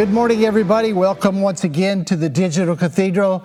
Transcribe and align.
Good 0.00 0.12
morning, 0.12 0.46
everybody. 0.46 0.94
Welcome 0.94 1.42
once 1.42 1.62
again 1.62 2.06
to 2.06 2.16
the 2.16 2.30
Digital 2.30 2.74
Cathedral. 2.74 3.44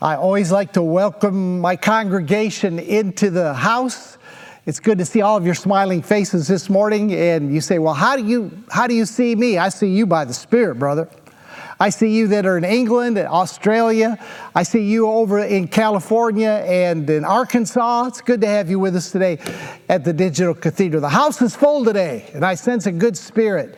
I 0.00 0.14
always 0.14 0.52
like 0.52 0.72
to 0.74 0.82
welcome 0.84 1.58
my 1.58 1.74
congregation 1.74 2.78
into 2.78 3.28
the 3.28 3.54
house. 3.54 4.16
It's 4.66 4.78
good 4.78 4.98
to 4.98 5.04
see 5.04 5.20
all 5.20 5.36
of 5.36 5.44
your 5.44 5.56
smiling 5.56 6.00
faces 6.00 6.46
this 6.46 6.70
morning. 6.70 7.12
And 7.12 7.52
you 7.52 7.60
say, 7.60 7.80
Well, 7.80 7.94
how 7.94 8.16
do 8.16 8.24
you, 8.24 8.52
how 8.70 8.86
do 8.86 8.94
you 8.94 9.04
see 9.04 9.34
me? 9.34 9.58
I 9.58 9.68
see 9.68 9.88
you 9.88 10.06
by 10.06 10.24
the 10.24 10.32
Spirit, 10.32 10.76
brother. 10.76 11.08
I 11.80 11.90
see 11.90 12.14
you 12.16 12.28
that 12.28 12.46
are 12.46 12.56
in 12.56 12.62
England 12.62 13.18
and 13.18 13.26
Australia. 13.26 14.16
I 14.54 14.62
see 14.62 14.84
you 14.84 15.08
over 15.08 15.40
in 15.40 15.66
California 15.66 16.62
and 16.68 17.10
in 17.10 17.24
Arkansas. 17.24 18.06
It's 18.06 18.20
good 18.20 18.42
to 18.42 18.46
have 18.46 18.70
you 18.70 18.78
with 18.78 18.94
us 18.94 19.10
today 19.10 19.38
at 19.88 20.04
the 20.04 20.12
Digital 20.12 20.54
Cathedral. 20.54 21.00
The 21.00 21.08
house 21.08 21.42
is 21.42 21.56
full 21.56 21.84
today, 21.84 22.30
and 22.32 22.44
I 22.44 22.54
sense 22.54 22.86
a 22.86 22.92
good 22.92 23.16
spirit. 23.16 23.76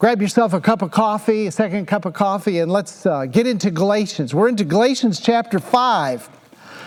Grab 0.00 0.22
yourself 0.22 0.54
a 0.54 0.62
cup 0.62 0.80
of 0.80 0.90
coffee, 0.90 1.46
a 1.46 1.52
second 1.52 1.84
cup 1.84 2.06
of 2.06 2.14
coffee, 2.14 2.60
and 2.60 2.72
let's 2.72 3.04
uh, 3.04 3.26
get 3.26 3.46
into 3.46 3.70
Galatians. 3.70 4.34
We're 4.34 4.48
into 4.48 4.64
Galatians 4.64 5.20
chapter 5.20 5.58
5. 5.58 6.30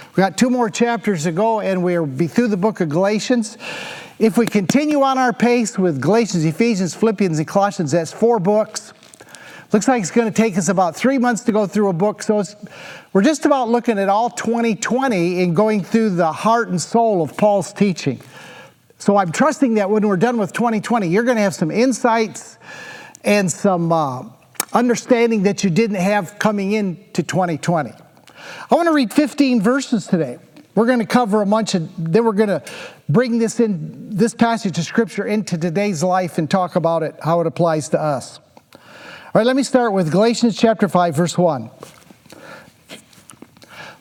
We've 0.08 0.16
got 0.16 0.36
two 0.36 0.50
more 0.50 0.68
chapters 0.68 1.26
to 1.26 1.32
go, 1.32 1.60
and 1.60 1.84
we'll 1.84 2.08
be 2.08 2.26
through 2.26 2.48
the 2.48 2.58
book 2.58 2.82
of 2.82 2.90
Galatians. 2.90 3.60
If 4.18 4.36
we 4.36 4.48
continue 4.48 5.04
on 5.04 5.20
our 5.20 5.32
pace 5.32 5.78
with 5.78 6.02
Galatians, 6.02 6.44
Ephesians, 6.44 6.96
Philippians, 6.96 7.38
and 7.38 7.48
Colossians, 7.48 7.92
that's 7.92 8.12
four 8.12 8.40
books. 8.40 8.94
Looks 9.72 9.88
like 9.88 10.02
it's 10.02 10.10
going 10.10 10.34
to 10.34 10.34
take 10.34 10.58
us 10.58 10.68
about 10.68 10.96
three 10.96 11.20
months 11.20 11.44
to 11.44 11.52
go 11.52 11.68
through 11.68 11.90
a 11.90 11.94
book. 11.94 12.24
So 12.24 12.44
we're 13.14 13.22
just 13.22 13.46
about 13.46 13.70
looking 13.70 14.00
at 14.00 14.10
all 14.10 14.32
2020 14.32 15.44
and 15.44 15.56
going 15.56 15.84
through 15.84 16.16
the 16.16 16.32
heart 16.32 16.70
and 16.70 16.82
soul 16.82 17.22
of 17.22 17.38
Paul's 17.38 17.74
teaching. 17.74 18.20
So 18.98 19.18
I'm 19.18 19.32
trusting 19.32 19.76
that 19.76 19.92
when 19.92 20.08
we're 20.08 20.18
done 20.18 20.40
with 20.40 20.52
2020, 20.52 21.08
you're 21.10 21.22
going 21.22 21.38
to 21.38 21.44
have 21.44 21.54
some 21.54 21.70
insights 21.70 22.58
and 23.24 23.52
some 23.52 23.92
uh, 23.92 24.24
understanding 24.74 25.44
that 25.44 25.64
you 25.64 25.70
didn't 25.70 25.98
have 25.98 26.38
coming 26.40 26.74
into 26.74 27.24
2020. 27.24 27.92
I 27.92 28.76
want 28.76 28.88
to 28.88 28.94
read 28.94 29.14
15 29.14 29.62
verses 29.62 30.08
today. 30.08 30.40
We're 30.76 30.88
going 30.88 31.00
to 31.00 31.06
cover 31.06 31.42
a 31.42 31.46
bunch 31.46 31.76
of, 31.76 31.90
then 31.98 32.26
we're 32.26 32.32
going 32.32 32.50
to 32.50 32.64
bring 33.08 33.38
this 33.38 33.60
in, 33.60 34.10
this 34.10 34.34
passage 34.34 34.78
of 34.80 34.84
scripture 34.86 35.26
into 35.26 35.58
today's 35.58 36.04
life 36.04 36.38
and 36.38 36.50
talk 36.50 36.76
about 36.76 37.04
it, 37.04 37.16
how 37.22 37.42
it 37.42 37.48
applies 37.48 37.90
to 37.90 38.02
us. 38.02 38.40
All 38.74 38.80
right, 39.40 39.46
let 39.46 39.56
me 39.56 39.64
start 39.64 39.94
with 39.94 40.12
Galatians 40.12 40.58
chapter 40.58 40.88
5, 40.88 41.16
verse 41.16 41.38
1. 41.38 41.70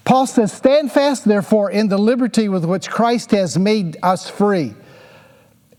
Paul 0.04 0.26
says, 0.26 0.52
Stand 0.52 0.90
fast, 0.90 1.24
therefore, 1.24 1.70
in 1.70 1.88
the 1.88 1.98
liberty 1.98 2.48
with 2.48 2.64
which 2.64 2.90
Christ 2.90 3.30
has 3.30 3.58
made 3.58 3.96
us 4.02 4.28
free. 4.28 4.74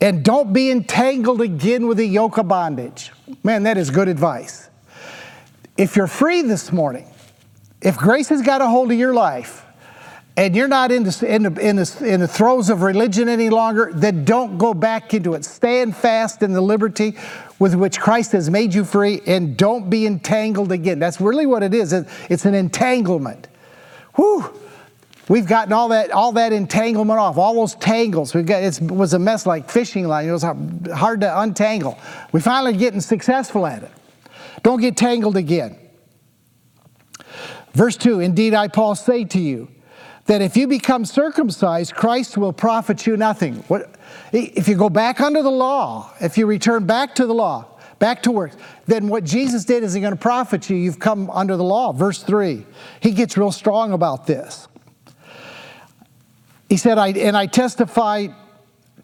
And 0.03 0.21
don't 0.21 0.51
be 0.51 0.69
entangled 0.69 1.39
again 1.39 1.87
with 1.87 1.95
the 1.95 2.05
yoke 2.05 2.37
of 2.37 2.49
bondage. 2.49 3.13
Man, 3.41 3.63
that 3.63 3.77
is 3.77 3.89
good 3.89 4.09
advice. 4.09 4.69
If 5.77 5.95
you're 5.95 6.07
free 6.07 6.41
this 6.41 6.73
morning, 6.73 7.07
if 7.81 7.95
grace 7.95 8.27
has 8.27 8.41
got 8.41 8.59
a 8.59 8.67
hold 8.67 8.91
of 8.91 8.97
your 8.99 9.13
life, 9.13 9.65
and 10.35 10.57
you're 10.57 10.67
not 10.67 10.91
in 10.91 11.03
the, 11.03 11.25
in, 11.25 11.43
the, 11.43 11.61
in, 11.61 11.75
the, 11.77 12.01
in 12.05 12.19
the 12.19 12.27
throes 12.27 12.69
of 12.69 12.81
religion 12.81 13.29
any 13.29 13.49
longer, 13.49 13.91
then 13.95 14.25
don't 14.25 14.57
go 14.57 14.73
back 14.73 15.13
into 15.13 15.35
it. 15.35 15.45
Stand 15.45 15.95
fast 15.95 16.43
in 16.43 16.51
the 16.51 16.61
liberty 16.61 17.15
with 17.57 17.73
which 17.73 17.97
Christ 17.97 18.33
has 18.33 18.49
made 18.49 18.73
you 18.73 18.83
free 18.83 19.21
and 19.25 19.55
don't 19.55 19.89
be 19.89 20.05
entangled 20.05 20.73
again. 20.73 20.99
That's 20.99 21.21
really 21.21 21.45
what 21.45 21.63
it 21.63 21.73
is. 21.73 21.93
It's 21.93 22.43
an 22.43 22.55
entanglement. 22.55 23.47
Whew. 24.15 24.59
We've 25.29 25.47
gotten 25.47 25.71
all 25.71 25.87
that, 25.89 26.11
all 26.11 26.33
that 26.33 26.51
entanglement 26.51 27.19
off, 27.19 27.37
all 27.37 27.55
those 27.55 27.75
tangles. 27.75 28.33
We've 28.35 28.45
got, 28.45 28.61
it 28.61 28.81
was 28.81 29.13
a 29.13 29.19
mess 29.19 29.45
like 29.45 29.69
fishing 29.69 30.07
line. 30.07 30.27
It 30.27 30.31
was 30.31 30.43
hard 30.43 31.21
to 31.21 31.39
untangle. 31.39 31.97
We're 32.31 32.41
finally 32.41 32.75
getting 32.75 32.99
successful 32.99 33.65
at 33.65 33.83
it. 33.83 33.91
Don't 34.63 34.81
get 34.81 34.97
tangled 34.97 35.37
again. 35.37 35.77
Verse 37.73 37.95
2 37.97 38.19
Indeed, 38.19 38.53
I, 38.53 38.67
Paul, 38.67 38.95
say 38.95 39.23
to 39.25 39.39
you, 39.39 39.69
that 40.25 40.41
if 40.41 40.55
you 40.55 40.67
become 40.67 41.05
circumcised, 41.05 41.93
Christ 41.95 42.37
will 42.37 42.53
profit 42.53 43.05
you 43.05 43.17
nothing. 43.17 43.55
What, 43.67 43.95
if 44.31 44.67
you 44.67 44.75
go 44.75 44.89
back 44.89 45.19
under 45.19 45.41
the 45.41 45.51
law, 45.51 46.13
if 46.21 46.37
you 46.37 46.45
return 46.45 46.85
back 46.85 47.15
to 47.15 47.25
the 47.25 47.33
law, 47.33 47.65
back 47.99 48.23
to 48.23 48.31
work, 48.31 48.51
then 48.85 49.09
what 49.09 49.23
Jesus 49.23 49.65
did 49.65 49.83
isn't 49.83 50.01
going 50.01 50.13
to 50.13 50.19
profit 50.19 50.69
you. 50.69 50.77
You've 50.77 50.99
come 50.99 51.29
under 51.29 51.57
the 51.57 51.63
law. 51.63 51.91
Verse 51.91 52.23
3. 52.23 52.65
He 53.01 53.11
gets 53.11 53.37
real 53.37 53.51
strong 53.51 53.91
about 53.91 54.25
this. 54.25 54.67
He 56.73 56.77
said, 56.77 56.97
I, 56.97 57.09
And 57.09 57.37
I 57.37 57.45
testify 57.45 58.29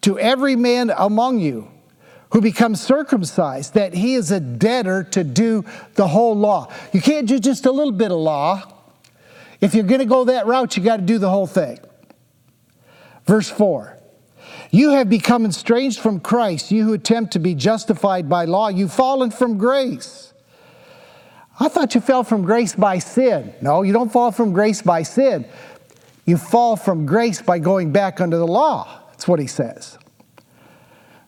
to 0.02 0.18
every 0.18 0.56
man 0.56 0.92
among 0.98 1.38
you 1.40 1.70
who 2.32 2.42
becomes 2.42 2.82
circumcised 2.82 3.76
that 3.76 3.94
he 3.94 4.16
is 4.16 4.32
a 4.32 4.40
debtor 4.40 5.04
to 5.12 5.24
do 5.24 5.64
the 5.94 6.08
whole 6.08 6.36
law. 6.36 6.74
You 6.94 7.00
can't 7.00 7.28
do 7.28 7.38
just 7.38 7.68
a 7.68 7.72
little 7.72 7.92
bit 7.92 8.10
of 8.10 8.18
law. 8.18 8.64
If 9.62 9.76
you're 9.76 9.84
going 9.84 10.00
to 10.00 10.08
go 10.08 10.24
that 10.24 10.48
route, 10.48 10.78
you 10.78 10.84
got 10.84 10.96
to 10.98 11.04
do 11.04 11.20
the 11.20 11.30
whole 11.30 11.46
thing. 11.46 11.78
Verse 13.28 13.52
4 13.52 14.00
You 14.72 14.90
have 14.94 15.08
become 15.08 15.46
estranged 15.46 16.00
from 16.00 16.22
Christ, 16.22 16.72
you 16.72 16.86
who 16.86 16.94
attempt 16.94 17.34
to 17.34 17.40
be 17.40 17.54
justified 17.54 18.28
by 18.28 18.46
law. 18.46 18.70
You've 18.70 18.94
fallen 18.94 19.30
from 19.30 19.60
grace. 19.60 20.34
I 21.60 21.68
thought 21.68 21.94
you 21.94 22.02
fell 22.02 22.24
from 22.24 22.42
grace 22.42 22.74
by 22.74 22.98
sin. 22.98 23.54
No, 23.62 23.84
you 23.84 23.94
don't 23.94 24.12
fall 24.12 24.32
from 24.32 24.54
grace 24.54 24.82
by 24.82 25.04
sin. 25.04 25.46
You 26.30 26.38
fall 26.38 26.76
from 26.76 27.06
grace 27.06 27.42
by 27.42 27.60
going 27.60 27.92
back 27.92 28.22
under 28.22 28.38
the 28.38 28.48
law. 28.48 29.02
That's 29.10 29.28
what 29.28 29.40
he 29.40 29.48
says. 29.48 29.98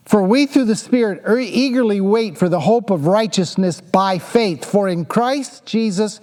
For 0.04 0.22
we 0.22 0.46
through 0.46 0.64
the 0.64 0.76
Spirit 0.76 1.22
er, 1.26 1.38
eagerly 1.38 2.00
wait 2.00 2.38
for 2.38 2.48
the 2.48 2.60
hope 2.60 2.90
of 2.90 3.06
righteousness 3.06 3.80
by 3.80 4.18
faith. 4.18 4.64
For 4.64 4.88
in 4.88 5.04
Christ 5.04 5.66
Jesus, 5.66 6.20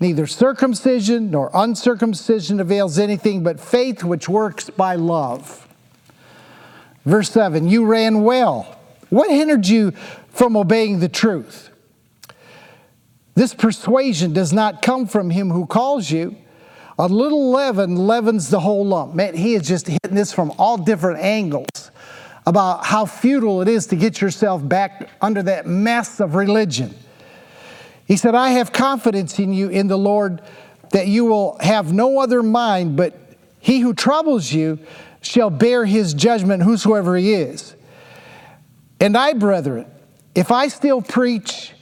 Neither 0.00 0.26
circumcision 0.26 1.30
nor 1.30 1.50
uncircumcision 1.52 2.58
avails 2.58 2.98
anything 2.98 3.42
but 3.42 3.60
faith 3.60 4.02
which 4.02 4.30
works 4.30 4.70
by 4.70 4.94
love. 4.94 5.68
Verse 7.04 7.30
7 7.30 7.68
You 7.68 7.84
ran 7.84 8.22
well. 8.22 8.78
What 9.10 9.28
hindered 9.28 9.66
you 9.66 9.90
from 10.30 10.56
obeying 10.56 11.00
the 11.00 11.08
truth? 11.08 11.70
This 13.34 13.52
persuasion 13.52 14.32
does 14.32 14.52
not 14.52 14.80
come 14.80 15.06
from 15.06 15.30
him 15.30 15.50
who 15.50 15.66
calls 15.66 16.10
you. 16.10 16.36
A 17.00 17.08
little 17.08 17.50
leaven 17.50 17.96
leavens 17.96 18.50
the 18.50 18.60
whole 18.60 18.84
lump. 18.84 19.14
Man, 19.14 19.34
he 19.34 19.54
is 19.54 19.66
just 19.66 19.86
hitting 19.86 20.14
this 20.14 20.34
from 20.34 20.52
all 20.58 20.76
different 20.76 21.20
angles 21.20 21.90
about 22.46 22.84
how 22.84 23.06
futile 23.06 23.62
it 23.62 23.68
is 23.68 23.86
to 23.86 23.96
get 23.96 24.20
yourself 24.20 24.66
back 24.68 25.08
under 25.18 25.42
that 25.44 25.66
mess 25.66 26.20
of 26.20 26.34
religion. 26.34 26.94
He 28.04 28.18
said, 28.18 28.34
I 28.34 28.50
have 28.50 28.70
confidence 28.72 29.38
in 29.38 29.54
you, 29.54 29.70
in 29.70 29.86
the 29.86 29.96
Lord, 29.96 30.42
that 30.90 31.06
you 31.06 31.24
will 31.24 31.56
have 31.60 31.90
no 31.90 32.18
other 32.18 32.42
mind, 32.42 32.96
but 32.96 33.18
he 33.60 33.80
who 33.80 33.94
troubles 33.94 34.52
you 34.52 34.78
shall 35.22 35.48
bear 35.48 35.86
his 35.86 36.12
judgment, 36.12 36.62
whosoever 36.62 37.16
he 37.16 37.32
is. 37.32 37.74
And 39.00 39.16
I, 39.16 39.32
brethren, 39.32 39.86
if 40.34 40.50
I 40.50 40.68
still 40.68 41.00
preach 41.00 41.72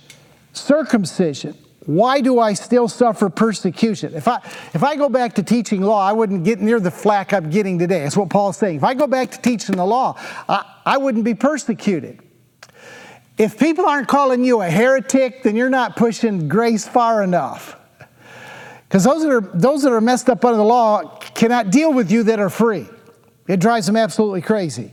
circumcision, 0.53 1.57
why 1.89 2.21
do 2.21 2.39
I 2.39 2.53
still 2.53 2.87
suffer 2.87 3.31
persecution? 3.31 4.13
If 4.13 4.29
I, 4.29 4.43
if 4.75 4.85
I 4.85 4.95
go 4.95 5.09
back 5.09 5.37
to 5.37 5.43
teaching 5.43 5.81
law, 5.81 6.07
I 6.07 6.13
wouldn't 6.13 6.45
get 6.45 6.61
near 6.61 6.81
the 6.81 6.91
flack 6.91 7.33
I'm 7.33 7.49
getting 7.49 7.79
today. 7.79 8.01
That's 8.01 8.15
what 8.15 8.29
Paul's 8.29 8.59
saying. 8.59 8.77
If 8.77 8.85
I 8.85 8.93
go 8.93 9.07
back 9.07 9.31
to 9.31 9.41
teaching 9.41 9.77
the 9.77 9.87
law, 9.87 10.15
I, 10.51 10.71
I 10.85 10.99
wouldn't 10.99 11.25
be 11.25 11.33
persecuted. 11.33 12.21
If 13.39 13.59
people 13.59 13.87
aren't 13.87 14.07
calling 14.07 14.45
you 14.45 14.61
a 14.61 14.69
heretic, 14.69 15.43
then 15.45 15.57
you're 15.57 15.71
not 15.71 15.97
pushing 15.97 16.47
grace 16.47 16.87
far 16.87 17.23
enough. 17.23 17.75
Because 18.87 19.05
those 19.05 19.23
that 19.23 19.31
are 19.31 19.41
those 19.41 19.83
that 19.85 19.93
are 19.93 20.03
messed 20.03 20.29
up 20.29 20.45
under 20.45 20.59
the 20.59 20.65
law 20.65 21.17
cannot 21.19 21.71
deal 21.71 21.95
with 21.95 22.13
you 22.13 22.23
that 22.25 22.39
are 22.39 22.51
free. 22.51 22.87
It 23.47 23.61
drives 23.61 23.87
them 23.87 23.97
absolutely 23.97 24.43
crazy. 24.43 24.93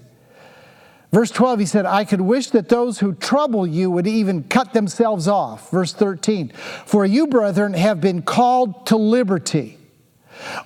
Verse 1.11 1.31
12, 1.31 1.59
he 1.59 1.65
said, 1.65 1.85
I 1.85 2.03
could 2.03 2.21
wish 2.21 2.49
that 2.49 2.67
those 2.69 2.99
who 2.99 3.13
trouble 3.13 3.65
you 3.65 3.89
would 3.91 4.07
even 4.07 4.43
cut 4.43 4.73
themselves 4.73 5.27
off. 5.27 5.71
Verse 5.71 5.93
13, 5.93 6.49
for 6.85 7.05
you, 7.05 7.27
brethren, 7.27 7.73
have 7.73 8.01
been 8.01 8.21
called 8.21 8.87
to 8.87 8.97
liberty. 8.97 9.77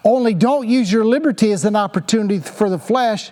Only 0.03 0.33
don't 0.33 0.67
use 0.67 0.91
your 0.91 1.05
liberty 1.05 1.51
as 1.51 1.65
an 1.65 1.75
opportunity 1.75 2.39
for 2.39 2.69
the 2.69 2.79
flesh, 2.79 3.31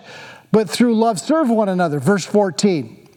but 0.52 0.70
through 0.70 0.94
love 0.94 1.18
serve 1.18 1.50
one 1.50 1.68
another. 1.68 1.98
Verse 1.98 2.24
14, 2.24 3.08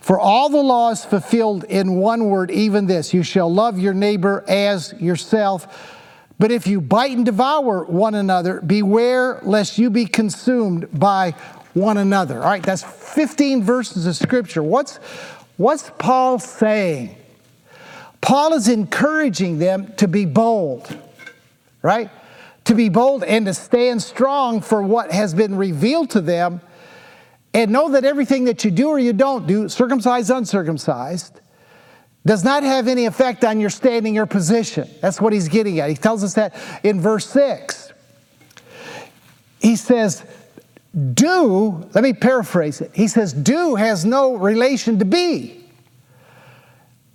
for 0.00 0.18
all 0.18 0.48
the 0.48 0.62
law 0.62 0.90
is 0.90 1.04
fulfilled 1.04 1.64
in 1.64 1.96
one 1.96 2.26
word, 2.26 2.50
even 2.50 2.86
this 2.86 3.12
you 3.12 3.22
shall 3.22 3.52
love 3.52 3.78
your 3.78 3.94
neighbor 3.94 4.44
as 4.48 4.94
yourself. 4.98 6.00
But 6.38 6.50
if 6.50 6.66
you 6.66 6.80
bite 6.80 7.12
and 7.12 7.24
devour 7.24 7.84
one 7.84 8.14
another, 8.14 8.60
beware 8.60 9.40
lest 9.42 9.78
you 9.78 9.90
be 9.90 10.06
consumed 10.06 10.88
by 10.98 11.34
one 11.74 11.98
another. 11.98 12.38
All 12.38 12.48
right, 12.48 12.62
that's 12.62 12.82
15 12.82 13.62
verses 13.62 14.06
of 14.06 14.16
scripture. 14.16 14.62
What's, 14.62 14.96
what's 15.56 15.90
Paul 15.98 16.38
saying? 16.38 17.16
Paul 18.20 18.54
is 18.54 18.68
encouraging 18.68 19.58
them 19.58 19.92
to 19.96 20.08
be 20.08 20.24
bold, 20.24 20.96
right? 21.82 22.10
To 22.64 22.74
be 22.74 22.88
bold 22.88 23.22
and 23.22 23.44
to 23.46 23.52
stand 23.52 24.02
strong 24.02 24.62
for 24.62 24.82
what 24.82 25.12
has 25.12 25.34
been 25.34 25.56
revealed 25.56 26.10
to 26.10 26.22
them 26.22 26.62
and 27.52 27.70
know 27.70 27.90
that 27.90 28.04
everything 28.04 28.44
that 28.44 28.64
you 28.64 28.70
do 28.70 28.88
or 28.88 28.98
you 28.98 29.12
don't 29.12 29.46
do, 29.46 29.68
circumcised, 29.68 30.30
uncircumcised, 30.30 31.40
does 32.26 32.42
not 32.42 32.62
have 32.62 32.88
any 32.88 33.04
effect 33.04 33.44
on 33.44 33.60
your 33.60 33.68
standing 33.68 34.16
or 34.16 34.26
position. 34.26 34.88
That's 35.02 35.20
what 35.20 35.32
he's 35.32 35.48
getting 35.48 35.78
at. 35.80 35.90
He 35.90 35.96
tells 35.96 36.24
us 36.24 36.34
that 36.34 36.54
in 36.82 37.00
verse 37.00 37.26
6. 37.26 37.92
He 39.60 39.76
says, 39.76 40.24
do, 40.94 41.88
let 41.94 42.04
me 42.04 42.12
paraphrase 42.12 42.80
it. 42.80 42.90
He 42.94 43.08
says, 43.08 43.32
do 43.32 43.74
has 43.74 44.04
no 44.04 44.36
relation 44.36 44.98
to 45.00 45.04
be. 45.04 45.64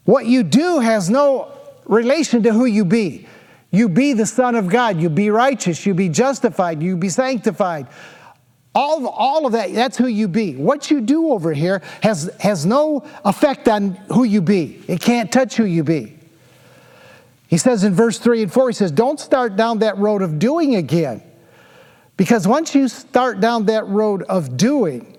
What 0.03 0.25
you 0.25 0.43
do 0.43 0.79
has 0.79 1.09
no 1.09 1.51
relation 1.85 2.43
to 2.43 2.53
who 2.53 2.65
you 2.65 2.83
be. 2.83 3.27
You 3.71 3.87
be 3.87 4.13
the 4.13 4.25
Son 4.25 4.55
of 4.55 4.67
God. 4.67 4.99
You 4.99 5.09
be 5.09 5.29
righteous. 5.29 5.85
You 5.85 5.93
be 5.93 6.09
justified. 6.09 6.81
You 6.81 6.97
be 6.97 7.09
sanctified. 7.09 7.87
All, 8.73 9.07
all 9.07 9.45
of 9.45 9.53
that, 9.53 9.73
that's 9.73 9.97
who 9.97 10.07
you 10.07 10.27
be. 10.27 10.55
What 10.55 10.91
you 10.91 11.01
do 11.01 11.31
over 11.31 11.53
here 11.53 11.81
has, 12.01 12.31
has 12.39 12.65
no 12.65 13.05
effect 13.25 13.67
on 13.67 13.91
who 14.11 14.23
you 14.23 14.41
be. 14.41 14.81
It 14.87 15.01
can't 15.01 15.31
touch 15.31 15.55
who 15.55 15.65
you 15.65 15.83
be. 15.83 16.17
He 17.47 17.57
says 17.57 17.83
in 17.83 17.93
verse 17.95 18.19
3 18.19 18.43
and 18.43 18.53
4, 18.53 18.69
he 18.69 18.73
says, 18.73 18.91
Don't 18.91 19.19
start 19.19 19.55
down 19.55 19.79
that 19.79 19.97
road 19.97 20.21
of 20.21 20.37
doing 20.37 20.75
again. 20.75 21.23
Because 22.19 22.45
once 22.45 22.75
you 22.75 22.89
start 22.89 23.39
down 23.39 23.67
that 23.67 23.87
road 23.87 24.23
of 24.23 24.57
doing, 24.57 25.15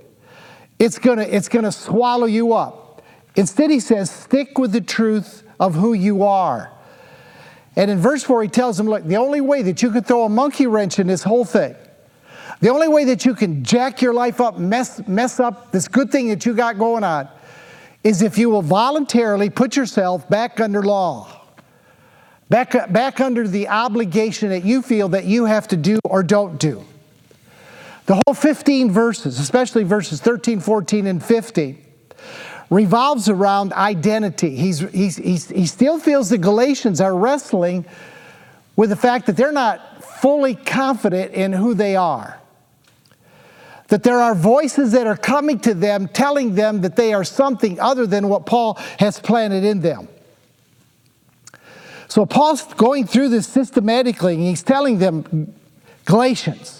it's 0.78 0.98
gonna, 0.98 1.22
it's 1.22 1.48
gonna 1.48 1.72
swallow 1.72 2.26
you 2.26 2.52
up. 2.52 3.00
Instead, 3.36 3.70
he 3.70 3.80
says, 3.80 4.10
stick 4.10 4.58
with 4.58 4.72
the 4.72 4.82
truth 4.82 5.42
of 5.58 5.74
who 5.74 5.94
you 5.94 6.24
are. 6.24 6.70
And 7.74 7.90
in 7.90 7.96
verse 7.96 8.22
4, 8.22 8.42
he 8.42 8.50
tells 8.50 8.76
them, 8.76 8.86
look, 8.86 9.02
the 9.04 9.16
only 9.16 9.40
way 9.40 9.62
that 9.62 9.82
you 9.82 9.90
can 9.90 10.04
throw 10.04 10.24
a 10.24 10.28
monkey 10.28 10.66
wrench 10.66 10.98
in 10.98 11.06
this 11.06 11.22
whole 11.22 11.46
thing, 11.46 11.74
the 12.60 12.68
only 12.68 12.88
way 12.88 13.06
that 13.06 13.24
you 13.24 13.34
can 13.34 13.64
jack 13.64 14.02
your 14.02 14.12
life 14.12 14.38
up, 14.38 14.58
mess, 14.58 15.00
mess 15.08 15.40
up 15.40 15.72
this 15.72 15.88
good 15.88 16.12
thing 16.12 16.28
that 16.28 16.44
you 16.44 16.52
got 16.52 16.76
going 16.76 17.02
on, 17.02 17.30
is 18.04 18.20
if 18.20 18.36
you 18.36 18.50
will 18.50 18.60
voluntarily 18.60 19.48
put 19.48 19.74
yourself 19.74 20.28
back 20.28 20.60
under 20.60 20.82
law, 20.82 21.46
back, 22.50 22.92
back 22.92 23.22
under 23.22 23.48
the 23.48 23.68
obligation 23.68 24.50
that 24.50 24.66
you 24.66 24.82
feel 24.82 25.08
that 25.08 25.24
you 25.24 25.46
have 25.46 25.66
to 25.68 25.78
do 25.78 25.98
or 26.04 26.22
don't 26.22 26.60
do. 26.60 26.84
The 28.10 28.20
whole 28.26 28.34
15 28.34 28.90
verses, 28.90 29.38
especially 29.38 29.84
verses 29.84 30.20
13, 30.20 30.58
14, 30.58 31.06
and 31.06 31.24
15, 31.24 31.78
revolves 32.68 33.28
around 33.28 33.72
identity. 33.72 34.56
He's, 34.56 34.80
he's, 34.80 35.14
he's, 35.14 35.48
he 35.48 35.64
still 35.64 36.00
feels 36.00 36.28
the 36.28 36.36
Galatians 36.36 37.00
are 37.00 37.14
wrestling 37.14 37.84
with 38.74 38.90
the 38.90 38.96
fact 38.96 39.26
that 39.26 39.36
they're 39.36 39.52
not 39.52 40.02
fully 40.02 40.56
confident 40.56 41.34
in 41.34 41.52
who 41.52 41.72
they 41.72 41.94
are. 41.94 42.40
That 43.86 44.02
there 44.02 44.18
are 44.18 44.34
voices 44.34 44.90
that 44.90 45.06
are 45.06 45.16
coming 45.16 45.60
to 45.60 45.72
them 45.72 46.08
telling 46.08 46.56
them 46.56 46.80
that 46.80 46.96
they 46.96 47.14
are 47.14 47.22
something 47.22 47.78
other 47.78 48.08
than 48.08 48.28
what 48.28 48.44
Paul 48.44 48.74
has 48.98 49.20
planted 49.20 49.62
in 49.62 49.82
them. 49.82 50.08
So 52.08 52.26
Paul's 52.26 52.64
going 52.74 53.06
through 53.06 53.28
this 53.28 53.46
systematically, 53.46 54.34
and 54.34 54.42
he's 54.42 54.64
telling 54.64 54.98
them, 54.98 55.54
Galatians, 56.06 56.79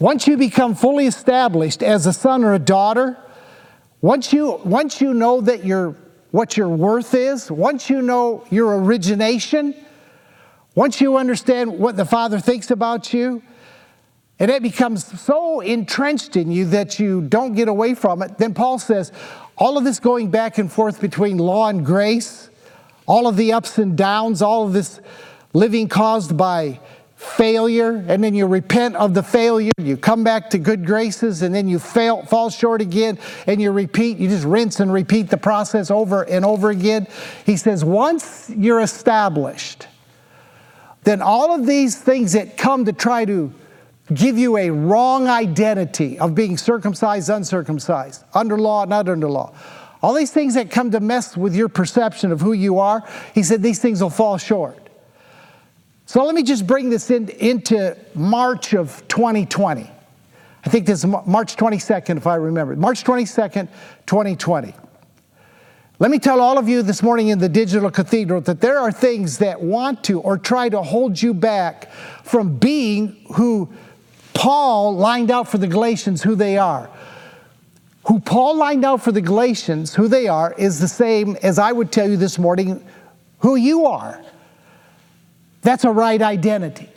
once 0.00 0.26
you 0.26 0.38
become 0.38 0.74
fully 0.74 1.06
established 1.06 1.82
as 1.82 2.06
a 2.06 2.12
son 2.12 2.42
or 2.42 2.54
a 2.54 2.58
daughter, 2.58 3.18
once 4.00 4.32
you, 4.32 4.52
once 4.64 5.00
you 5.00 5.12
know 5.12 5.42
that 5.42 5.64
you're, 5.64 5.94
what 6.30 6.56
your 6.56 6.68
worth 6.68 7.14
is, 7.14 7.50
once 7.50 7.90
you 7.90 8.00
know 8.00 8.42
your 8.50 8.78
origination, 8.78 9.74
once 10.74 11.02
you 11.02 11.18
understand 11.18 11.78
what 11.78 11.96
the 11.96 12.04
Father 12.06 12.40
thinks 12.40 12.70
about 12.70 13.12
you, 13.12 13.42
and 14.38 14.50
it 14.50 14.62
becomes 14.62 15.20
so 15.20 15.60
entrenched 15.60 16.34
in 16.34 16.50
you 16.50 16.64
that 16.64 16.98
you 16.98 17.20
don't 17.20 17.52
get 17.52 17.68
away 17.68 17.94
from 17.94 18.22
it, 18.22 18.38
then 18.38 18.54
Paul 18.54 18.78
says, 18.78 19.12
all 19.58 19.76
of 19.76 19.84
this 19.84 20.00
going 20.00 20.30
back 20.30 20.56
and 20.56 20.72
forth 20.72 20.98
between 20.98 21.36
law 21.36 21.68
and 21.68 21.84
grace, 21.84 22.48
all 23.04 23.26
of 23.26 23.36
the 23.36 23.52
ups 23.52 23.76
and 23.76 23.98
downs, 23.98 24.40
all 24.40 24.66
of 24.66 24.72
this 24.72 24.98
living 25.52 25.88
caused 25.88 26.38
by 26.38 26.80
failure 27.20 28.02
and 28.08 28.24
then 28.24 28.32
you 28.32 28.46
repent 28.46 28.96
of 28.96 29.12
the 29.12 29.22
failure 29.22 29.72
you 29.76 29.94
come 29.94 30.24
back 30.24 30.48
to 30.48 30.56
good 30.56 30.86
graces 30.86 31.42
and 31.42 31.54
then 31.54 31.68
you 31.68 31.78
fail 31.78 32.22
fall 32.24 32.48
short 32.48 32.80
again 32.80 33.18
and 33.46 33.60
you 33.60 33.70
repeat 33.70 34.16
you 34.16 34.26
just 34.26 34.46
rinse 34.46 34.80
and 34.80 34.90
repeat 34.90 35.28
the 35.28 35.36
process 35.36 35.90
over 35.90 36.22
and 36.22 36.46
over 36.46 36.70
again. 36.70 37.06
He 37.44 37.58
says 37.58 37.84
once 37.84 38.48
you're 38.56 38.80
established 38.80 39.86
then 41.04 41.20
all 41.20 41.54
of 41.54 41.66
these 41.66 42.00
things 42.00 42.32
that 42.32 42.56
come 42.56 42.86
to 42.86 42.92
try 42.94 43.26
to 43.26 43.52
give 44.14 44.38
you 44.38 44.56
a 44.56 44.70
wrong 44.70 45.28
identity 45.28 46.18
of 46.18 46.34
being 46.34 46.56
circumcised 46.56 47.28
uncircumcised 47.28 48.24
under 48.32 48.58
law 48.58 48.86
not 48.86 49.10
under 49.10 49.28
law 49.28 49.54
all 50.02 50.14
these 50.14 50.32
things 50.32 50.54
that 50.54 50.70
come 50.70 50.90
to 50.90 51.00
mess 51.00 51.36
with 51.36 51.54
your 51.54 51.68
perception 51.68 52.32
of 52.32 52.40
who 52.40 52.54
you 52.54 52.78
are 52.78 53.06
he 53.34 53.42
said 53.42 53.62
these 53.62 53.78
things 53.78 54.02
will 54.02 54.08
fall 54.08 54.38
short 54.38 54.89
so 56.10 56.24
let 56.24 56.34
me 56.34 56.42
just 56.42 56.66
bring 56.66 56.90
this 56.90 57.08
in, 57.08 57.28
into 57.28 57.96
March 58.16 58.74
of 58.74 59.06
2020. 59.06 59.88
I 60.64 60.68
think 60.68 60.84
this 60.84 61.04
is 61.04 61.06
March 61.06 61.54
22nd, 61.54 62.16
if 62.16 62.26
I 62.26 62.34
remember. 62.34 62.74
March 62.74 63.04
22nd, 63.04 63.68
2020. 64.06 64.74
Let 66.00 66.10
me 66.10 66.18
tell 66.18 66.40
all 66.40 66.58
of 66.58 66.68
you 66.68 66.82
this 66.82 67.04
morning 67.04 67.28
in 67.28 67.38
the 67.38 67.48
digital 67.48 67.92
cathedral 67.92 68.40
that 68.40 68.60
there 68.60 68.80
are 68.80 68.90
things 68.90 69.38
that 69.38 69.62
want 69.62 70.02
to 70.02 70.18
or 70.18 70.36
try 70.36 70.68
to 70.68 70.82
hold 70.82 71.22
you 71.22 71.32
back 71.32 71.92
from 72.24 72.56
being 72.56 73.24
who 73.34 73.72
Paul 74.34 74.96
lined 74.96 75.30
out 75.30 75.46
for 75.46 75.58
the 75.58 75.68
Galatians 75.68 76.24
who 76.24 76.34
they 76.34 76.58
are. 76.58 76.90
Who 78.08 78.18
Paul 78.18 78.56
lined 78.56 78.84
out 78.84 79.00
for 79.00 79.12
the 79.12 79.20
Galatians 79.20 79.94
who 79.94 80.08
they 80.08 80.26
are 80.26 80.54
is 80.58 80.80
the 80.80 80.88
same 80.88 81.36
as 81.44 81.60
I 81.60 81.70
would 81.70 81.92
tell 81.92 82.10
you 82.10 82.16
this 82.16 82.36
morning 82.36 82.84
who 83.38 83.54
you 83.54 83.86
are. 83.86 84.24
That's 85.62 85.84
a 85.84 85.90
right 85.90 86.20
identity. 86.20 86.88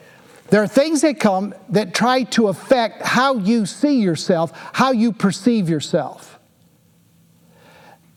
There 0.50 0.62
are 0.62 0.67
things 0.67 1.01
that 1.01 1.20
come 1.20 1.55
that 1.70 1.93
try 1.93 2.24
to 2.24 2.48
affect 2.48 3.01
how 3.01 3.38
you 3.38 3.65
see 3.65 4.01
yourself, 4.01 4.51
how 4.74 4.91
you 4.91 5.12
perceive 5.12 5.70
yourself. 5.70 6.39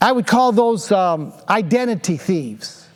I 0.00 0.12
would 0.12 0.26
call 0.26 0.52
those 0.52 0.92
um, 0.92 1.32
identity 1.48 2.16
thieves. 2.16 2.86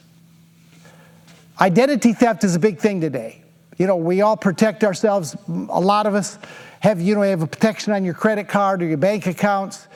Identity 1.60 2.12
theft 2.12 2.44
is 2.44 2.54
a 2.54 2.58
big 2.58 2.78
thing 2.78 3.00
today. 3.00 3.42
You 3.78 3.86
know, 3.86 3.96
we 3.96 4.20
all 4.20 4.36
protect 4.36 4.84
ourselves. 4.84 5.34
A 5.48 5.80
lot 5.80 6.06
of 6.06 6.14
us 6.14 6.38
have, 6.80 7.00
you 7.00 7.14
know, 7.14 7.22
have 7.22 7.42
a 7.42 7.46
protection 7.46 7.92
on 7.92 8.04
your 8.04 8.14
credit 8.14 8.48
card 8.48 8.82
or 8.82 8.86
your 8.86 8.98
bank 8.98 9.26
accounts 9.26 9.88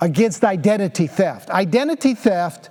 against 0.00 0.44
identity 0.44 1.06
theft. 1.06 1.50
Identity 1.50 2.14
theft 2.14 2.70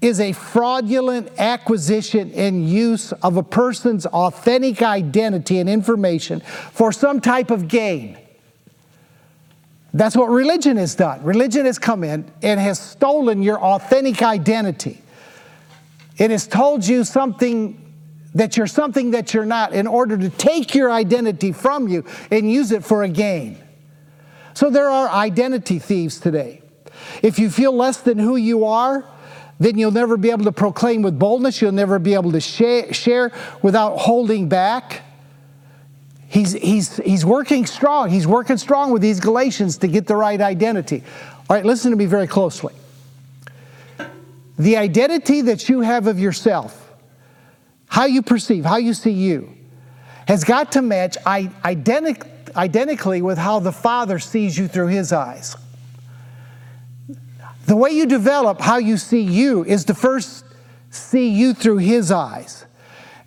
is 0.00 0.20
a 0.20 0.32
fraudulent 0.32 1.30
acquisition 1.38 2.30
and 2.32 2.68
use 2.68 3.12
of 3.12 3.36
a 3.36 3.42
person's 3.42 4.06
authentic 4.06 4.82
identity 4.82 5.58
and 5.58 5.68
information 5.68 6.40
for 6.40 6.92
some 6.92 7.20
type 7.20 7.50
of 7.50 7.68
gain. 7.68 8.18
That's 9.94 10.16
what 10.16 10.28
religion 10.28 10.76
has 10.76 10.94
done. 10.94 11.22
Religion 11.22 11.66
has 11.66 11.78
come 11.78 12.02
in 12.02 12.30
and 12.42 12.58
has 12.58 12.78
stolen 12.78 13.42
your 13.42 13.60
authentic 13.60 14.22
identity. 14.22 15.00
It 16.18 16.30
has 16.30 16.46
told 16.46 16.86
you 16.86 17.04
something 17.04 17.80
that 18.34 18.56
you're 18.56 18.66
something 18.66 19.12
that 19.12 19.32
you're 19.32 19.46
not 19.46 19.72
in 19.72 19.86
order 19.86 20.18
to 20.18 20.28
take 20.28 20.74
your 20.74 20.90
identity 20.90 21.52
from 21.52 21.86
you 21.86 22.04
and 22.30 22.50
use 22.50 22.72
it 22.72 22.84
for 22.84 23.04
a 23.04 23.08
gain. 23.08 23.58
So 24.54 24.70
there 24.70 24.88
are 24.88 25.08
identity 25.08 25.78
thieves 25.78 26.18
today. 26.18 26.62
If 27.22 27.38
you 27.38 27.48
feel 27.48 27.72
less 27.72 27.98
than 27.98 28.18
who 28.18 28.36
you 28.36 28.64
are, 28.64 29.04
then 29.60 29.78
you'll 29.78 29.92
never 29.92 30.16
be 30.16 30.30
able 30.30 30.44
to 30.44 30.52
proclaim 30.52 31.02
with 31.02 31.18
boldness. 31.18 31.62
You'll 31.62 31.72
never 31.72 31.98
be 31.98 32.14
able 32.14 32.32
to 32.32 32.40
share, 32.40 33.32
without 33.62 33.96
holding 33.96 34.48
back. 34.48 35.02
He's, 36.28 36.52
he's, 36.52 36.96
he's 36.96 37.24
working 37.24 37.64
strong. 37.64 38.10
He's 38.10 38.26
working 38.26 38.56
strong 38.56 38.90
with 38.90 39.02
these 39.02 39.20
Galatians 39.20 39.78
to 39.78 39.88
get 39.88 40.06
the 40.06 40.16
right 40.16 40.40
identity. 40.40 41.04
All 41.48 41.56
right, 41.56 41.64
listen 41.64 41.92
to 41.92 41.96
me 41.96 42.06
very 42.06 42.26
closely. 42.26 42.74
The 44.58 44.76
identity 44.76 45.42
that 45.42 45.68
you 45.68 45.80
have 45.80 46.06
of 46.06 46.18
yourself, 46.18 46.92
how 47.86 48.06
you 48.06 48.22
perceive, 48.22 48.64
how 48.64 48.76
you 48.76 48.94
see 48.94 49.12
you, 49.12 49.52
has 50.26 50.42
got 50.42 50.72
to 50.72 50.82
match 50.82 51.16
identically 51.26 53.22
with 53.22 53.38
how 53.38 53.60
the 53.60 53.72
Father 53.72 54.18
sees 54.18 54.58
you 54.58 54.66
through 54.66 54.88
His 54.88 55.12
eyes. 55.12 55.56
The 57.66 57.76
way 57.76 57.90
you 57.90 58.06
develop 58.06 58.60
how 58.60 58.76
you 58.76 58.96
see 58.96 59.20
you 59.20 59.64
is 59.64 59.84
to 59.86 59.94
first 59.94 60.44
see 60.90 61.28
you 61.28 61.54
through 61.54 61.78
His 61.78 62.10
eyes. 62.10 62.66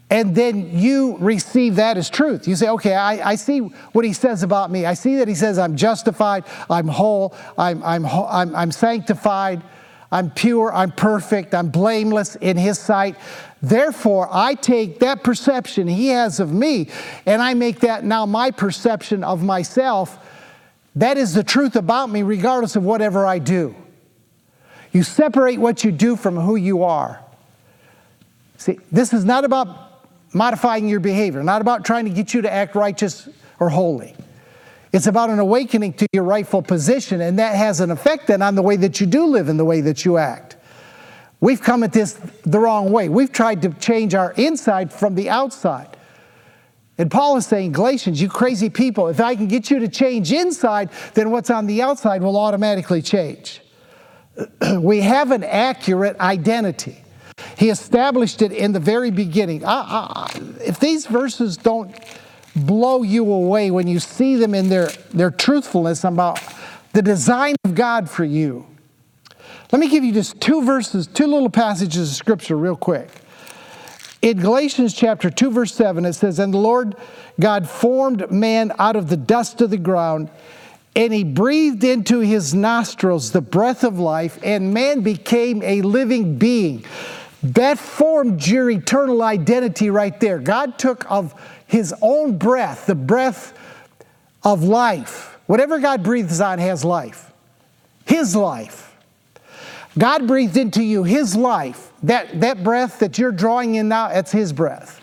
And 0.10 0.36
then 0.36 0.78
you 0.78 1.18
receive 1.20 1.76
that 1.76 1.98
as 1.98 2.10
truth. 2.10 2.48
You 2.48 2.56
say, 2.56 2.70
okay, 2.70 2.96
I, 2.96 3.32
I, 3.32 3.36
see 3.36 3.60
what 3.60 4.06
he 4.06 4.14
says 4.14 4.42
about 4.42 4.72
me. 4.72 4.86
I 4.86 4.94
see 4.94 5.18
that 5.18 5.28
he 5.28 5.36
says 5.36 5.60
I'm 5.60 5.76
justified, 5.76 6.46
I'm 6.70 6.88
whole, 6.88 7.36
I'm, 7.58 7.84
I'm, 7.84 8.06
I'm, 8.06 8.56
I'm 8.56 8.72
sanctified, 8.72 9.62
I'm 10.10 10.32
pure, 10.32 10.74
I'm 10.74 10.94
perfect, 10.94 11.54
I'm 11.54 11.70
blameless 11.70 12.38
in 12.38 12.56
his 12.56 12.80
sight. 12.80 13.18
Therefore, 13.62 14.30
I 14.32 14.54
take 14.54 15.00
that 15.00 15.24
perception 15.24 15.90
he 15.90 16.08
has 16.10 16.40
of 16.40 16.54
me 16.54 16.88
and 17.26 17.42
I 17.42 17.54
make 17.54 17.82
that 17.82 18.06
now 18.06 18.26
my 18.26 18.52
perception 18.52 19.26
of 19.26 19.44
myself. 19.44 20.18
That 20.96 21.18
is 21.18 21.34
the 21.34 21.44
truth 21.44 21.76
about 21.76 22.10
me, 22.10 22.24
regardless 22.24 22.78
of 22.78 22.84
whatever 22.84 23.26
I 23.26 23.40
do. 23.40 23.76
You 24.98 25.04
separate 25.04 25.60
what 25.60 25.84
you 25.84 25.92
do 25.92 26.16
from 26.16 26.38
who 26.38 26.56
you 26.56 26.82
are. 26.82 27.24
See, 28.58 28.80
this 28.92 29.14
is 29.14 29.26
not 29.26 29.46
about 29.46 30.08
modifying 30.34 30.90
your 30.90 31.00
behavior, 31.00 31.44
not 31.44 31.62
about 31.62 31.86
trying 31.86 32.06
to 32.06 32.10
get 32.10 32.34
you 32.34 32.42
to 32.42 32.52
act 32.52 32.74
righteous 32.74 33.30
or 33.60 33.70
holy. 33.70 34.16
It's 34.92 35.06
about 35.06 35.30
an 35.30 35.38
awakening 35.38 35.94
to 35.94 36.08
your 36.14 36.24
rightful 36.24 36.64
position, 36.64 37.22
and 37.22 37.38
that 37.38 37.56
has 37.56 37.80
an 37.80 37.92
effect 37.92 38.26
then 38.26 38.42
on 38.42 38.56
the 38.56 38.64
way 38.64 38.76
that 38.78 39.00
you 39.00 39.06
do 39.06 39.28
live 39.28 39.50
and 39.50 39.60
the 39.60 39.66
way 39.66 39.82
that 39.82 40.04
you 40.04 40.18
act. 40.18 40.58
We've 41.42 41.62
come 41.62 41.84
at 41.84 41.94
this 41.94 42.14
the 42.44 42.58
wrong 42.58 42.92
way. 42.92 43.08
We've 43.08 43.32
tried 43.32 43.62
to 43.62 43.70
change 43.76 44.16
our 44.16 44.32
inside 44.32 44.92
from 44.92 45.14
the 45.14 45.30
outside. 45.30 45.96
And 46.98 47.12
Paul 47.12 47.38
is 47.38 47.46
saying, 47.46 47.74
Galatians, 47.74 48.20
you 48.20 48.30
crazy 48.30 48.72
people, 48.72 49.10
if 49.10 49.20
I 49.20 49.36
can 49.36 49.48
get 49.48 49.70
you 49.70 49.78
to 49.78 49.90
change 49.90 50.32
inside, 50.32 50.90
then 51.14 51.30
what's 51.30 51.52
on 51.52 51.68
the 51.68 51.84
outside 51.84 52.24
will 52.24 52.36
automatically 52.36 53.04
change. 53.04 53.62
we 54.80 55.02
have 55.02 55.32
an 55.32 55.44
accurate 55.44 56.20
identity. 56.20 57.04
He 57.58 57.70
established 57.70 58.42
it 58.42 58.52
in 58.52 58.72
the 58.72 58.80
very 58.80 59.12
beginning. 59.12 59.66
I, 59.66 59.72
I, 59.72 60.42
if 60.62 60.80
these 60.80 61.06
verses 61.06 61.58
don't 61.58 61.96
blow 62.56 63.04
you 63.04 63.32
away 63.32 63.72
when 63.72 63.88
you 63.88 64.00
see 64.00 64.36
them 64.36 64.56
in 64.56 64.70
their, 64.70 64.88
their 65.14 65.32
truthfulness 65.32 66.04
about 66.04 66.40
the 66.94 67.02
design 67.02 67.56
of 67.64 67.76
God 67.76 68.10
for 68.10 68.24
you, 68.24 68.66
let 69.72 69.80
me 69.80 69.90
give 69.90 70.04
you 70.04 70.14
just 70.14 70.40
two 70.40 70.64
verses, 70.64 71.08
two 71.08 71.28
little 71.28 71.50
passages 71.50 72.12
of 72.12 72.16
scripture, 72.16 72.58
real 72.58 72.76
quick. 72.76 73.10
In 74.22 74.40
Galatians 74.40 74.94
chapter 74.94 75.30
2, 75.30 75.52
verse 75.52 75.74
7, 75.74 76.06
it 76.06 76.14
says, 76.14 76.40
And 76.40 76.54
the 76.54 76.58
Lord 76.58 76.96
God 77.40 77.70
formed 77.70 78.32
man 78.32 78.72
out 78.80 78.96
of 78.96 79.10
the 79.10 79.18
dust 79.18 79.62
of 79.62 79.70
the 79.70 79.78
ground, 79.78 80.30
and 80.98 81.14
he 81.14 81.24
breathed 81.24 81.84
into 81.84 82.22
his 82.22 82.56
nostrils 82.56 83.32
the 83.32 83.40
breath 83.40 83.84
of 83.84 84.00
life, 84.00 84.40
and 84.42 84.74
man 84.74 85.02
became 85.02 85.62
a 85.62 85.84
living 85.84 86.40
being. 86.40 86.84
That 87.44 87.78
formed 87.78 88.46
your 88.48 88.68
eternal 88.72 89.22
identity 89.22 89.92
right 89.92 90.20
there. 90.20 90.40
God 90.40 90.80
took 90.80 91.10
of 91.10 91.40
his 91.68 91.94
own 92.02 92.40
breath, 92.40 92.88
the 92.88 92.96
breath 92.96 93.56
of 94.44 94.64
life. 94.64 95.38
Whatever 95.46 95.78
God 95.78 96.02
breathes 96.02 96.42
on 96.42 96.58
has 96.58 96.84
life. 96.84 97.32
His 98.06 98.36
life. 98.36 98.96
God 100.00 100.26
breathed 100.26 100.58
into 100.58 100.84
you 100.84 101.04
His 101.04 101.36
life. 101.36 101.92
That, 102.04 102.42
that 102.42 102.64
breath 102.64 103.00
that 103.00 103.18
you're 103.18 103.32
drawing 103.32 103.76
in 103.76 103.88
now, 103.88 104.10
that's 104.10 104.32
His 104.32 104.52
breath. 104.52 105.02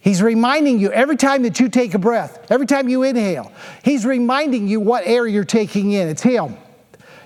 He's 0.00 0.22
reminding 0.22 0.78
you 0.78 0.90
every 0.90 1.16
time 1.16 1.42
that 1.42 1.60
you 1.60 1.68
take 1.68 1.92
a 1.92 1.98
breath, 1.98 2.50
every 2.50 2.66
time 2.66 2.88
you 2.88 3.02
inhale, 3.02 3.52
He's 3.84 4.06
reminding 4.06 4.66
you 4.66 4.80
what 4.80 5.06
air 5.06 5.26
you're 5.26 5.44
taking 5.44 5.92
in. 5.92 6.08
It's 6.08 6.22
Him. 6.22 6.56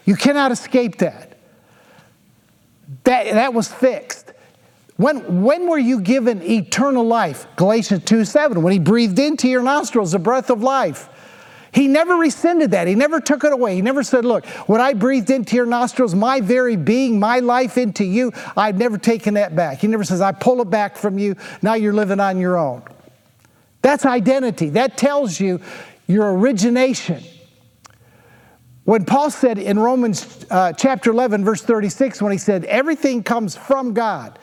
You 0.04 0.16
cannot 0.16 0.50
escape 0.50 0.98
that. 0.98 1.38
That, 3.04 3.32
that 3.32 3.54
was 3.54 3.72
fixed. 3.72 4.32
When, 4.96 5.42
when 5.42 5.68
were 5.68 5.78
you 5.78 6.00
given 6.00 6.42
eternal 6.42 7.04
life? 7.04 7.46
Galatians 7.56 8.04
2 8.04 8.24
7, 8.24 8.62
when 8.62 8.72
He 8.72 8.78
breathed 8.78 9.18
into 9.18 9.48
your 9.48 9.62
nostrils 9.62 10.12
the 10.12 10.18
breath 10.18 10.50
of 10.50 10.62
life. 10.62 11.08
He 11.74 11.88
never 11.88 12.14
rescinded 12.14 12.70
that. 12.70 12.86
He 12.86 12.94
never 12.94 13.20
took 13.20 13.42
it 13.42 13.52
away. 13.52 13.74
He 13.74 13.82
never 13.82 14.04
said, 14.04 14.24
Look, 14.24 14.46
when 14.68 14.80
I 14.80 14.92
breathed 14.92 15.30
into 15.30 15.56
your 15.56 15.66
nostrils, 15.66 16.14
my 16.14 16.40
very 16.40 16.76
being, 16.76 17.18
my 17.18 17.40
life 17.40 17.76
into 17.76 18.04
you, 18.04 18.32
I've 18.56 18.78
never 18.78 18.96
taken 18.96 19.34
that 19.34 19.56
back. 19.56 19.78
He 19.78 19.88
never 19.88 20.04
says, 20.04 20.20
I 20.20 20.30
pull 20.30 20.62
it 20.62 20.70
back 20.70 20.96
from 20.96 21.18
you. 21.18 21.34
Now 21.62 21.74
you're 21.74 21.92
living 21.92 22.20
on 22.20 22.38
your 22.38 22.56
own. 22.56 22.84
That's 23.82 24.06
identity. 24.06 24.70
That 24.70 24.96
tells 24.96 25.40
you 25.40 25.60
your 26.06 26.32
origination. 26.38 27.24
When 28.84 29.04
Paul 29.04 29.32
said 29.32 29.58
in 29.58 29.76
Romans 29.76 30.46
uh, 30.50 30.74
chapter 30.74 31.10
11, 31.10 31.44
verse 31.44 31.62
36, 31.62 32.22
when 32.22 32.30
he 32.30 32.38
said, 32.38 32.64
Everything 32.66 33.24
comes 33.24 33.56
from 33.56 33.94
God, 33.94 34.38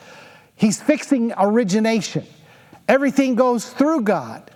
he's 0.54 0.82
fixing 0.82 1.32
origination. 1.38 2.26
Everything 2.88 3.36
goes 3.36 3.70
through 3.70 4.02
God 4.02 4.50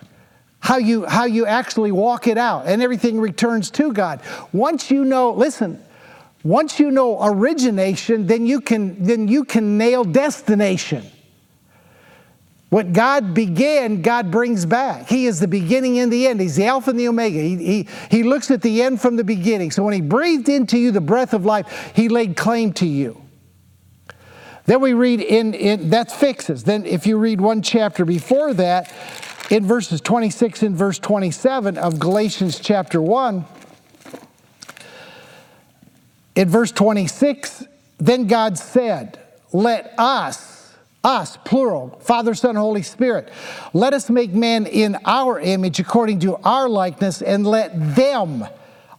how 0.67 0.75
you, 0.75 1.05
how 1.05 1.23
you 1.23 1.45
actually 1.45 1.93
walk 1.93 2.27
it 2.27 2.37
out, 2.37 2.65
and 2.65 2.83
everything 2.83 3.21
returns 3.21 3.71
to 3.71 3.93
God. 3.93 4.19
Once 4.51 4.91
you 4.91 5.05
know, 5.05 5.31
listen, 5.31 5.81
once 6.43 6.77
you 6.77 6.91
know 6.91 7.23
origination, 7.23 8.27
then 8.27 8.45
you 8.45 8.59
can, 8.59 9.01
then 9.01 9.29
you 9.29 9.45
can 9.45 9.77
nail 9.77 10.03
destination. 10.03 11.05
What 12.67 12.91
God 12.91 13.33
began, 13.33 14.01
God 14.01 14.29
brings 14.29 14.65
back. 14.65 15.07
He 15.07 15.25
is 15.25 15.39
the 15.39 15.47
beginning 15.47 15.99
and 15.99 16.11
the 16.11 16.27
end. 16.27 16.41
He's 16.41 16.57
the 16.57 16.65
Alpha 16.65 16.89
and 16.89 16.99
the 16.99 17.07
Omega. 17.07 17.39
He, 17.39 17.55
he, 17.55 17.87
he 18.11 18.23
looks 18.23 18.51
at 18.51 18.61
the 18.61 18.81
end 18.81 18.99
from 18.99 19.15
the 19.15 19.23
beginning. 19.23 19.71
So 19.71 19.83
when 19.83 19.93
He 19.93 20.01
breathed 20.01 20.49
into 20.49 20.77
you 20.77 20.91
the 20.91 20.99
breath 20.99 21.33
of 21.33 21.45
life, 21.45 21.93
He 21.95 22.09
laid 22.09 22.35
claim 22.35 22.73
to 22.73 22.85
you. 22.85 23.21
Then 24.65 24.81
we 24.81 24.91
read 24.91 25.21
in, 25.21 25.53
in 25.53 25.91
that 25.91 26.11
fixes. 26.11 26.65
Then 26.65 26.85
if 26.85 27.07
you 27.07 27.17
read 27.17 27.39
one 27.39 27.61
chapter 27.61 28.03
before 28.03 28.53
that, 28.55 28.93
in 29.49 29.65
verses 29.65 30.01
26 30.01 30.63
and 30.63 30.75
verse 30.75 30.99
27 30.99 31.77
of 31.77 31.99
Galatians 31.99 32.59
chapter 32.59 33.01
1. 33.01 33.45
In 36.35 36.49
verse 36.49 36.71
26, 36.71 37.65
then 37.97 38.27
God 38.27 38.57
said, 38.57 39.19
Let 39.53 39.93
us, 39.97 40.75
us, 41.03 41.37
plural, 41.37 41.99
Father, 42.01 42.33
Son, 42.33 42.55
Holy 42.55 42.83
Spirit, 42.83 43.31
let 43.73 43.93
us 43.93 44.09
make 44.09 44.33
man 44.33 44.65
in 44.65 44.97
our 45.05 45.39
image 45.39 45.79
according 45.79 46.19
to 46.19 46.35
our 46.37 46.69
likeness, 46.69 47.21
and 47.21 47.47
let 47.47 47.95
them, 47.95 48.45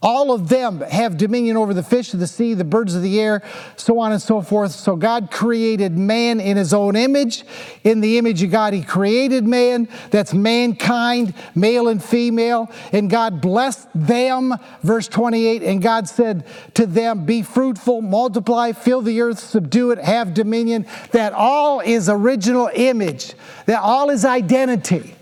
all 0.01 0.31
of 0.31 0.49
them 0.49 0.81
have 0.81 1.17
dominion 1.17 1.57
over 1.57 1.75
the 1.75 1.83
fish 1.83 2.15
of 2.15 2.21
the 2.21 2.29
sea, 2.29 2.55
the 2.55 2.65
birds 2.65 2.95
of 2.95 3.03
the 3.03 3.21
air, 3.21 3.43
so 3.77 3.99
on 3.99 4.13
and 4.13 4.23
so 4.23 4.41
forth. 4.41 4.71
So 4.71 4.95
God 4.95 5.31
created 5.31 5.99
man 5.99 6.39
in 6.41 6.57
his 6.57 6.73
own 6.73 6.95
image. 6.95 7.45
In 7.83 8.01
the 8.01 8.17
image 8.17 8.41
of 8.45 8.53
God, 8.53 8.75
he 8.75 8.83
created 8.83 9.45
man. 9.45 9.89
That's 10.11 10.33
mankind, 10.33 11.35
male 11.57 11.89
and 11.89 12.03
female. 12.03 12.71
And 12.93 13.11
God 13.11 13.41
blessed 13.41 13.89
them, 13.93 14.55
verse 14.83 15.09
28. 15.09 15.65
And 15.65 15.83
God 15.83 16.09
said 16.09 16.47
to 16.75 16.87
them, 16.87 17.25
Be 17.25 17.43
fruitful, 17.43 18.01
multiply, 18.01 18.71
fill 18.73 19.03
the 19.03 19.21
earth, 19.21 19.41
subdue 19.41 19.91
it, 19.91 19.99
have 19.99 20.33
dominion. 20.33 20.87
That 21.11 21.33
all 21.33 21.81
is 21.81 22.09
original 22.09 22.71
image, 22.73 23.35
that 23.67 23.81
all 23.81 24.11
is 24.11 24.25
identity. 24.25 25.17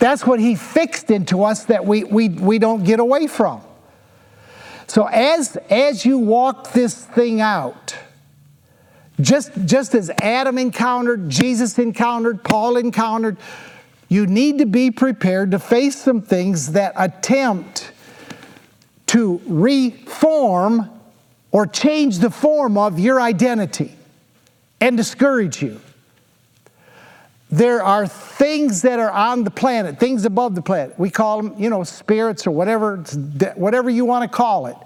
That's 0.00 0.26
what 0.26 0.40
he 0.40 0.54
fixed 0.54 1.10
into 1.10 1.44
us 1.44 1.64
that 1.64 1.84
we, 1.84 2.04
we, 2.04 2.30
we 2.30 2.58
don't 2.58 2.84
get 2.84 3.00
away 3.00 3.26
from. 3.26 3.60
So 4.86 5.04
as, 5.04 5.56
as 5.68 6.04
you 6.04 6.18
walk 6.18 6.72
this 6.72 7.04
thing 7.04 7.42
out, 7.42 7.96
just, 9.20 9.52
just 9.66 9.94
as 9.94 10.10
Adam 10.22 10.56
encountered, 10.56 11.28
Jesus 11.28 11.78
encountered, 11.78 12.42
Paul 12.42 12.78
encountered, 12.78 13.36
you 14.08 14.26
need 14.26 14.58
to 14.58 14.66
be 14.66 14.90
prepared 14.90 15.50
to 15.50 15.58
face 15.58 16.00
some 16.00 16.22
things 16.22 16.72
that 16.72 16.94
attempt 16.96 17.92
to 19.08 19.40
reform 19.44 20.88
or 21.52 21.66
change 21.66 22.20
the 22.20 22.30
form 22.30 22.78
of 22.78 22.98
your 22.98 23.20
identity 23.20 23.94
and 24.80 24.96
discourage 24.96 25.62
you 25.62 25.78
there 27.50 27.82
are 27.82 28.06
things 28.06 28.82
that 28.82 29.00
are 29.00 29.10
on 29.10 29.42
the 29.42 29.50
planet, 29.50 29.98
things 29.98 30.24
above 30.24 30.54
the 30.54 30.62
planet. 30.62 30.96
We 30.98 31.10
call 31.10 31.42
them, 31.42 31.54
you 31.58 31.68
know, 31.68 31.82
spirits 31.82 32.46
or 32.46 32.52
whatever, 32.52 32.98
whatever 33.56 33.90
you 33.90 34.04
want 34.04 34.30
to 34.30 34.34
call 34.36 34.66
it, 34.66 34.76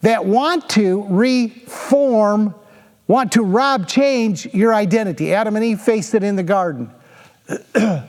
that 0.00 0.24
want 0.24 0.70
to 0.70 1.06
reform, 1.08 2.54
want 3.06 3.32
to 3.32 3.42
rob, 3.42 3.86
change 3.86 4.46
your 4.54 4.74
identity. 4.74 5.34
Adam 5.34 5.54
and 5.54 5.64
Eve 5.64 5.80
faced 5.80 6.14
it 6.14 6.22
in 6.22 6.36
the 6.36 6.42
garden. 6.42 6.90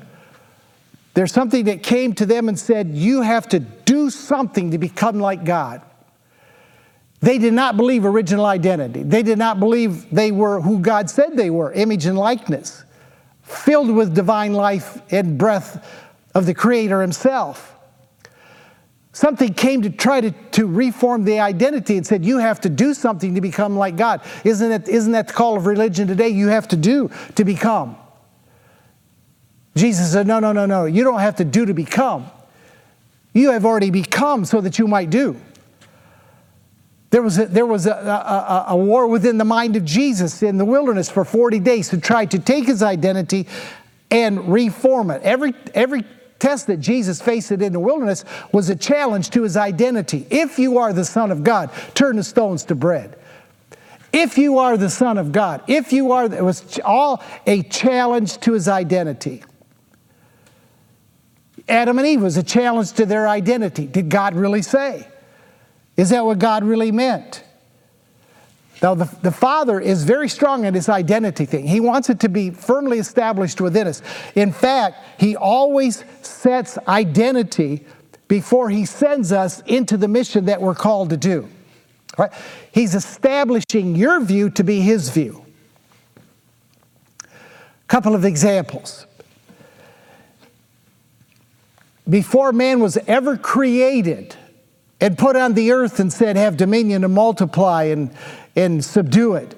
There's 1.13 1.33
something 1.33 1.65
that 1.65 1.83
came 1.83 2.13
to 2.13 2.25
them 2.25 2.47
and 2.47 2.57
said, 2.57 2.91
You 2.91 3.21
have 3.21 3.49
to 3.49 3.59
do 3.59 4.09
something 4.09 4.71
to 4.71 4.77
become 4.77 5.19
like 5.19 5.43
God. 5.43 5.81
They 7.19 7.37
did 7.37 7.53
not 7.53 7.75
believe 7.75 8.05
original 8.05 8.45
identity. 8.45 9.03
They 9.03 9.23
did 9.23 9.39
not 9.39 9.59
believe 9.59 10.09
they 10.11 10.31
were 10.31 10.61
who 10.61 10.79
God 10.79 11.09
said 11.09 11.35
they 11.35 11.49
were, 11.49 11.73
image 11.73 12.05
and 12.05 12.17
likeness 12.17 12.83
filled 13.47 13.89
with 13.89 14.13
divine 14.13 14.53
life 14.53 15.01
and 15.09 15.37
breath 15.37 15.85
of 16.35 16.45
the 16.45 16.53
Creator 16.53 17.01
Himself. 17.01 17.73
Something 19.13 19.53
came 19.53 19.81
to 19.81 19.89
try 19.89 20.21
to, 20.21 20.31
to 20.51 20.67
reform 20.67 21.23
the 21.23 21.39
identity 21.39 21.97
and 21.97 22.05
said, 22.05 22.23
You 22.23 22.37
have 22.37 22.61
to 22.61 22.69
do 22.69 22.93
something 22.93 23.33
to 23.33 23.41
become 23.41 23.75
like 23.75 23.95
God. 23.95 24.21
Isn't, 24.43 24.71
it, 24.71 24.87
isn't 24.87 25.13
that 25.13 25.29
the 25.29 25.33
call 25.33 25.57
of 25.57 25.65
religion 25.65 26.07
today? 26.07 26.29
You 26.29 26.49
have 26.49 26.67
to 26.67 26.75
do 26.75 27.09
to 27.35 27.43
become. 27.43 27.97
Jesus 29.75 30.11
said, 30.11 30.27
No, 30.27 30.39
no, 30.39 30.51
no, 30.51 30.67
no. 30.67 30.85
You 30.85 31.03
don't 31.03 31.19
have 31.19 31.37
to 31.37 31.45
do 31.45 31.65
to 31.65 31.73
become. 31.73 32.29
You 33.33 33.51
have 33.51 33.65
already 33.65 33.89
become 33.89 34.45
so 34.45 34.61
that 34.61 34.77
you 34.77 34.87
might 34.87 35.09
do. 35.09 35.35
There 37.09 37.21
was, 37.21 37.39
a, 37.39 37.45
there 37.45 37.65
was 37.65 37.85
a, 37.85 37.91
a, 37.91 38.65
a, 38.69 38.75
war 38.75 39.07
within 39.07 39.37
the 39.37 39.45
mind 39.45 39.77
of 39.77 39.85
Jesus 39.85 40.43
in 40.43 40.57
the 40.57 40.65
wilderness 40.65 41.09
for 41.09 41.23
40 41.23 41.59
days 41.59 41.89
to 41.89 41.99
try 41.99 42.25
to 42.25 42.37
take 42.37 42.65
his 42.65 42.83
identity 42.83 43.47
and 44.11 44.51
reform 44.51 45.11
it. 45.11 45.21
Every, 45.23 45.53
every 45.73 46.03
test 46.39 46.67
that 46.67 46.77
Jesus 46.77 47.21
faced 47.21 47.51
in 47.51 47.71
the 47.71 47.79
wilderness 47.79 48.25
was 48.51 48.69
a 48.69 48.75
challenge 48.75 49.29
to 49.31 49.43
his 49.43 49.55
identity. 49.55 50.27
If 50.29 50.59
you 50.59 50.79
are 50.79 50.91
the 50.91 51.05
Son 51.05 51.31
of 51.31 51.43
God, 51.45 51.71
turn 51.93 52.17
the 52.17 52.23
stones 52.23 52.65
to 52.65 52.75
bread. 52.75 53.17
If 54.11 54.37
you 54.37 54.59
are 54.59 54.77
the 54.77 54.89
Son 54.89 55.17
of 55.17 55.31
God, 55.31 55.63
if 55.67 55.93
you 55.93 56.11
are, 56.11 56.25
it 56.25 56.43
was 56.43 56.79
all 56.83 57.23
a 57.45 57.63
challenge 57.63 58.37
to 58.39 58.53
his 58.53 58.67
identity. 58.67 59.43
Adam 61.69 61.97
and 61.97 62.07
Eve 62.07 62.21
was 62.21 62.37
a 62.37 62.43
challenge 62.43 62.93
to 62.93 63.05
their 63.05 63.27
identity. 63.27 63.85
Did 63.85 64.09
God 64.09 64.35
really 64.35 64.61
say? 64.61 65.07
Is 65.97 66.11
that 66.11 66.23
what 66.23 66.39
God 66.39 66.63
really 66.63 66.91
meant? 66.91 67.43
Now, 68.81 68.93
the, 68.93 69.05
the 69.23 69.31
Father 69.31 69.79
is 69.79 70.03
very 70.03 70.29
strong 70.29 70.65
in 70.65 70.75
his 70.75 70.87
identity 70.87 71.45
thing. 71.45 71.65
He 71.65 71.79
wants 71.79 72.11
it 72.11 72.19
to 72.19 72.29
be 72.29 72.51
firmly 72.51 72.99
established 72.99 73.59
within 73.59 73.87
us. 73.87 74.03
In 74.35 74.51
fact, 74.51 75.03
he 75.19 75.35
always 75.35 76.05
sets 76.21 76.77
identity 76.87 77.85
before 78.27 78.69
he 78.69 78.85
sends 78.85 79.31
us 79.31 79.61
into 79.61 79.97
the 79.97 80.07
mission 80.07 80.45
that 80.45 80.61
we're 80.61 80.75
called 80.75 81.09
to 81.09 81.17
do. 81.17 81.49
Right? 82.19 82.31
He's 82.71 82.93
establishing 82.93 83.95
your 83.95 84.19
view 84.21 84.51
to 84.51 84.63
be 84.63 84.81
his 84.81 85.09
view. 85.09 85.43
A 87.23 87.87
Couple 87.87 88.13
of 88.13 88.23
examples. 88.23 89.07
Before 92.07 92.51
man 92.51 92.79
was 92.79 92.97
ever 93.07 93.37
created 93.37 94.35
and 94.99 95.17
put 95.17 95.35
on 95.35 95.53
the 95.53 95.71
earth 95.71 95.99
and 95.99 96.11
said, 96.11 96.35
Have 96.35 96.57
dominion 96.57 97.03
and 97.03 97.13
multiply 97.13 97.83
and, 97.83 98.11
and 98.55 98.83
subdue 98.83 99.35
it, 99.35 99.55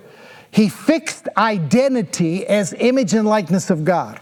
he 0.51 0.69
fixed 0.69 1.27
identity 1.37 2.45
as 2.47 2.73
image 2.73 3.13
and 3.13 3.27
likeness 3.27 3.69
of 3.69 3.85
God. 3.85 4.19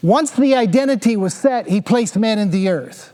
Once 0.00 0.30
the 0.30 0.54
identity 0.54 1.16
was 1.16 1.34
set, 1.34 1.66
he 1.66 1.80
placed 1.80 2.16
man 2.16 2.38
in 2.38 2.50
the 2.50 2.68
earth. 2.68 3.12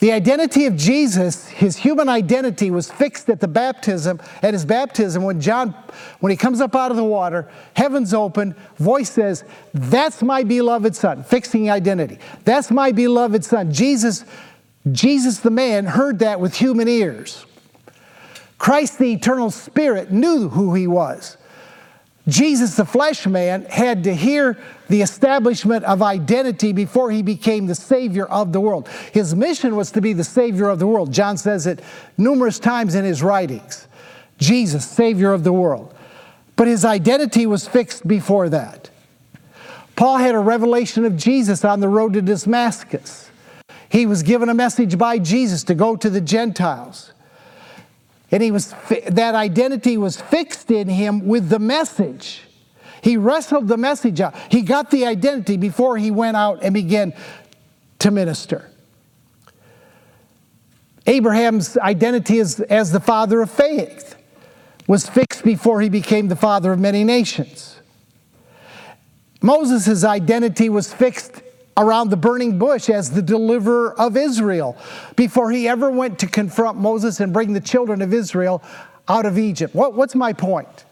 The 0.00 0.12
identity 0.12 0.66
of 0.66 0.76
Jesus, 0.76 1.48
his 1.48 1.76
human 1.76 2.08
identity, 2.08 2.70
was 2.70 2.88
fixed 2.88 3.28
at 3.28 3.40
the 3.40 3.48
baptism, 3.48 4.20
at 4.42 4.54
his 4.54 4.64
baptism, 4.64 5.24
when 5.24 5.40
John, 5.40 5.74
when 6.20 6.30
he 6.30 6.36
comes 6.36 6.60
up 6.60 6.76
out 6.76 6.92
of 6.92 6.96
the 6.96 7.04
water, 7.04 7.48
heaven's 7.74 8.14
open, 8.14 8.54
voice 8.76 9.10
says, 9.10 9.42
That's 9.74 10.22
my 10.22 10.44
beloved 10.44 10.94
son, 10.94 11.24
fixing 11.24 11.68
identity. 11.68 12.20
That's 12.44 12.70
my 12.70 12.92
beloved 12.92 13.44
son. 13.44 13.72
Jesus, 13.72 14.24
Jesus 14.92 15.40
the 15.40 15.50
man, 15.50 15.86
heard 15.86 16.20
that 16.20 16.40
with 16.40 16.54
human 16.54 16.88
ears. 16.88 17.44
Christ 18.58 18.98
the 18.98 19.12
eternal 19.12 19.50
spirit 19.50 20.10
knew 20.10 20.48
who 20.48 20.74
he 20.74 20.86
was. 20.86 21.36
Jesus, 22.28 22.76
the 22.76 22.84
flesh 22.84 23.26
man, 23.26 23.64
had 23.64 24.04
to 24.04 24.14
hear 24.14 24.58
the 24.88 25.00
establishment 25.00 25.84
of 25.84 26.02
identity 26.02 26.72
before 26.72 27.10
he 27.10 27.22
became 27.22 27.66
the 27.66 27.74
Savior 27.74 28.26
of 28.26 28.52
the 28.52 28.60
world. 28.60 28.88
His 29.12 29.34
mission 29.34 29.76
was 29.76 29.90
to 29.92 30.02
be 30.02 30.12
the 30.12 30.24
Savior 30.24 30.68
of 30.68 30.78
the 30.78 30.86
world. 30.86 31.12
John 31.12 31.38
says 31.38 31.66
it 31.66 31.80
numerous 32.18 32.58
times 32.58 32.94
in 32.94 33.04
his 33.04 33.22
writings 33.22 33.86
Jesus, 34.36 34.86
Savior 34.86 35.32
of 35.32 35.42
the 35.42 35.52
world. 35.52 35.94
But 36.54 36.68
his 36.68 36.84
identity 36.84 37.46
was 37.46 37.66
fixed 37.66 38.06
before 38.06 38.48
that. 38.50 38.90
Paul 39.96 40.18
had 40.18 40.34
a 40.34 40.40
revelation 40.40 41.04
of 41.04 41.16
Jesus 41.16 41.64
on 41.64 41.80
the 41.80 41.88
road 41.88 42.12
to 42.12 42.22
Damascus. 42.22 43.27
He 43.88 44.06
was 44.06 44.22
given 44.22 44.48
a 44.48 44.54
message 44.54 44.98
by 44.98 45.18
Jesus 45.18 45.64
to 45.64 45.74
go 45.74 45.96
to 45.96 46.10
the 46.10 46.20
Gentiles. 46.20 47.12
And 48.30 48.42
he 48.42 48.50
was, 48.50 48.74
that 49.08 49.34
identity 49.34 49.96
was 49.96 50.20
fixed 50.20 50.70
in 50.70 50.88
him 50.88 51.26
with 51.26 51.48
the 51.48 51.58
message. 51.58 52.42
He 53.00 53.16
wrestled 53.16 53.68
the 53.68 53.76
message 53.76 54.20
out. 54.20 54.34
He 54.50 54.62
got 54.62 54.90
the 54.90 55.06
identity 55.06 55.56
before 55.56 55.96
he 55.96 56.10
went 56.10 56.36
out 56.36 56.62
and 56.62 56.74
began 56.74 57.14
to 58.00 58.10
minister. 58.10 58.70
Abraham's 61.06 61.78
identity 61.78 62.38
as, 62.38 62.60
as 62.60 62.92
the 62.92 63.00
father 63.00 63.40
of 63.40 63.50
faith 63.50 64.16
was 64.86 65.08
fixed 65.08 65.42
before 65.42 65.80
he 65.80 65.88
became 65.88 66.28
the 66.28 66.36
father 66.36 66.72
of 66.72 66.78
many 66.78 67.04
nations. 67.04 67.80
Moses' 69.40 70.04
identity 70.04 70.68
was 70.68 70.92
fixed 70.92 71.42
around 71.78 72.10
the 72.10 72.16
burning 72.16 72.58
bush 72.58 72.90
as 72.90 73.12
the 73.12 73.22
deliverer 73.22 73.98
of 73.98 74.16
Israel 74.16 74.76
before 75.16 75.50
he 75.50 75.68
ever 75.68 75.90
went 75.90 76.18
to 76.18 76.26
confront 76.26 76.76
Moses 76.76 77.20
and 77.20 77.32
bring 77.32 77.52
the 77.52 77.60
children 77.60 78.02
of 78.02 78.12
Israel 78.12 78.62
out 79.08 79.24
of 79.24 79.38
Egypt. 79.38 79.74
What, 79.74 79.94
what's 79.94 80.14
my 80.14 80.32
point? 80.32 80.84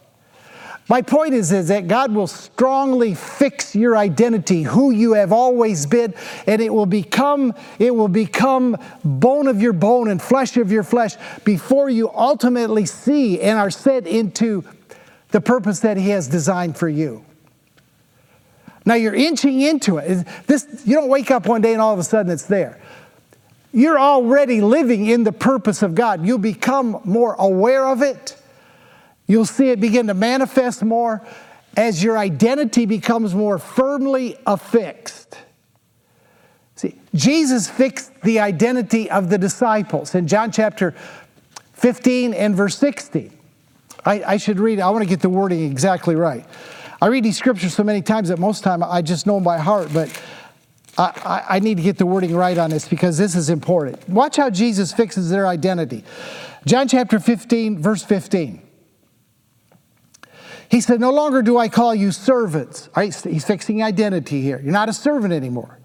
My 0.89 1.03
point 1.03 1.35
is, 1.35 1.51
is 1.51 1.67
that 1.69 1.89
God 1.89 2.15
will 2.15 2.29
strongly 2.29 3.15
fix 3.15 3.75
your 3.75 3.97
identity, 3.97 4.63
who 4.63 4.93
you 4.93 5.15
have 5.15 5.33
always 5.33 5.85
been, 5.85 6.15
and 6.47 6.63
it 6.63 6.73
will 6.73 6.87
become 6.87 7.55
it 7.81 7.93
will 7.93 8.07
become 8.07 8.77
bone 9.05 9.49
of 9.49 9.61
your 9.61 9.73
bone 9.73 10.09
and 10.09 10.23
flesh 10.23 10.57
of 10.57 10.71
your 10.71 10.85
flesh 10.85 11.17
before 11.45 11.91
you 11.91 12.09
ultimately 12.11 12.87
see 12.87 13.41
and 13.41 13.59
are 13.59 13.71
set 13.71 14.07
into 14.07 14.63
the 15.31 15.41
purpose 15.41 15.81
that 15.81 15.97
He 15.97 16.11
has 16.11 16.29
designed 16.29 16.77
for 16.77 16.89
you. 16.89 17.26
Now 18.87 18.95
you're 18.95 19.15
inching 19.15 19.61
into 19.61 19.99
it. 19.99 20.27
This, 20.47 20.83
you 20.87 20.95
don't 20.95 21.09
wake 21.09 21.31
up 21.33 21.47
one 21.47 21.61
day 21.61 21.73
and 21.73 21.83
all 21.83 21.93
of 21.93 21.99
a 21.99 22.05
sudden 22.05 22.31
it's 22.33 22.45
there. 22.45 22.81
You're 23.73 23.99
already 23.99 24.63
living 24.63 25.07
in 25.07 25.25
the 25.25 25.33
purpose 25.33 25.83
of 25.83 25.95
God. 25.95 26.25
You'll 26.25 26.39
become 26.39 27.01
more 27.05 27.35
aware 27.35 27.87
of 27.89 28.01
it. 28.01 28.41
You'll 29.27 29.45
see 29.45 29.71
it 29.71 29.81
begin 29.81 30.07
to 30.07 30.15
manifest 30.15 30.83
more 30.85 31.27
as 31.77 32.03
your 32.03 32.17
identity 32.17 32.87
becomes 32.87 33.35
more 33.35 33.59
firmly 33.59 34.39
affixed. 34.47 35.37
See, 36.77 36.95
Jesus 37.15 37.69
fixed 37.69 38.13
the 38.23 38.41
identity 38.41 39.11
of 39.11 39.29
the 39.31 39.37
disciples 39.37 40.15
in 40.15 40.29
John 40.29 40.53
chapter 40.53 40.95
15 41.73 42.35
and 42.35 42.55
verse 42.55 42.79
16. 42.79 43.37
I, 44.05 44.23
I 44.23 44.37
should 44.37 44.61
read, 44.61 44.79
I 44.79 44.89
want 44.91 45.03
to 45.03 45.09
get 45.09 45.21
the 45.21 45.29
wording 45.29 45.65
exactly 45.65 46.15
right. 46.15 46.47
I 47.01 47.07
read 47.07 47.25
these 47.25 47.37
scriptures 47.37 47.75
so 47.75 47.85
many 47.85 48.03
times 48.03 48.29
that 48.29 48.39
most 48.39 48.65
time 48.65 48.83
I 48.83 49.03
just 49.03 49.27
know 49.27 49.35
them 49.35 49.45
by 49.45 49.59
heart, 49.59 49.91
but 49.93 50.23
I, 50.97 51.03
I, 51.49 51.57
I 51.57 51.59
need 51.61 51.77
to 51.77 51.83
get 51.83 51.99
the 51.99 52.07
wording 52.07 52.35
right 52.35 52.57
on 52.57 52.71
this 52.71 52.89
because 52.89 53.19
this 53.19 53.35
is 53.35 53.51
important. 53.51 54.09
Watch 54.09 54.37
how 54.37 54.51
Jesus 54.51 54.93
fixes 54.93 55.29
their 55.29 55.47
identity. 55.47 56.05
John 56.65 56.89
chapter 56.89 57.21
15, 57.21 57.81
verse 57.81 58.03
15. 58.03 58.63
He 60.69 60.81
said, 60.81 61.01
No 61.01 61.13
longer 61.13 61.43
do 61.43 61.59
I 61.59 61.69
call 61.69 61.95
you 61.95 62.11
servants. 62.13 62.89
Right? 62.97 63.15
He's 63.15 63.45
fixing 63.45 63.83
identity 63.83 64.41
here. 64.41 64.61
You're 64.63 64.73
not 64.73 64.89
a 64.89 64.93
servant 64.93 65.33
anymore. 65.33 65.79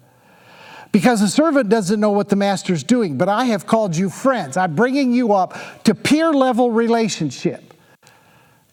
Because 0.90 1.22
a 1.22 1.28
servant 1.28 1.70
doesn't 1.70 2.00
know 2.00 2.10
what 2.10 2.28
the 2.28 2.36
master's 2.36 2.82
doing, 2.82 3.16
but 3.16 3.28
I 3.28 3.44
have 3.46 3.66
called 3.66 3.96
you 3.96 4.10
friends. 4.10 4.58
I'm 4.58 4.74
bringing 4.74 5.12
you 5.12 5.32
up 5.32 5.56
to 5.84 5.94
peer 5.94 6.32
level 6.32 6.70
relationship. 6.70 7.71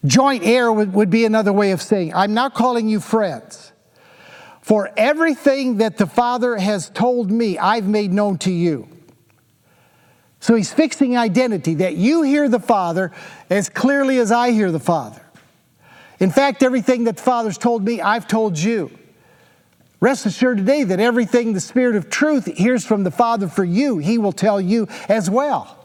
Joint 0.05 0.43
heir 0.45 0.71
would, 0.71 0.93
would 0.93 1.09
be 1.09 1.25
another 1.25 1.51
way 1.51 1.71
of 1.71 1.81
saying, 1.81 2.13
I'm 2.13 2.33
not 2.33 2.53
calling 2.53 2.87
you 2.87 2.99
friends. 2.99 3.73
For 4.61 4.91
everything 4.95 5.77
that 5.77 5.97
the 5.97 6.07
Father 6.07 6.57
has 6.57 6.89
told 6.89 7.31
me, 7.31 7.57
I've 7.57 7.87
made 7.87 8.13
known 8.13 8.37
to 8.39 8.51
you. 8.51 8.87
So 10.39 10.55
he's 10.55 10.71
fixing 10.71 11.17
identity 11.17 11.75
that 11.75 11.95
you 11.95 12.21
hear 12.21 12.47
the 12.47 12.59
Father 12.59 13.11
as 13.49 13.67
clearly 13.67 14.19
as 14.19 14.31
I 14.31 14.51
hear 14.51 14.71
the 14.71 14.79
Father. 14.79 15.21
In 16.19 16.31
fact, 16.31 16.63
everything 16.63 17.05
that 17.05 17.17
the 17.17 17.23
Father's 17.23 17.57
told 17.57 17.83
me, 17.83 17.99
I've 17.99 18.27
told 18.27 18.57
you. 18.57 18.91
Rest 19.99 20.25
assured 20.25 20.57
today 20.57 20.83
that 20.83 20.99
everything 20.99 21.53
the 21.53 21.59
Spirit 21.59 21.97
of 21.97 22.09
truth 22.09 22.45
hears 22.45 22.85
from 22.85 23.03
the 23.03 23.11
Father 23.11 23.49
for 23.49 23.65
you, 23.65 23.97
He 23.97 24.17
will 24.17 24.31
tell 24.31 24.61
you 24.61 24.87
as 25.09 25.29
well. 25.29 25.78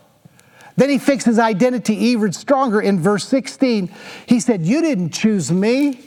Then 0.76 0.90
he 0.90 0.98
fixed 0.98 1.26
his 1.26 1.38
identity 1.38 1.94
even 1.94 2.32
stronger 2.32 2.80
in 2.80 2.98
verse 2.98 3.26
16. 3.28 3.92
He 4.26 4.40
said, 4.40 4.66
You 4.66 4.80
didn't 4.80 5.10
choose 5.10 5.52
me, 5.52 6.00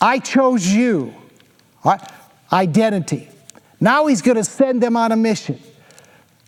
I 0.00 0.18
chose 0.18 0.66
you. 0.66 1.14
Identity. 2.52 3.28
Now 3.80 4.06
he's 4.06 4.22
going 4.22 4.36
to 4.36 4.44
send 4.44 4.82
them 4.82 4.96
on 4.96 5.12
a 5.12 5.16
mission. 5.16 5.60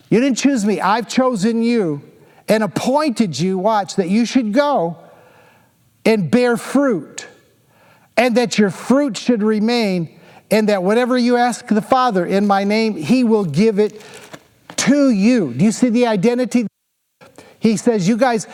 You 0.09 0.19
didn't 0.19 0.37
choose 0.37 0.65
me, 0.65 0.81
I've 0.81 1.07
chosen 1.07 1.61
you 1.61 2.01
and 2.47 2.63
appointed 2.63 3.39
you, 3.39 3.59
watch, 3.59 3.95
that 3.97 4.09
you 4.09 4.25
should 4.25 4.53
go 4.53 4.97
and 6.03 6.31
bear 6.31 6.57
fruit, 6.57 7.27
and 8.17 8.35
that 8.35 8.57
your 8.57 8.71
fruit 8.71 9.15
should 9.15 9.43
remain, 9.43 10.19
and 10.49 10.67
that 10.67 10.81
whatever 10.81 11.15
you 11.15 11.37
ask 11.37 11.67
the 11.67 11.81
Father 11.81 12.25
in 12.25 12.47
my 12.47 12.63
name, 12.63 12.95
he 12.95 13.23
will 13.23 13.45
give 13.45 13.77
it 13.77 14.03
to 14.77 15.11
you. 15.11 15.53
Do 15.53 15.63
you 15.63 15.71
see 15.71 15.89
the 15.89 16.07
identity? 16.07 16.65
He 17.59 17.77
says, 17.77 18.07
You 18.07 18.17
guys, 18.17 18.47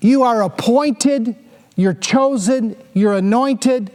you 0.00 0.22
are 0.22 0.42
appointed, 0.42 1.36
you're 1.76 1.94
chosen, 1.94 2.76
you're 2.94 3.14
anointed. 3.14 3.90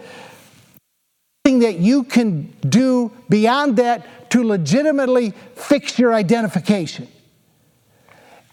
Thing 1.44 1.60
that 1.60 1.80
you 1.80 2.04
can 2.04 2.54
do 2.68 3.12
beyond 3.30 3.78
that 3.78 4.32
to 4.32 4.44
legitimately 4.44 5.32
fix 5.56 6.00
your 6.00 6.14
identification. 6.14 7.08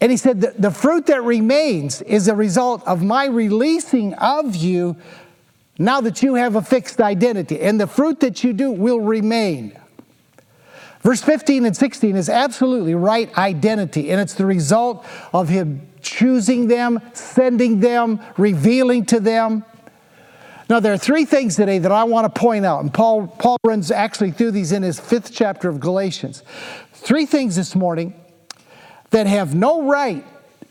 And 0.03 0.11
he 0.11 0.17
said, 0.17 0.41
the, 0.41 0.53
the 0.59 0.71
fruit 0.71 1.07
that 1.07 1.23
remains 1.23 2.03
is 2.03 2.27
a 2.27 2.35
result 2.35 2.83
of 2.87 3.03
my 3.03 3.27
releasing 3.27 4.15
of 4.15 4.57
you 4.57 4.97
now 5.79 6.01
that 6.01 6.23
you 6.23 6.35
have 6.35 6.57
a 6.57 6.63
fixed 6.63 7.01
identity. 7.01 7.61
And 7.61 7.81
the 7.81 7.87
fruit 7.87 8.21
that 8.21 8.43
you 8.43 8.53
do 8.53 8.73
will 8.73 9.01
remain. 9.01 9.79
Verse 11.03 11.21
15 11.21 11.67
and 11.67 11.77
16 11.77 12.17
is 12.17 12.29
absolutely 12.29 12.95
right 12.95 13.37
identity, 13.37 14.11
and 14.11 14.21
it's 14.21 14.35
the 14.35 14.47
result 14.47 15.05
of 15.33 15.49
Him 15.49 15.88
choosing 16.01 16.69
them, 16.69 17.01
sending 17.12 17.81
them, 17.81 18.21
revealing 18.37 19.05
to 19.07 19.21
them. 19.21 19.65
Now, 20.69 20.81
there 20.81 20.93
are 20.93 20.99
three 20.99 21.25
things 21.25 21.57
today 21.57 21.79
that 21.79 21.93
I 21.93 22.05
want 22.05 22.33
to 22.33 22.41
point 22.41 22.65
out, 22.65 22.81
and 22.81 22.95
Paul, 22.95 23.27
Paul 23.27 23.59
runs 23.65 23.91
actually 23.91 24.31
through 24.31 24.53
these 24.53 24.73
in 24.73 24.83
his 24.83 24.99
fifth 24.99 25.33
chapter 25.33 25.69
of 25.69 25.81
Galatians. 25.81 26.43
Three 26.93 27.27
things 27.27 27.57
this 27.57 27.75
morning 27.75 28.15
that 29.11 29.27
have 29.27 29.55
no 29.55 29.83
right 29.83 30.25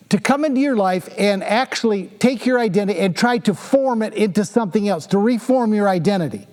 to 0.09 0.19
come 0.19 0.43
into 0.43 0.59
your 0.59 0.75
life 0.75 1.07
and 1.17 1.43
actually 1.43 2.07
take 2.07 2.45
your 2.45 2.59
identity 2.59 2.99
and 2.99 3.15
try 3.15 3.37
to 3.39 3.53
form 3.53 4.01
it 4.01 4.13
into 4.13 4.43
something 4.43 4.87
else, 4.87 5.05
to 5.07 5.17
reform 5.17 5.73
your 5.73 5.87
identity. 5.87 6.47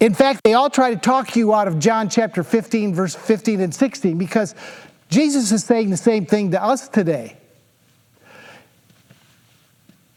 In 0.00 0.14
fact, 0.14 0.44
they 0.44 0.54
all 0.54 0.70
try 0.70 0.94
to 0.94 1.00
talk 1.00 1.34
you 1.34 1.52
out 1.54 1.66
of 1.66 1.78
John 1.78 2.08
chapter 2.08 2.44
15, 2.44 2.94
verse 2.94 3.14
15 3.14 3.60
and 3.60 3.74
16, 3.74 4.16
because 4.16 4.54
Jesus 5.08 5.50
is 5.50 5.64
saying 5.64 5.90
the 5.90 5.96
same 5.96 6.24
thing 6.24 6.52
to 6.52 6.62
us 6.62 6.88
today. 6.88 7.36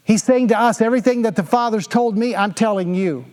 He's 0.04 0.22
saying 0.22 0.48
to 0.48 0.58
us, 0.58 0.80
everything 0.80 1.22
that 1.22 1.36
the 1.36 1.42
Father's 1.42 1.86
told 1.86 2.16
me, 2.16 2.36
I'm 2.36 2.52
telling 2.52 2.94
you. 2.94 3.24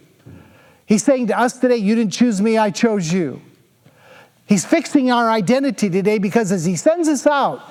He's 0.86 1.04
saying 1.04 1.28
to 1.28 1.40
us 1.40 1.60
today, 1.60 1.78
You 1.78 1.94
didn't 1.96 2.14
choose 2.14 2.42
me, 2.42 2.58
I 2.58 2.72
chose 2.72 3.12
you. 3.12 3.42
He's 4.48 4.66
fixing 4.66 5.12
our 5.12 5.30
identity 5.30 5.90
today 5.90 6.18
because 6.18 6.52
as 6.52 6.66
He 6.66 6.76
sends 6.76 7.08
us 7.08 7.28
out, 7.28 7.62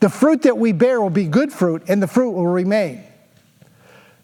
the 0.00 0.08
fruit 0.08 0.42
that 0.42 0.56
we 0.56 0.72
bear 0.72 1.00
will 1.00 1.10
be 1.10 1.26
good 1.26 1.52
fruit 1.52 1.82
and 1.88 2.02
the 2.02 2.06
fruit 2.06 2.30
will 2.30 2.46
remain. 2.46 3.04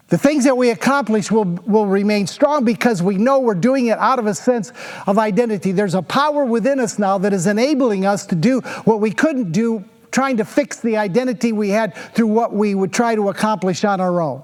The 0.09 0.17
things 0.17 0.43
that 0.45 0.57
we 0.57 0.71
accomplish 0.71 1.31
will, 1.31 1.45
will 1.45 1.85
remain 1.85 2.25
strong 2.25 2.65
because 2.65 3.01
we 3.01 3.15
know 3.15 3.39
we're 3.39 3.53
doing 3.53 3.87
it 3.87 3.97
out 3.99 4.17
of 4.17 4.25
a 4.25 4.33
sense 4.33 4.71
of 5.05 5.19
identity. 5.19 5.71
There's 5.71 5.93
a 5.93 6.01
power 6.01 6.43
within 6.45 6.79
us 6.79 6.97
now 6.97 7.19
that 7.19 7.31
is 7.31 7.45
enabling 7.45 8.05
us 8.05 8.25
to 8.27 8.35
do 8.35 8.61
what 8.85 8.99
we 8.99 9.11
couldn't 9.11 9.51
do 9.51 9.85
trying 10.11 10.37
to 10.37 10.45
fix 10.45 10.79
the 10.79 10.97
identity 10.97 11.51
we 11.51 11.69
had 11.69 11.93
through 12.15 12.27
what 12.27 12.51
we 12.51 12.73
would 12.73 12.91
try 12.91 13.13
to 13.13 13.29
accomplish 13.29 13.83
on 13.83 14.01
our 14.01 14.19
own. 14.19 14.41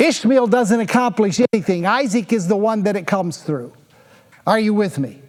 Ishmael 0.00 0.48
doesn't 0.48 0.80
accomplish 0.80 1.40
anything, 1.52 1.86
Isaac 1.86 2.32
is 2.32 2.48
the 2.48 2.56
one 2.56 2.82
that 2.84 2.96
it 2.96 3.06
comes 3.06 3.38
through. 3.38 3.72
Are 4.44 4.58
you 4.58 4.74
with 4.74 4.98
me? 4.98 5.22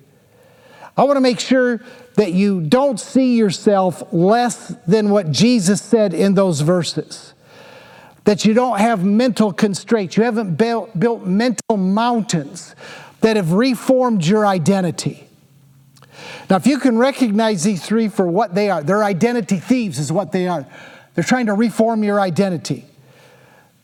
I 0.98 1.04
want 1.04 1.18
to 1.18 1.22
make 1.22 1.40
sure 1.40 1.82
that 2.16 2.34
you 2.34 2.62
don't 2.62 3.00
see 3.00 3.38
yourself 3.38 4.12
less 4.12 4.76
than 4.88 5.12
what 5.12 5.32
Jesus 5.32 5.82
said 5.82 6.14
in 6.14 6.34
those 6.34 6.62
verses 6.62 7.29
that 8.26 8.46
you 8.46 8.54
don't 8.54 8.80
have 8.80 9.04
mental 9.04 9.52
constraints. 9.52 10.18
You 10.18 10.24
haven't 10.24 10.56
built, 10.56 10.98
built 11.00 11.26
mental 11.26 11.78
mountains 11.78 12.76
that 13.22 13.36
have 13.36 13.54
reformed 13.54 14.26
your 14.26 14.46
identity. 14.46 15.28
Now, 16.50 16.58
if 16.58 16.68
you 16.68 16.80
can 16.80 16.98
recognize 16.98 17.64
these 17.64 17.86
three 17.86 18.08
for 18.08 18.28
what 18.28 18.56
they 18.56 18.70
are, 18.70 18.84
they're 18.84 19.04
identity 19.04 19.58
thieves, 19.58 20.00
is 20.00 20.12
what 20.12 20.32
they 20.32 20.48
are. 20.48 20.66
They're 21.14 21.24
trying 21.24 21.48
to 21.48 21.54
reform 21.54 22.04
your 22.04 22.20
identity. 22.20 22.86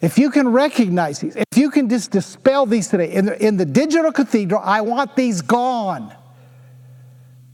If 0.02 0.17
you 0.17 0.30
can 0.30 0.50
recognize 0.50 1.19
these, 1.19 1.36
if 1.36 1.58
you 1.58 1.69
can 1.71 1.89
just 1.89 2.12
dispel 2.12 2.65
these 2.65 2.88
today, 2.88 3.12
in 3.12 3.26
the, 3.26 3.45
in 3.45 3.58
the 3.58 3.65
digital 3.65 4.12
cathedral, 4.12 4.62
I 4.63 4.82
want 4.82 5.15
these 5.15 5.41
gone. 5.41 6.13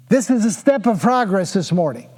This 0.09 0.29
is 0.29 0.43
a 0.43 0.51
step 0.51 0.87
of 0.87 1.01
progress 1.01 1.53
this 1.53 1.71
morning. 1.71 2.09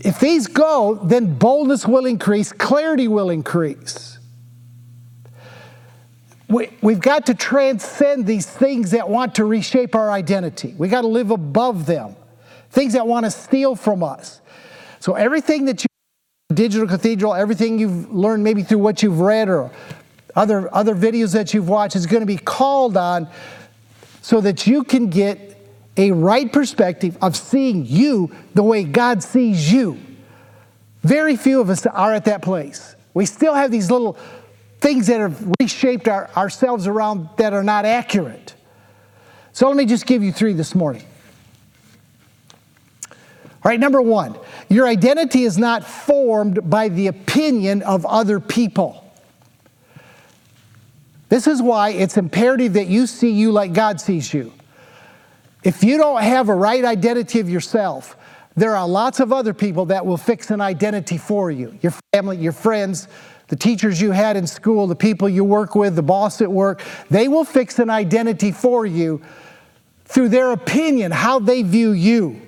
If 0.00 0.20
these 0.20 0.46
go, 0.46 0.94
then 1.02 1.34
boldness 1.36 1.86
will 1.86 2.06
increase, 2.06 2.52
clarity 2.52 3.08
will 3.08 3.30
increase. 3.30 4.18
We, 6.48 6.70
we've 6.82 7.00
got 7.00 7.26
to 7.26 7.34
transcend 7.34 8.26
these 8.26 8.46
things 8.46 8.90
that 8.90 9.08
want 9.08 9.36
to 9.36 9.44
reshape 9.44 9.94
our 9.94 10.10
identity. 10.10 10.74
We 10.76 10.88
got 10.88 11.02
to 11.02 11.06
live 11.06 11.30
above 11.30 11.86
them, 11.86 12.16
things 12.70 12.92
that 12.92 13.06
want 13.06 13.24
to 13.24 13.30
steal 13.30 13.76
from 13.76 14.02
us. 14.02 14.40
So 15.00 15.14
everything 15.14 15.66
that 15.66 15.82
you 15.82 15.86
digital 16.54 16.86
cathedral, 16.86 17.34
everything 17.34 17.78
you've 17.78 18.12
learned 18.12 18.44
maybe 18.44 18.62
through 18.62 18.78
what 18.78 19.02
you've 19.02 19.20
read 19.20 19.48
or 19.48 19.70
other, 20.36 20.72
other 20.74 20.94
videos 20.94 21.32
that 21.32 21.54
you've 21.54 21.68
watched 21.68 21.96
is 21.96 22.06
going 22.06 22.20
to 22.20 22.26
be 22.26 22.36
called 22.36 22.96
on 22.96 23.28
so 24.20 24.40
that 24.40 24.66
you 24.66 24.84
can 24.84 25.08
get 25.08 25.53
a 25.96 26.10
right 26.10 26.52
perspective 26.52 27.16
of 27.22 27.36
seeing 27.36 27.86
you 27.86 28.34
the 28.54 28.62
way 28.62 28.84
God 28.84 29.22
sees 29.22 29.72
you. 29.72 29.98
Very 31.02 31.36
few 31.36 31.60
of 31.60 31.70
us 31.70 31.86
are 31.86 32.12
at 32.12 32.24
that 32.24 32.42
place. 32.42 32.96
We 33.12 33.26
still 33.26 33.54
have 33.54 33.70
these 33.70 33.90
little 33.90 34.16
things 34.80 35.06
that 35.06 35.20
have 35.20 35.52
reshaped 35.60 36.08
our, 36.08 36.30
ourselves 36.36 36.86
around 36.86 37.28
that 37.36 37.52
are 37.52 37.62
not 37.62 37.84
accurate. 37.84 38.54
So 39.52 39.68
let 39.68 39.76
me 39.76 39.86
just 39.86 40.06
give 40.06 40.22
you 40.22 40.32
three 40.32 40.52
this 40.52 40.74
morning. 40.74 41.04
All 43.64 43.70
right, 43.70 43.80
number 43.80 44.02
one, 44.02 44.36
your 44.68 44.86
identity 44.86 45.44
is 45.44 45.56
not 45.56 45.84
formed 45.84 46.68
by 46.68 46.88
the 46.88 47.06
opinion 47.06 47.82
of 47.82 48.04
other 48.04 48.40
people. 48.40 49.00
This 51.28 51.46
is 51.46 51.62
why 51.62 51.90
it's 51.90 52.16
imperative 52.16 52.74
that 52.74 52.88
you 52.88 53.06
see 53.06 53.30
you 53.30 53.52
like 53.52 53.72
God 53.72 54.00
sees 54.00 54.34
you. 54.34 54.52
If 55.64 55.82
you 55.82 55.96
don't 55.96 56.22
have 56.22 56.50
a 56.50 56.54
right 56.54 56.84
identity 56.84 57.40
of 57.40 57.48
yourself, 57.48 58.16
there 58.54 58.76
are 58.76 58.86
lots 58.86 59.18
of 59.18 59.32
other 59.32 59.54
people 59.54 59.86
that 59.86 60.04
will 60.04 60.18
fix 60.18 60.50
an 60.50 60.60
identity 60.60 61.18
for 61.18 61.50
you 61.50 61.76
your 61.82 61.92
family, 62.12 62.36
your 62.36 62.52
friends, 62.52 63.08
the 63.48 63.56
teachers 63.56 64.00
you 64.00 64.10
had 64.12 64.36
in 64.36 64.46
school, 64.46 64.86
the 64.86 64.94
people 64.94 65.28
you 65.28 65.42
work 65.42 65.74
with, 65.74 65.96
the 65.96 66.02
boss 66.02 66.40
at 66.40 66.52
work. 66.52 66.82
They 67.10 67.28
will 67.28 67.44
fix 67.44 67.78
an 67.78 67.90
identity 67.90 68.52
for 68.52 68.86
you 68.86 69.22
through 70.04 70.28
their 70.28 70.52
opinion, 70.52 71.12
how 71.12 71.38
they 71.38 71.62
view 71.62 71.92
you. 71.92 72.40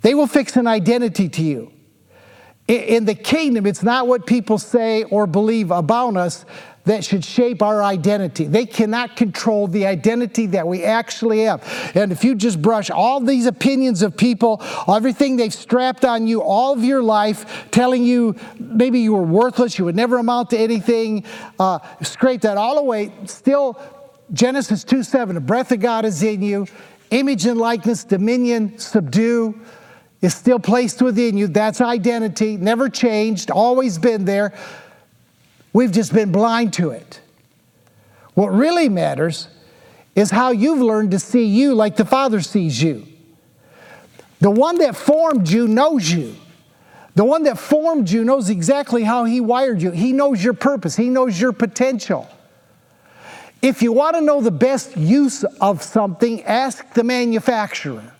They 0.00 0.14
will 0.14 0.26
fix 0.26 0.56
an 0.56 0.66
identity 0.66 1.28
to 1.28 1.42
you. 1.42 1.72
In 2.66 3.04
the 3.04 3.14
kingdom, 3.14 3.66
it's 3.66 3.82
not 3.82 4.06
what 4.06 4.26
people 4.26 4.56
say 4.58 5.02
or 5.04 5.26
believe 5.26 5.70
about 5.70 6.16
us 6.16 6.44
that 6.90 7.04
should 7.04 7.24
shape 7.24 7.62
our 7.62 7.82
identity. 7.84 8.46
They 8.46 8.66
cannot 8.66 9.16
control 9.16 9.68
the 9.68 9.86
identity 9.86 10.46
that 10.46 10.66
we 10.66 10.82
actually 10.82 11.44
have. 11.44 11.62
And 11.94 12.10
if 12.10 12.24
you 12.24 12.34
just 12.34 12.60
brush 12.60 12.90
all 12.90 13.20
these 13.20 13.46
opinions 13.46 14.02
of 14.02 14.16
people, 14.16 14.60
everything 14.92 15.36
they've 15.36 15.54
strapped 15.54 16.04
on 16.04 16.26
you 16.26 16.42
all 16.42 16.72
of 16.72 16.82
your 16.82 17.00
life, 17.00 17.68
telling 17.70 18.02
you 18.02 18.34
maybe 18.58 18.98
you 18.98 19.12
were 19.12 19.22
worthless, 19.22 19.78
you 19.78 19.84
would 19.84 19.94
never 19.94 20.18
amount 20.18 20.50
to 20.50 20.58
anything, 20.58 21.24
uh, 21.60 21.78
scrape 22.02 22.40
that 22.40 22.56
all 22.56 22.78
away, 22.78 23.12
still, 23.24 23.80
Genesis 24.32 24.82
2 24.82 25.04
7, 25.04 25.36
the 25.36 25.40
breath 25.40 25.70
of 25.70 25.78
God 25.78 26.04
is 26.04 26.22
in 26.24 26.42
you, 26.42 26.66
image 27.10 27.46
and 27.46 27.58
likeness, 27.58 28.02
dominion, 28.02 28.78
subdue 28.78 29.60
is 30.22 30.34
still 30.34 30.58
placed 30.58 31.00
within 31.00 31.36
you. 31.36 31.46
That's 31.46 31.80
identity, 31.80 32.56
never 32.56 32.88
changed, 32.88 33.50
always 33.50 33.96
been 33.96 34.24
there. 34.24 34.52
We've 35.72 35.92
just 35.92 36.12
been 36.12 36.32
blind 36.32 36.72
to 36.74 36.90
it. 36.90 37.20
What 38.34 38.48
really 38.48 38.88
matters 38.88 39.48
is 40.14 40.30
how 40.30 40.50
you've 40.50 40.80
learned 40.80 41.12
to 41.12 41.18
see 41.18 41.44
you 41.44 41.74
like 41.74 41.96
the 41.96 42.04
Father 42.04 42.40
sees 42.40 42.82
you. 42.82 43.06
The 44.40 44.50
one 44.50 44.78
that 44.78 44.96
formed 44.96 45.48
you 45.48 45.68
knows 45.68 46.10
you. 46.10 46.34
The 47.14 47.24
one 47.24 47.42
that 47.44 47.58
formed 47.58 48.10
you 48.10 48.24
knows 48.24 48.48
exactly 48.50 49.04
how 49.04 49.24
He 49.24 49.40
wired 49.40 49.82
you. 49.82 49.90
He 49.90 50.12
knows 50.12 50.42
your 50.42 50.54
purpose, 50.54 50.96
He 50.96 51.08
knows 51.08 51.40
your 51.40 51.52
potential. 51.52 52.28
If 53.62 53.82
you 53.82 53.92
want 53.92 54.16
to 54.16 54.22
know 54.22 54.40
the 54.40 54.50
best 54.50 54.96
use 54.96 55.44
of 55.60 55.82
something, 55.82 56.42
ask 56.44 56.94
the 56.94 57.04
manufacturer. 57.04 58.14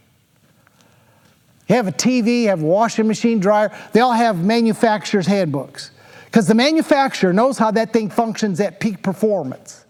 You 1.66 1.76
have 1.76 1.88
a 1.88 1.92
TV, 1.92 2.42
you 2.42 2.48
have 2.48 2.62
a 2.62 2.66
washing 2.66 3.06
machine, 3.06 3.40
dryer, 3.40 3.74
they 3.92 4.00
all 4.00 4.12
have 4.12 4.44
manufacturer's 4.44 5.26
handbooks 5.26 5.92
because 6.30 6.46
the 6.46 6.54
manufacturer 6.54 7.32
knows 7.32 7.58
how 7.58 7.72
that 7.72 7.92
thing 7.92 8.08
functions 8.08 8.60
at 8.60 8.78
peak 8.78 9.02
performance. 9.02 9.84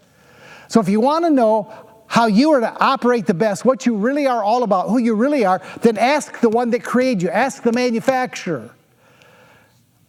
So 0.69 0.79
if 0.79 0.89
you 0.89 0.99
want 0.99 1.23
to 1.25 1.29
know 1.29 1.71
how 2.07 2.25
you 2.25 2.51
are 2.53 2.59
to 2.59 2.83
operate 2.83 3.27
the 3.27 3.33
best, 3.35 3.63
what 3.63 3.85
you 3.85 3.95
really 3.95 4.25
are 4.25 4.43
all 4.43 4.63
about, 4.63 4.89
who 4.89 4.97
you 4.97 5.13
really 5.13 5.45
are, 5.45 5.61
then 5.81 5.99
ask 5.99 6.39
the 6.39 6.49
one 6.49 6.71
that 6.71 6.83
created 6.83 7.21
you, 7.21 7.29
ask 7.29 7.61
the 7.61 7.71
manufacturer. 7.71 8.71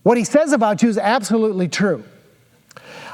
What 0.04 0.16
he 0.16 0.24
says 0.24 0.52
about 0.52 0.82
you 0.82 0.88
is 0.88 0.96
absolutely 0.96 1.68
true. 1.68 2.02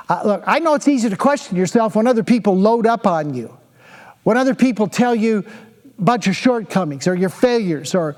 Uh, 0.09 0.22
look, 0.24 0.44
I 0.46 0.61
know 0.61 0.74
it's 0.74 0.87
easy 0.88 1.11
to 1.11 1.16
question 1.16 1.57
yourself 1.57 1.96
when 1.96 2.07
other 2.07 2.22
people 2.22 2.57
load 2.57 2.87
up 2.87 3.07
on 3.07 3.35
you, 3.35 3.54
when 4.22 4.37
other 4.37 4.54
people 4.54 4.87
tell 4.87 5.14
you 5.14 5.44
about 5.98 6.24
your 6.24 6.35
shortcomings 6.35 7.09
or 7.09 7.16
your 7.16 7.31
failures 7.31 7.96
or 7.96 8.14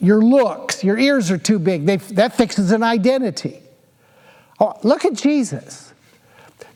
your 0.00 0.22
looks, 0.22 0.82
your 0.82 0.98
ears 0.98 1.30
are 1.30 1.38
too 1.38 1.60
big. 1.60 1.86
They, 1.86 1.96
that 1.96 2.36
fixes 2.36 2.72
an 2.72 2.82
identity. 2.82 3.60
Oh, 4.60 4.78
look 4.82 5.04
at 5.04 5.14
Jesus. 5.14 5.92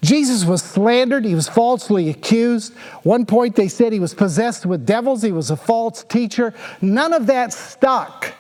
Jesus 0.02 0.44
was 0.44 0.62
slandered, 0.62 1.24
he 1.24 1.34
was 1.34 1.48
falsely 1.48 2.08
accused. 2.08 2.74
One 3.02 3.26
point 3.26 3.56
they 3.56 3.68
said 3.68 3.92
he 3.92 4.00
was 4.00 4.14
possessed 4.14 4.64
with 4.64 4.86
devils, 4.86 5.22
he 5.22 5.32
was 5.32 5.50
a 5.50 5.56
false 5.56 6.04
teacher. 6.04 6.54
None 6.80 7.12
of 7.12 7.26
that 7.26 7.52
stuck. 7.52 8.34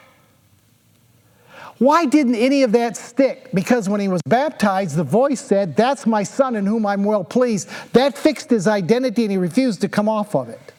Why 1.78 2.06
didn't 2.06 2.34
any 2.34 2.64
of 2.64 2.72
that 2.72 2.96
stick? 2.96 3.50
Because 3.54 3.88
when 3.88 4.00
he 4.00 4.08
was 4.08 4.20
baptized, 4.26 4.96
the 4.96 5.04
voice 5.04 5.40
said, 5.40 5.76
That's 5.76 6.06
my 6.06 6.24
son 6.24 6.56
in 6.56 6.66
whom 6.66 6.84
I'm 6.84 7.04
well 7.04 7.22
pleased. 7.22 7.68
That 7.92 8.18
fixed 8.18 8.50
his 8.50 8.66
identity 8.66 9.22
and 9.22 9.30
he 9.30 9.38
refused 9.38 9.80
to 9.82 9.88
come 9.88 10.08
off 10.08 10.34
of 10.34 10.48
it. 10.48 10.72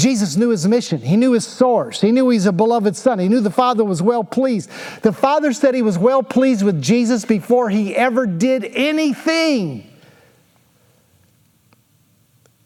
Jesus 0.00 0.36
knew 0.36 0.48
his 0.48 0.66
mission. 0.66 1.00
He 1.00 1.16
knew 1.16 1.32
his 1.32 1.46
source. 1.46 2.00
He 2.00 2.10
knew 2.10 2.30
he's 2.30 2.46
a 2.46 2.52
beloved 2.52 2.96
son. 2.96 3.18
He 3.18 3.28
knew 3.28 3.40
the 3.40 3.50
Father 3.50 3.84
was 3.84 4.00
well 4.02 4.24
pleased. 4.24 4.70
The 5.02 5.12
Father 5.12 5.52
said 5.52 5.74
he 5.74 5.82
was 5.82 5.98
well 5.98 6.22
pleased 6.22 6.64
with 6.64 6.82
Jesus 6.82 7.24
before 7.24 7.68
he 7.68 7.94
ever 7.94 8.26
did 8.26 8.64
anything. 8.64 9.86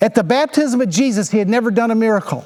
At 0.01 0.15
the 0.15 0.23
baptism 0.23 0.81
of 0.81 0.91
Jesus, 0.91 1.31
he 1.31 1.39
had 1.39 1.49
never 1.49 1.71
done 1.71 1.91
a 1.91 1.95
miracle, 1.95 2.45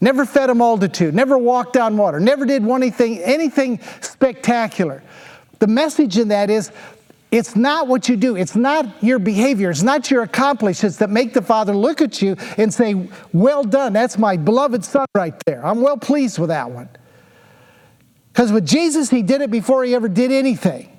never 0.00 0.26
fed 0.26 0.50
a 0.50 0.54
multitude, 0.54 1.14
never 1.14 1.38
walked 1.38 1.76
on 1.76 1.96
water, 1.96 2.18
never 2.18 2.44
did 2.44 2.68
anything, 2.68 3.18
anything 3.20 3.80
spectacular. 4.00 5.02
The 5.58 5.68
message 5.68 6.18
in 6.18 6.28
that 6.28 6.50
is 6.50 6.70
it's 7.30 7.56
not 7.56 7.88
what 7.88 8.08
you 8.08 8.16
do, 8.16 8.36
it's 8.36 8.54
not 8.54 9.02
your 9.02 9.18
behavior, 9.18 9.70
it's 9.70 9.82
not 9.82 10.10
your 10.10 10.22
accomplishments 10.22 10.98
that 10.98 11.10
make 11.10 11.34
the 11.34 11.42
Father 11.42 11.74
look 11.74 12.00
at 12.00 12.22
you 12.22 12.36
and 12.56 12.72
say, 12.72 13.08
Well 13.32 13.64
done, 13.64 13.92
that's 13.92 14.16
my 14.16 14.36
beloved 14.36 14.84
Son 14.84 15.06
right 15.14 15.34
there. 15.44 15.64
I'm 15.64 15.80
well 15.80 15.96
pleased 15.96 16.38
with 16.38 16.48
that 16.50 16.70
one. 16.70 16.88
Because 18.32 18.52
with 18.52 18.66
Jesus, 18.66 19.10
he 19.10 19.22
did 19.22 19.40
it 19.40 19.50
before 19.50 19.82
he 19.82 19.94
ever 19.94 20.08
did 20.08 20.30
anything. 20.30 20.92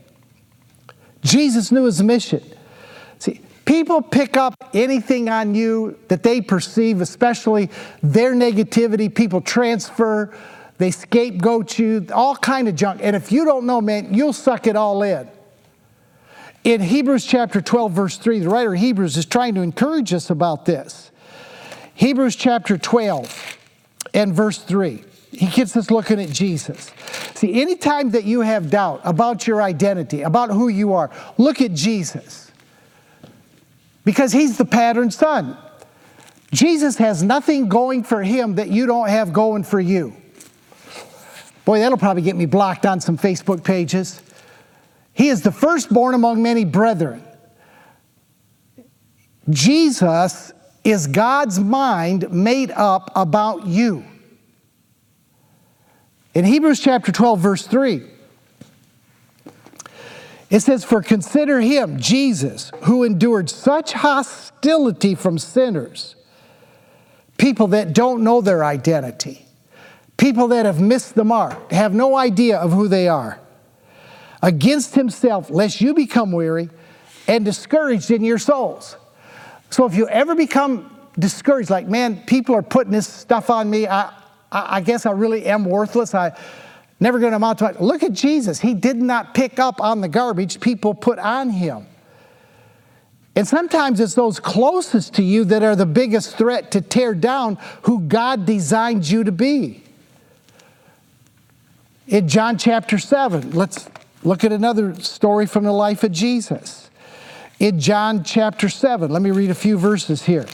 Jesus 1.22 1.72
knew 1.72 1.86
his 1.86 2.02
mission. 2.02 2.44
See, 3.20 3.42
people 3.66 4.02
pick 4.02 4.36
up 4.36 4.56
anything 4.74 5.30
on 5.30 5.56
you 5.56 5.98
that 6.08 6.24
they 6.24 6.42
perceive, 6.42 7.00
especially 7.00 7.70
their 8.04 8.34
negativity. 8.34 9.14
People 9.14 9.42
transfer, 9.42 10.36
they 10.78 10.92
scapegoat 10.92 11.78
you, 11.80 12.06
all 12.12 12.36
kind 12.36 12.68
of 12.68 12.76
junk. 12.76 13.02
And 13.04 13.16
if 13.16 13.32
you 13.32 13.46
don't 13.46 13.66
know, 13.66 13.82
man, 13.82 14.14
you'll 14.14 14.34
suck 14.34 14.68
it 14.68 14.76
all 14.76 15.04
in. 15.04 15.30
In 16.68 16.82
Hebrews 16.82 17.26
chapter 17.26 17.62
12, 17.62 17.94
verse 17.94 18.18
3, 18.18 18.40
the 18.40 18.50
writer 18.50 18.74
of 18.74 18.80
Hebrews 18.82 19.16
is 19.16 19.26
trying 19.26 19.56
to 19.56 19.62
encourage 19.62 20.12
us 20.12 20.30
about 20.30 20.66
this. 20.66 21.12
Hebrews 21.94 22.36
chapter 22.36 22.78
12 22.78 23.58
and 24.14 24.34
verse 24.34 24.58
3. 24.58 25.02
He 25.32 25.48
gets 25.48 25.78
us 25.78 25.90
looking 25.90 26.20
at 26.20 26.30
Jesus. 26.30 26.92
See, 27.36 27.62
anytime 27.62 28.12
that 28.12 28.26
you 28.26 28.42
have 28.42 28.70
doubt 28.70 29.00
about 29.06 29.48
your 29.48 29.62
identity, 29.62 30.24
about 30.24 30.50
who 30.50 30.68
you 30.68 30.92
are, 30.92 31.10
look 31.38 31.62
at 31.62 31.74
Jesus. 31.74 32.52
Because 34.04 34.34
he's 34.34 34.58
the 34.58 34.66
pattern 34.66 35.10
son. 35.10 35.58
Jesus 36.52 36.98
has 36.98 37.24
nothing 37.24 37.70
going 37.70 38.04
for 38.04 38.22
him 38.24 38.56
that 38.56 38.68
you 38.68 38.86
don't 38.88 39.08
have 39.08 39.32
going 39.32 39.64
for 39.64 39.80
you. 39.80 40.14
Boy, 41.64 41.80
that'll 41.80 41.98
probably 41.98 42.24
get 42.24 42.36
me 42.36 42.46
blocked 42.46 42.86
on 42.86 43.00
some 43.00 43.18
Facebook 43.18 43.64
pages. 43.64 44.22
He 45.18 45.30
is 45.30 45.42
the 45.42 45.52
firstborn 45.52 46.14
among 46.14 46.44
many 46.44 46.64
brethren. 46.64 47.24
Jesus 49.50 50.52
is 50.84 51.08
God's 51.08 51.60
mind 51.60 52.32
made 52.32 52.70
up 52.70 53.10
about 53.16 53.66
you. 53.66 54.06
In 56.36 56.46
Hebrews 56.46 56.80
chapter 56.80 57.12
12, 57.12 57.40
verse 57.40 57.66
3, 57.66 58.04
it 60.52 60.60
says, 60.60 60.84
For 60.84 61.02
consider 61.02 61.62
him, 61.62 62.00
Jesus, 62.00 62.72
who 62.84 63.04
endured 63.04 63.50
such 63.50 63.94
hostility 63.94 65.16
from 65.16 65.40
sinners, 65.40 66.16
people 67.40 67.66
that 67.70 67.94
don't 67.94 68.24
know 68.24 68.40
their 68.40 68.64
identity, 68.64 69.48
people 70.18 70.50
that 70.50 70.68
have 70.68 70.80
missed 70.80 71.16
the 71.16 71.26
mark, 71.26 71.72
have 71.72 71.96
no 71.96 72.16
idea 72.16 72.60
of 72.60 72.72
who 72.72 72.88
they 72.88 73.08
are 73.08 73.40
against 74.42 74.96
himself, 74.96 75.50
lest 75.50 75.82
you 75.82 75.94
become 75.94 76.32
weary 76.32 76.70
and 77.28 77.44
discouraged 77.44 78.12
in 78.12 78.24
your 78.24 78.38
souls. 78.38 78.96
So 79.70 79.86
if 79.86 79.96
you 79.96 80.08
ever 80.08 80.36
become 80.36 80.96
discouraged, 81.20 81.70
like, 81.70 81.88
man, 81.88 82.24
people 82.26 82.56
are 82.56 82.62
putting 82.62 82.92
this 82.92 83.08
stuff 83.08 83.50
on 83.50 83.70
me, 83.70 83.88
I, 83.88 84.14
I, 84.52 84.78
I 84.78 84.82
guess 84.82 85.06
I 85.06 85.12
really 85.12 85.46
am 85.46 85.66
worthless. 85.66 86.14
I 86.14 86.38
never 87.00 87.20
going 87.20 87.32
to 87.32 87.38
amount 87.38 87.60
to 87.60 87.66
it. 87.66 87.82
Look 87.82 88.04
at 88.04 88.14
Jesus. 88.14 88.60
He 88.60 88.74
did 88.74 88.98
not 88.98 89.34
pick 89.34 89.60
up 89.60 89.82
on 89.82 90.02
the 90.02 90.08
garbage 90.08 90.60
people 90.60 90.94
put 90.94 91.20
on 91.20 91.50
him. 91.50 91.88
And 93.36 93.48
sometimes 93.48 94.00
it's 94.00 94.16
those 94.16 94.40
closest 94.40 95.14
to 95.16 95.24
you 95.24 95.46
that 95.46 95.62
are 95.62 95.76
the 95.76 95.86
biggest 95.86 96.38
threat 96.38 96.72
to 96.72 96.82
tear 96.82 97.14
down 97.14 97.60
who 97.84 98.00
God 98.00 98.48
designed 98.48 99.08
you 99.08 99.24
to 99.24 99.32
be. 99.32 99.84
In 102.08 102.28
John 102.28 102.58
chapter 102.58 102.98
7, 102.98 103.52
let's 103.52 103.90
Look 104.24 104.44
at 104.44 104.52
another 104.52 104.96
story 104.96 105.46
from 105.46 105.64
the 105.64 105.72
life 105.72 106.04
of 106.04 106.12
Jesus. 106.12 106.90
In 107.60 107.80
John 107.80 108.24
chapter 108.24 108.70
7, 108.70 109.10
let 109.12 109.22
me 109.22 109.32
read 109.32 109.50
a 109.50 109.56
few 109.56 109.78
verses 109.78 110.24
here. 110.24 110.46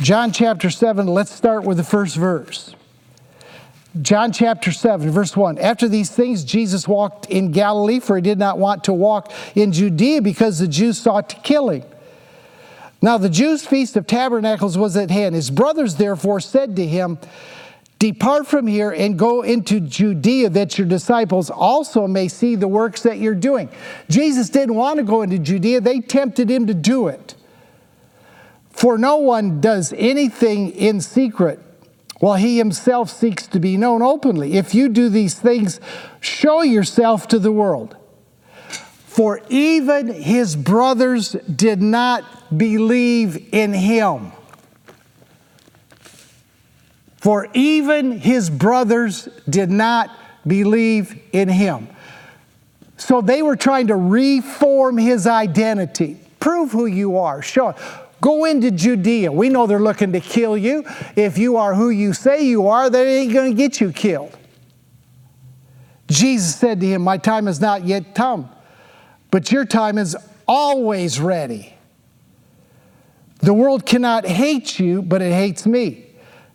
John 0.00 0.32
chapter 0.32 0.70
7, 0.70 1.06
let's 1.06 1.30
start 1.30 1.64
with 1.64 1.76
the 1.76 1.84
first 1.84 2.16
verse. 2.16 2.74
John 4.00 4.32
chapter 4.32 4.70
7, 4.70 5.10
verse 5.10 5.36
1. 5.36 5.58
After 5.58 5.88
these 5.88 6.10
things, 6.10 6.44
Jesus 6.44 6.86
walked 6.86 7.26
in 7.26 7.50
Galilee, 7.50 8.00
for 8.00 8.16
he 8.16 8.22
did 8.22 8.38
not 8.38 8.56
want 8.58 8.84
to 8.84 8.92
walk 8.92 9.32
in 9.54 9.72
Judea 9.72 10.22
because 10.22 10.58
the 10.58 10.68
Jews 10.68 10.98
sought 10.98 11.28
to 11.30 11.36
kill 11.36 11.70
him. 11.70 11.82
Now, 13.02 13.18
the 13.18 13.30
Jews' 13.30 13.66
feast 13.66 13.96
of 13.96 14.06
tabernacles 14.06 14.78
was 14.78 14.96
at 14.96 15.10
hand. 15.10 15.34
His 15.34 15.50
brothers, 15.50 15.96
therefore, 15.96 16.40
said 16.40 16.76
to 16.76 16.86
him, 16.86 17.18
Depart 18.00 18.46
from 18.46 18.66
here 18.66 18.90
and 18.90 19.18
go 19.18 19.42
into 19.42 19.78
Judea 19.78 20.48
that 20.48 20.78
your 20.78 20.86
disciples 20.86 21.50
also 21.50 22.06
may 22.06 22.28
see 22.28 22.56
the 22.56 22.66
works 22.66 23.02
that 23.02 23.18
you're 23.18 23.34
doing. 23.34 23.68
Jesus 24.08 24.48
didn't 24.48 24.74
want 24.74 24.96
to 24.96 25.02
go 25.02 25.20
into 25.20 25.38
Judea, 25.38 25.82
they 25.82 26.00
tempted 26.00 26.50
him 26.50 26.66
to 26.66 26.72
do 26.72 27.08
it. 27.08 27.34
For 28.70 28.96
no 28.96 29.18
one 29.18 29.60
does 29.60 29.92
anything 29.98 30.70
in 30.70 31.02
secret 31.02 31.60
while 32.20 32.36
he 32.36 32.56
himself 32.56 33.10
seeks 33.10 33.46
to 33.48 33.60
be 33.60 33.76
known 33.76 34.00
openly. 34.00 34.54
If 34.54 34.74
you 34.74 34.88
do 34.88 35.10
these 35.10 35.34
things, 35.38 35.78
show 36.20 36.62
yourself 36.62 37.28
to 37.28 37.38
the 37.38 37.52
world. 37.52 37.98
For 39.04 39.42
even 39.50 40.08
his 40.08 40.56
brothers 40.56 41.32
did 41.32 41.82
not 41.82 42.56
believe 42.56 43.52
in 43.52 43.74
him. 43.74 44.32
For 47.20 47.48
even 47.52 48.12
his 48.12 48.48
brothers 48.48 49.28
did 49.48 49.70
not 49.70 50.10
believe 50.46 51.20
in 51.32 51.50
him. 51.50 51.88
So 52.96 53.20
they 53.20 53.42
were 53.42 53.56
trying 53.56 53.88
to 53.88 53.96
reform 53.96 54.96
his 54.96 55.26
identity. 55.26 56.18
Prove 56.40 56.72
who 56.72 56.86
you 56.86 57.18
are. 57.18 57.42
Show. 57.42 57.68
it. 57.70 57.76
Go 58.22 58.46
into 58.46 58.70
Judea. 58.70 59.30
We 59.32 59.50
know 59.50 59.66
they're 59.66 59.78
looking 59.78 60.12
to 60.12 60.20
kill 60.20 60.56
you. 60.56 60.84
If 61.14 61.36
you 61.36 61.58
are 61.58 61.74
who 61.74 61.90
you 61.90 62.14
say 62.14 62.46
you 62.46 62.68
are, 62.68 62.88
they 62.88 63.18
ain't 63.18 63.34
going 63.34 63.50
to 63.50 63.56
get 63.56 63.82
you 63.82 63.92
killed. 63.92 64.36
Jesus 66.08 66.56
said 66.56 66.80
to 66.80 66.86
him, 66.86 67.02
My 67.02 67.18
time 67.18 67.46
has 67.46 67.60
not 67.60 67.84
yet 67.84 68.14
come, 68.14 68.50
but 69.30 69.52
your 69.52 69.66
time 69.66 69.98
is 69.98 70.16
always 70.48 71.20
ready. 71.20 71.74
The 73.40 73.52
world 73.54 73.84
cannot 73.84 74.26
hate 74.26 74.78
you, 74.78 75.02
but 75.02 75.20
it 75.20 75.32
hates 75.32 75.66
me 75.66 76.09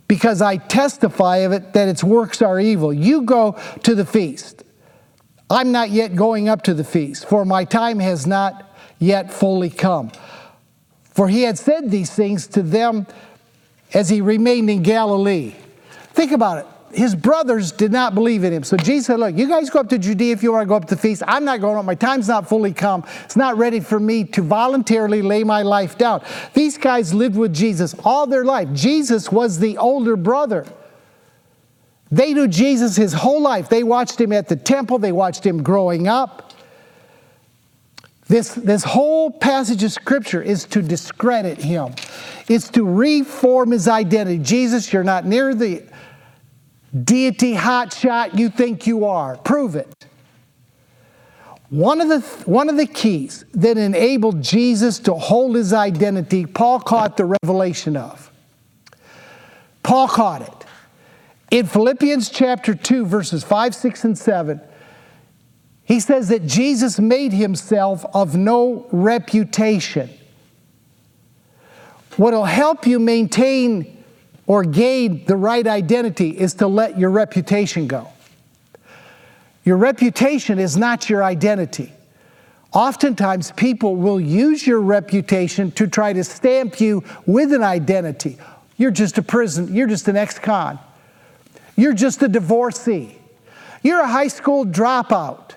because 0.07 0.41
I 0.41 0.57
testify 0.57 1.37
of 1.37 1.51
it 1.51 1.73
that 1.73 1.87
its 1.87 2.03
works 2.03 2.41
are 2.41 2.59
evil. 2.59 2.93
You 2.93 3.23
go 3.23 3.59
to 3.83 3.95
the 3.95 4.05
feast. 4.05 4.63
I'm 5.49 5.71
not 5.71 5.89
yet 5.89 6.15
going 6.15 6.49
up 6.49 6.63
to 6.63 6.73
the 6.73 6.83
feast, 6.83 7.27
for 7.27 7.45
my 7.45 7.65
time 7.65 7.99
has 7.99 8.25
not 8.25 8.75
yet 8.99 9.31
fully 9.31 9.69
come. 9.69 10.11
For 11.03 11.27
he 11.27 11.43
had 11.43 11.57
said 11.57 11.91
these 11.91 12.11
things 12.13 12.47
to 12.47 12.61
them 12.61 13.07
as 13.93 14.09
he 14.09 14.21
remained 14.21 14.69
in 14.69 14.83
Galilee. 14.83 15.55
Think 16.13 16.31
about 16.31 16.59
it 16.59 16.67
his 16.95 17.13
brothers 17.13 17.71
did 17.71 17.91
not 17.91 18.15
believe 18.15 18.43
in 18.43 18.53
him. 18.53 18.63
So 18.63 18.77
Jesus 18.77 19.07
said, 19.07 19.19
Look, 19.19 19.35
you 19.35 19.47
guys 19.47 19.69
go 19.69 19.79
up 19.79 19.89
to 19.89 19.97
Judea 19.97 20.33
if 20.33 20.41
you 20.41 20.51
want 20.51 20.63
to 20.63 20.67
go 20.67 20.75
up 20.75 20.85
to 20.85 20.95
the 20.95 21.01
feast. 21.01 21.23
I'm 21.27 21.45
not 21.45 21.61
going 21.61 21.77
up. 21.77 21.85
My 21.85 21.95
time's 21.95 22.27
not 22.27 22.47
fully 22.47 22.73
come. 22.73 23.03
It's 23.25 23.35
not 23.35 23.57
ready 23.57 23.79
for 23.79 23.99
me 23.99 24.23
to 24.25 24.41
voluntarily 24.41 25.21
lay 25.21 25.43
my 25.43 25.61
life 25.61 25.97
down. 25.97 26.23
These 26.53 26.77
guys 26.77 27.13
lived 27.13 27.35
with 27.35 27.53
Jesus 27.53 27.95
all 28.03 28.27
their 28.27 28.45
life. 28.45 28.69
Jesus 28.73 29.31
was 29.31 29.59
the 29.59 29.77
older 29.77 30.15
brother. 30.15 30.65
They 32.11 32.33
knew 32.33 32.47
Jesus 32.47 32.95
his 32.95 33.13
whole 33.13 33.41
life. 33.41 33.67
They 33.67 33.83
watched 33.83 34.19
him 34.21 34.31
at 34.31 34.47
the 34.47 34.55
temple, 34.55 34.99
they 34.99 35.11
watched 35.11 35.45
him 35.45 35.63
growing 35.63 36.07
up. 36.07 36.53
This, 38.27 38.55
this 38.55 38.83
whole 38.83 39.29
passage 39.29 39.83
of 39.83 39.91
scripture 39.91 40.41
is 40.41 40.65
to 40.65 40.81
discredit 40.81 41.59
him. 41.59 41.93
It's 42.47 42.69
to 42.69 42.83
reform 42.83 43.71
his 43.71 43.87
identity. 43.87 44.39
Jesus, 44.39 44.91
you're 44.91 45.03
not 45.03 45.25
near 45.25 45.53
the 45.53 45.83
deity 47.03 47.55
hotshot 47.55 48.37
you 48.37 48.49
think 48.49 48.87
you 48.87 49.05
are. 49.05 49.37
Prove 49.37 49.75
it. 49.75 50.07
One 51.69 51.99
of, 51.99 52.09
the, 52.09 52.19
one 52.49 52.69
of 52.69 52.77
the 52.77 52.85
keys 52.85 53.43
that 53.53 53.77
enabled 53.77 54.41
Jesus 54.41 54.99
to 54.99 55.13
hold 55.13 55.55
his 55.55 55.73
identity, 55.73 56.45
Paul 56.45 56.79
caught 56.79 57.17
the 57.17 57.25
revelation 57.43 57.97
of. 57.97 58.31
Paul 59.83 60.07
caught 60.07 60.41
it. 60.41 60.65
In 61.51 61.65
Philippians 61.65 62.29
chapter 62.29 62.75
2, 62.75 63.05
verses 63.05 63.43
5, 63.43 63.75
6, 63.75 64.05
and 64.05 64.17
7, 64.17 64.61
he 65.83 65.99
says 65.99 66.29
that 66.29 66.45
Jesus 66.45 66.99
made 66.99 67.33
himself 67.33 68.05
of 68.13 68.35
no 68.35 68.87
reputation. 68.91 70.09
What'll 72.17 72.45
help 72.45 72.87
you 72.87 72.99
maintain 72.99 73.94
or 74.47 74.63
gain 74.63 75.25
the 75.25 75.35
right 75.35 75.65
identity 75.65 76.29
is 76.29 76.53
to 76.55 76.67
let 76.67 76.97
your 76.97 77.09
reputation 77.09 77.87
go. 77.87 78.07
Your 79.63 79.77
reputation 79.77 80.59
is 80.59 80.77
not 80.77 81.09
your 81.09 81.23
identity. 81.23 81.91
Oftentimes, 82.71 83.51
people 83.51 83.95
will 83.95 84.19
use 84.19 84.67
your 84.67 84.81
reputation 84.81 85.71
to 85.71 85.87
try 85.87 86.13
to 86.13 86.23
stamp 86.23 86.79
you 86.79 87.03
with 87.25 87.53
an 87.53 87.63
identity. 87.63 88.37
You're 88.77 88.91
just 88.91 89.17
a 89.17 89.23
prison, 89.23 89.73
you're 89.73 89.87
just 89.87 90.07
an 90.07 90.17
ex 90.17 90.37
con, 90.37 90.77
you're 91.75 91.93
just 91.93 92.21
a 92.21 92.27
divorcee, 92.27 93.17
you're 93.81 94.01
a 94.01 94.07
high 94.07 94.27
school 94.27 94.65
dropout. 94.65 95.51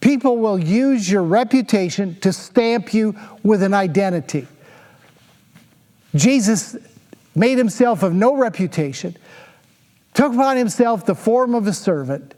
People 0.00 0.38
will 0.38 0.58
use 0.58 1.10
your 1.10 1.22
reputation 1.22 2.18
to 2.20 2.32
stamp 2.32 2.94
you 2.94 3.14
with 3.42 3.62
an 3.62 3.74
identity. 3.74 4.46
Jesus 6.14 6.76
made 7.36 7.58
himself 7.58 8.02
of 8.02 8.12
no 8.14 8.34
reputation, 8.34 9.16
took 10.14 10.32
upon 10.32 10.56
himself 10.56 11.04
the 11.06 11.14
form 11.14 11.54
of 11.54 11.66
a 11.66 11.72
servant, 11.72 12.34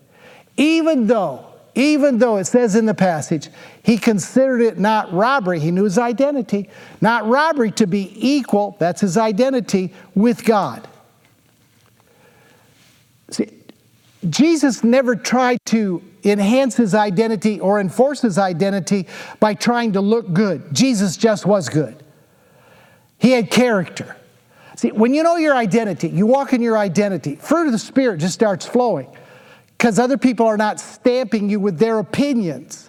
even 0.57 1.07
though, 1.07 1.47
even 1.75 2.19
though 2.19 2.37
it 2.37 2.45
says 2.45 2.75
in 2.75 2.87
the 2.87 2.95
passage, 2.95 3.49
he 3.85 3.97
considered 3.97 4.61
it 4.61 4.79
not 4.79 5.13
robbery, 5.13 5.61
he 5.61 5.71
knew 5.71 5.85
his 5.85 5.97
identity, 5.97 6.69
not 7.01 7.27
robbery 7.27 7.71
to 7.71 7.87
be 7.87 8.13
equal, 8.17 8.77
that's 8.81 9.01
his 9.01 9.17
identity, 9.17 9.95
with 10.17 10.45
God. 10.45 10.87
See, 13.31 13.49
Jesus 14.29 14.83
never 14.83 15.15
tried 15.15 15.59
to 15.67 16.03
enhance 16.25 16.77
his 16.77 16.95
identity 16.95 17.61
or 17.61 17.79
enforce 17.79 18.23
his 18.23 18.39
identity 18.39 19.07
by 19.39 19.55
trying 19.55 19.93
to 19.93 20.01
look 20.01 20.33
good. 20.33 20.75
Jesus 20.75 21.17
just 21.17 21.47
was 21.47 21.69
good. 21.69 22.03
He 23.19 23.31
had 23.31 23.51
character. 23.51 24.17
See, 24.79 24.93
when 24.93 25.13
you 25.13 25.25
know 25.25 25.35
your 25.35 25.57
identity, 25.57 26.09
you 26.09 26.25
walk 26.25 26.53
in 26.53 26.63
your 26.63 26.79
identity, 26.79 27.35
fruit 27.35 27.67
of 27.67 27.73
the 27.73 27.81
Spirit 27.81 28.21
just 28.21 28.33
starts 28.33 28.65
flowing 28.65 29.09
because 29.77 29.99
other 29.99 30.17
people 30.17 30.47
are 30.47 30.57
not 30.57 30.79
stamping 30.79 31.51
you 31.51 31.59
with 31.59 31.81
their 31.81 31.99
opinions. 31.99 32.89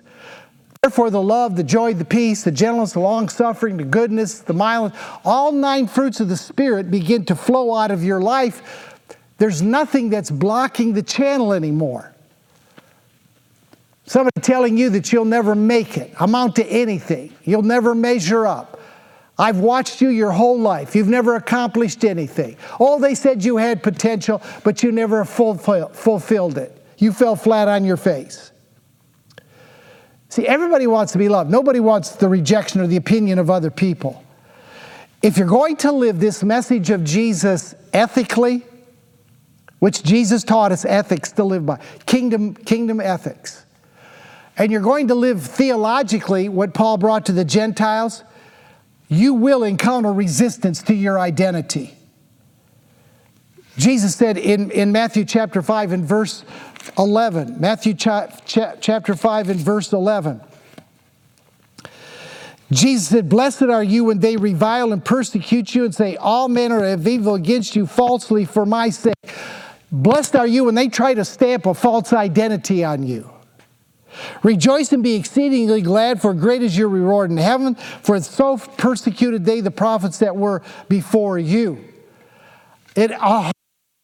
Therefore, 0.84 1.10
the 1.10 1.19
love, 1.19 1.56
the 1.56 1.63
joy, 1.63 1.95
the 1.95 2.06
peace, 2.06 2.43
the 2.43 2.52
gentleness, 2.52 2.93
the 2.93 2.99
long 2.99 3.28
suffering, 3.28 3.78
the 3.78 3.86
goodness, 3.86 4.38
the 4.38 4.54
mildness, 4.54 5.02
all 5.25 5.52
nine 5.52 5.88
fruits 5.88 6.19
of 6.19 6.30
the 6.30 6.38
Spirit 6.38 6.91
begin 6.91 7.25
to 7.25 7.36
flow 7.36 7.73
out 7.73 7.89
of 7.89 8.04
your 8.04 8.21
life. 8.21 8.95
There's 9.39 9.63
nothing 9.63 10.12
that's 10.12 10.30
blocking 10.30 10.93
the 10.93 11.02
channel 11.02 11.54
anymore. 11.54 12.13
Somebody 14.06 14.41
telling 14.41 14.78
you 14.78 14.91
that 14.91 15.12
you'll 15.12 15.25
never 15.25 15.56
make 15.56 15.97
it, 15.97 16.13
amount 16.19 16.58
to 16.58 16.65
anything, 16.67 17.34
you'll 17.45 17.63
never 17.63 17.95
measure 17.95 18.45
up. 18.45 18.78
I've 19.39 19.60
watched 19.60 20.02
you 20.02 20.10
your 20.10 20.32
whole 20.32 20.60
life. 20.60 20.95
You've 20.95 21.08
never 21.08 21.36
accomplished 21.36 22.04
anything. 22.04 22.58
Oh, 22.80 22.99
they 22.99 23.15
said 23.15 23.43
you 23.43 23.56
had 23.56 23.82
potential, 23.82 24.41
but 24.65 24.84
you 24.84 24.91
never 24.91 25.23
fulfilled 25.23 26.58
it. 26.58 26.86
You 26.97 27.13
fell 27.13 27.38
flat 27.38 27.69
on 27.69 27.86
your 27.86 27.95
face. 27.95 28.52
See, 30.28 30.45
everybody 30.45 30.86
wants 30.86 31.13
to 31.13 31.17
be 31.17 31.30
loved. 31.30 31.49
Nobody 31.49 31.80
wants 31.80 32.12
the 32.12 32.28
rejection 32.28 32.82
or 32.82 32.88
the 32.88 32.97
opinion 32.97 33.39
of 33.39 33.49
other 33.49 33.71
people. 33.71 34.23
If 35.23 35.38
you're 35.38 35.47
going 35.47 35.78
to 35.78 35.91
live 35.91 36.19
this 36.19 36.43
message 36.43 36.89
of 36.89 37.04
Jesus 37.04 37.73
ethically, 37.93 38.65
which 39.80 40.04
Jesus 40.04 40.43
taught 40.43 40.73
us 40.73 40.84
ethics 40.84 41.32
to 41.32 41.45
live 41.45 41.65
by, 41.65 41.80
kingdom, 42.06 42.54
kingdom 42.54 42.99
ethics, 42.99 43.65
and 44.58 44.71
you're 44.71 44.82
going 44.82 45.08
to 45.08 45.15
live 45.15 45.41
theologically 45.41 46.49
what 46.49 46.73
Paul 46.73 46.97
brought 46.97 47.25
to 47.28 47.32
the 47.32 47.45
Gentiles, 47.45 48.23
you 49.09 49.33
will 49.33 49.63
encounter 49.63 50.13
resistance 50.13 50.83
to 50.83 50.93
your 50.93 51.19
identity. 51.19 51.95
Jesus 53.77 54.15
said 54.15 54.37
in, 54.37 54.71
in 54.71 54.91
Matthew 54.91 55.25
chapter 55.25 55.61
5 55.61 55.91
and 55.93 56.05
verse 56.05 56.43
11, 56.97 57.59
Matthew 57.59 57.95
cha- 57.95 58.27
cha- 58.45 58.75
chapter 58.79 59.15
5 59.15 59.49
and 59.49 59.59
verse 59.59 59.91
11. 59.91 60.41
Jesus 62.71 63.07
said, 63.07 63.29
Blessed 63.29 63.63
are 63.63 63.83
you 63.83 64.03
when 64.03 64.19
they 64.19 64.37
revile 64.37 64.93
and 64.93 65.03
persecute 65.03 65.73
you 65.73 65.85
and 65.85 65.95
say 65.95 66.15
all 66.17 66.47
manner 66.47 66.85
of 66.85 67.07
evil 67.07 67.33
against 67.33 67.75
you 67.75 67.87
falsely 67.87 68.45
for 68.45 68.65
my 68.65 68.89
sake. 68.89 69.15
Blessed 69.91 70.35
are 70.35 70.45
you 70.45 70.65
when 70.65 70.75
they 70.75 70.87
try 70.87 71.15
to 71.15 71.25
stamp 71.25 71.65
a 71.65 71.73
false 71.73 72.13
identity 72.13 72.83
on 72.83 73.01
you. 73.01 73.27
Rejoice 74.43 74.91
and 74.91 75.03
be 75.03 75.15
exceedingly 75.15 75.82
glad, 75.82 76.21
for 76.21 76.34
great 76.34 76.62
is 76.62 76.77
your 76.77 76.89
reward 76.89 77.32
in 77.32 77.38
heaven, 77.38 77.75
for 77.75 78.19
so 78.19 78.58
persecuted 78.58 79.45
they 79.45 79.62
the 79.62 79.71
prophets 79.71 80.19
that 80.19 80.36
were 80.36 80.62
before 80.88 81.38
you. 81.38 81.84
It 82.95 83.12
uh, 83.12 83.51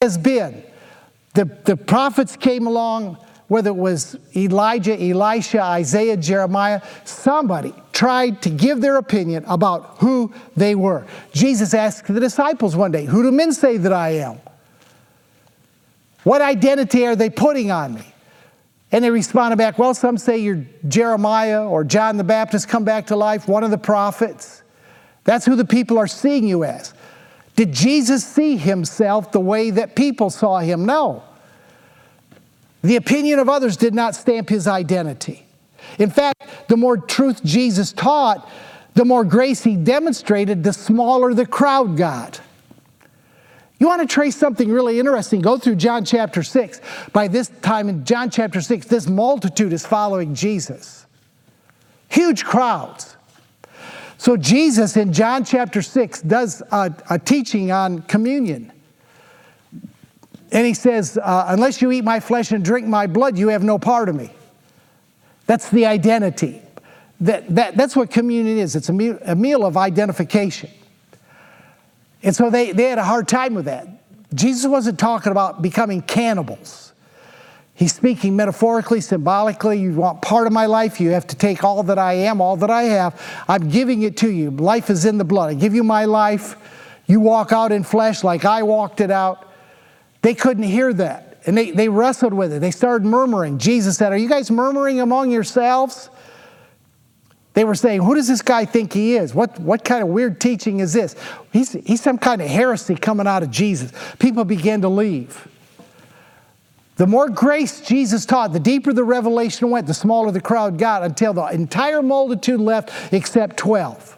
has 0.01 0.17
been. 0.17 0.63
The, 1.33 1.45
the 1.65 1.75
prophets 1.75 2.35
came 2.37 2.65
along, 2.65 3.17
whether 3.47 3.69
it 3.69 3.75
was 3.75 4.17
Elijah, 4.35 4.99
Elisha, 5.01 5.61
Isaiah, 5.61 6.17
Jeremiah, 6.17 6.81
somebody 7.03 7.73
tried 7.91 8.41
to 8.43 8.49
give 8.49 8.81
their 8.81 8.97
opinion 8.97 9.43
about 9.47 9.97
who 9.97 10.33
they 10.55 10.75
were. 10.75 11.05
Jesus 11.33 11.73
asked 11.73 12.07
the 12.07 12.19
disciples 12.19 12.75
one 12.75 12.91
day, 12.91 13.05
Who 13.05 13.23
do 13.23 13.31
men 13.31 13.51
say 13.51 13.77
that 13.77 13.93
I 13.93 14.09
am? 14.09 14.39
What 16.23 16.41
identity 16.41 17.05
are 17.05 17.15
they 17.15 17.29
putting 17.29 17.69
on 17.69 17.93
me? 17.95 18.14
And 18.95 19.03
they 19.03 19.11
responded 19.11 19.57
back, 19.57 19.77
Well, 19.77 19.93
some 19.93 20.17
say 20.17 20.37
you're 20.37 20.65
Jeremiah 20.87 21.67
or 21.67 21.83
John 21.83 22.15
the 22.15 22.23
Baptist 22.23 22.69
come 22.69 22.85
back 22.85 23.07
to 23.07 23.17
life, 23.17 23.45
one 23.45 23.65
of 23.65 23.69
the 23.69 23.77
prophets. 23.77 24.63
That's 25.25 25.45
who 25.45 25.57
the 25.57 25.65
people 25.65 25.97
are 25.97 26.07
seeing 26.07 26.47
you 26.47 26.63
as. 26.63 26.93
Did 27.57 27.73
Jesus 27.73 28.25
see 28.25 28.55
himself 28.55 29.33
the 29.33 29.39
way 29.41 29.69
that 29.69 29.97
people 29.97 30.29
saw 30.29 30.59
him? 30.59 30.85
No. 30.85 31.23
The 32.83 32.95
opinion 32.95 33.39
of 33.39 33.49
others 33.49 33.75
did 33.75 33.93
not 33.93 34.15
stamp 34.15 34.47
his 34.47 34.65
identity. 34.65 35.45
In 35.99 36.09
fact, 36.09 36.69
the 36.69 36.77
more 36.77 36.95
truth 36.95 37.43
Jesus 37.43 37.91
taught, 37.91 38.49
the 38.93 39.03
more 39.03 39.25
grace 39.25 39.61
he 39.61 39.75
demonstrated, 39.75 40.63
the 40.63 40.71
smaller 40.71 41.33
the 41.33 41.45
crowd 41.45 41.97
got. 41.97 42.39
You 43.77 43.87
want 43.87 44.01
to 44.01 44.07
trace 44.07 44.35
something 44.35 44.69
really 44.71 44.99
interesting? 44.99 45.41
Go 45.41 45.57
through 45.57 45.75
John 45.75 46.05
chapter 46.05 46.43
6. 46.43 46.81
By 47.11 47.27
this 47.27 47.49
time 47.61 47.89
in 47.89 48.05
John 48.05 48.29
chapter 48.29 48.61
6, 48.61 48.87
this 48.87 49.07
multitude 49.07 49.73
is 49.73 49.85
following 49.85 50.33
Jesus. 50.33 51.05
Huge 52.07 52.45
crowds. 52.45 53.17
So, 54.17 54.37
Jesus 54.37 54.95
in 54.95 55.11
John 55.11 55.43
chapter 55.43 55.81
6 55.81 56.21
does 56.21 56.63
a, 56.71 56.93
a 57.09 57.19
teaching 57.19 57.71
on 57.71 58.01
communion. 58.03 58.71
And 60.51 60.65
he 60.65 60.73
says, 60.73 61.17
uh, 61.17 61.45
Unless 61.49 61.81
you 61.81 61.91
eat 61.91 62.05
my 62.05 62.21
flesh 62.21 62.51
and 62.51 62.63
drink 62.63 62.87
my 62.87 63.07
blood, 63.07 63.37
you 63.37 63.49
have 63.49 63.63
no 63.63 63.77
part 63.77 64.07
of 64.07 64.15
me. 64.15 64.31
That's 65.47 65.69
the 65.69 65.85
identity. 65.85 66.61
That, 67.19 67.53
that, 67.55 67.75
that's 67.75 67.95
what 67.95 68.09
communion 68.09 68.57
is 68.57 68.75
it's 68.75 68.89
a 68.89 68.93
meal, 68.93 69.19
a 69.25 69.35
meal 69.35 69.65
of 69.65 69.75
identification. 69.75 70.69
And 72.25 72.35
so 72.35 72.49
they, 72.49 72.71
they 72.71 72.85
had 72.85 72.97
a 72.97 73.03
hard 73.03 73.27
time 73.27 73.53
with 73.53 73.65
that. 73.65 73.87
Jesus 74.33 74.65
wasn't 74.65 74.99
talking 74.99 75.31
about 75.31 75.61
becoming 75.61 76.01
cannibals. 76.01 76.91
He's 77.75 77.93
speaking 77.93 78.35
metaphorically, 78.35 78.99
symbolically. 78.99 79.79
You 79.79 79.93
want 79.93 80.21
part 80.23 80.47
of 80.47 80.53
my 80.53 80.65
life, 80.65 80.99
you 80.99 81.11
have 81.11 81.27
to 81.27 81.35
take 81.35 81.63
all 81.63 81.83
that 81.83 81.99
I 81.99 82.13
am, 82.13 82.41
all 82.41 82.57
that 82.57 82.71
I 82.71 82.83
have. 82.83 83.21
I'm 83.47 83.69
giving 83.69 84.01
it 84.01 84.17
to 84.17 84.31
you. 84.31 84.49
Life 84.49 84.89
is 84.89 85.05
in 85.05 85.19
the 85.19 85.23
blood. 85.23 85.51
I 85.51 85.53
give 85.53 85.75
you 85.75 85.83
my 85.83 86.05
life. 86.05 86.55
You 87.05 87.19
walk 87.19 87.51
out 87.51 87.71
in 87.71 87.83
flesh 87.83 88.23
like 88.23 88.43
I 88.43 88.63
walked 88.63 89.01
it 89.01 89.11
out. 89.11 89.47
They 90.23 90.33
couldn't 90.33 90.63
hear 90.63 90.91
that. 90.93 91.43
And 91.45 91.55
they, 91.55 91.69
they 91.69 91.89
wrestled 91.89 92.33
with 92.33 92.51
it. 92.53 92.59
They 92.59 92.71
started 92.71 93.05
murmuring. 93.05 93.59
Jesus 93.59 93.97
said, 93.97 94.11
Are 94.11 94.17
you 94.17 94.27
guys 94.27 94.49
murmuring 94.49 94.99
among 94.99 95.29
yourselves? 95.29 96.09
They 97.55 97.63
were 97.63 97.73
saying, 97.73 98.03
Who 98.03 98.13
does 98.13 98.27
this 98.27 98.41
guy 98.41 98.65
think 98.65 98.93
he 98.93 99.15
is? 99.15 99.33
What, 99.33 99.57
what 99.59 99.83
kind 99.83 100.03
of 100.03 100.09
weird 100.09 100.39
teaching 100.39 100.81
is 100.81 100.93
this? 100.93 101.15
He's, 101.51 101.71
he's 101.71 102.01
some 102.01 102.17
kind 102.17 102.41
of 102.41 102.47
heresy 102.47 102.95
coming 102.95 103.25
out 103.25 103.41
of 103.41 103.49
Jesus. 103.49 103.91
People 104.19 104.43
began 104.43 104.81
to 104.81 104.89
leave. 104.89 105.47
The 106.97 107.07
more 107.07 107.29
grace 107.29 107.81
Jesus 107.81 108.25
taught, 108.25 108.53
the 108.53 108.59
deeper 108.59 108.93
the 108.93 109.03
revelation 109.03 109.69
went, 109.69 109.87
the 109.87 109.93
smaller 109.93 110.31
the 110.31 110.41
crowd 110.41 110.77
got 110.77 111.03
until 111.03 111.33
the 111.33 111.45
entire 111.47 112.01
multitude 112.01 112.59
left 112.59 112.91
except 113.13 113.57
12. 113.57 114.17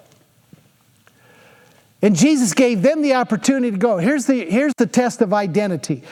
And 2.02 2.16
Jesus 2.16 2.54
gave 2.54 2.84
them 2.84 3.02
the 3.02 3.16
opportunity 3.16 3.72
to 3.72 3.78
go. 3.78 3.98
Here's 3.98 4.26
the, 4.28 4.46
here's 4.46 4.74
the 4.78 4.86
test 4.86 5.22
of 5.22 5.34
identity. 5.34 6.04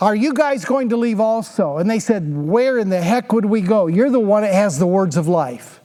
Are 0.00 0.14
you 0.14 0.34
guys 0.34 0.64
going 0.64 0.90
to 0.90 0.96
leave 0.96 1.20
also? 1.20 1.78
And 1.78 1.90
they 1.90 1.98
said, 1.98 2.34
Where 2.34 2.78
in 2.78 2.88
the 2.88 3.00
heck 3.00 3.32
would 3.32 3.44
we 3.44 3.60
go? 3.60 3.86
You're 3.86 4.10
the 4.10 4.20
one 4.20 4.42
that 4.42 4.52
has 4.52 4.78
the 4.78 4.86
words 4.86 5.16
of 5.16 5.28
life. 5.28 5.80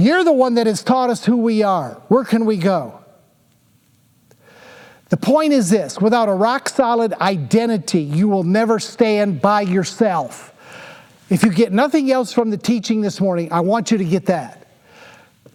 You're 0.00 0.24
the 0.24 0.32
one 0.32 0.54
that 0.54 0.66
has 0.66 0.82
taught 0.82 1.10
us 1.10 1.24
who 1.24 1.36
we 1.36 1.62
are. 1.62 2.00
Where 2.08 2.24
can 2.24 2.46
we 2.46 2.56
go? 2.56 3.04
The 5.10 5.16
point 5.16 5.52
is 5.52 5.70
this 5.70 6.00
without 6.00 6.28
a 6.28 6.32
rock 6.32 6.68
solid 6.68 7.12
identity, 7.14 8.00
you 8.02 8.28
will 8.28 8.44
never 8.44 8.78
stand 8.78 9.42
by 9.42 9.62
yourself. 9.62 10.54
If 11.28 11.42
you 11.42 11.50
get 11.50 11.72
nothing 11.72 12.10
else 12.10 12.32
from 12.32 12.50
the 12.50 12.56
teaching 12.56 13.02
this 13.02 13.20
morning, 13.20 13.52
I 13.52 13.60
want 13.60 13.90
you 13.90 13.98
to 13.98 14.04
get 14.04 14.26
that. 14.26 14.66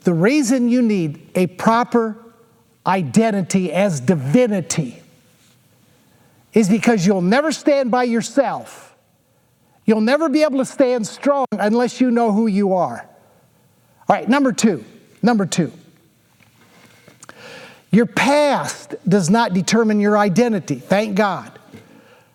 The 0.03 0.13
reason 0.13 0.69
you 0.69 0.81
need 0.81 1.29
a 1.35 1.47
proper 1.47 2.17
identity 2.85 3.73
as 3.73 3.99
divinity 3.99 5.01
is 6.53 6.69
because 6.69 7.05
you'll 7.05 7.21
never 7.21 7.51
stand 7.51 7.91
by 7.91 8.03
yourself. 8.03 8.95
You'll 9.85 10.01
never 10.01 10.29
be 10.29 10.43
able 10.43 10.59
to 10.59 10.65
stand 10.65 11.07
strong 11.07 11.45
unless 11.51 11.99
you 11.99 12.11
know 12.11 12.31
who 12.31 12.47
you 12.47 12.73
are. 12.73 13.09
All 14.07 14.15
right, 14.15 14.27
number 14.27 14.51
two. 14.51 14.83
Number 15.21 15.45
two. 15.45 15.71
Your 17.91 18.05
past 18.05 18.95
does 19.07 19.29
not 19.29 19.53
determine 19.53 19.99
your 19.99 20.17
identity. 20.17 20.75
Thank 20.75 21.15
God. 21.15 21.51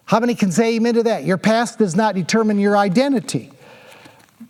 How 0.06 0.18
many 0.18 0.34
can 0.34 0.50
say 0.50 0.76
amen 0.76 0.94
to 0.94 1.02
that? 1.04 1.24
Your 1.24 1.38
past 1.38 1.78
does 1.78 1.94
not 1.94 2.14
determine 2.14 2.58
your 2.58 2.76
identity. 2.76 3.52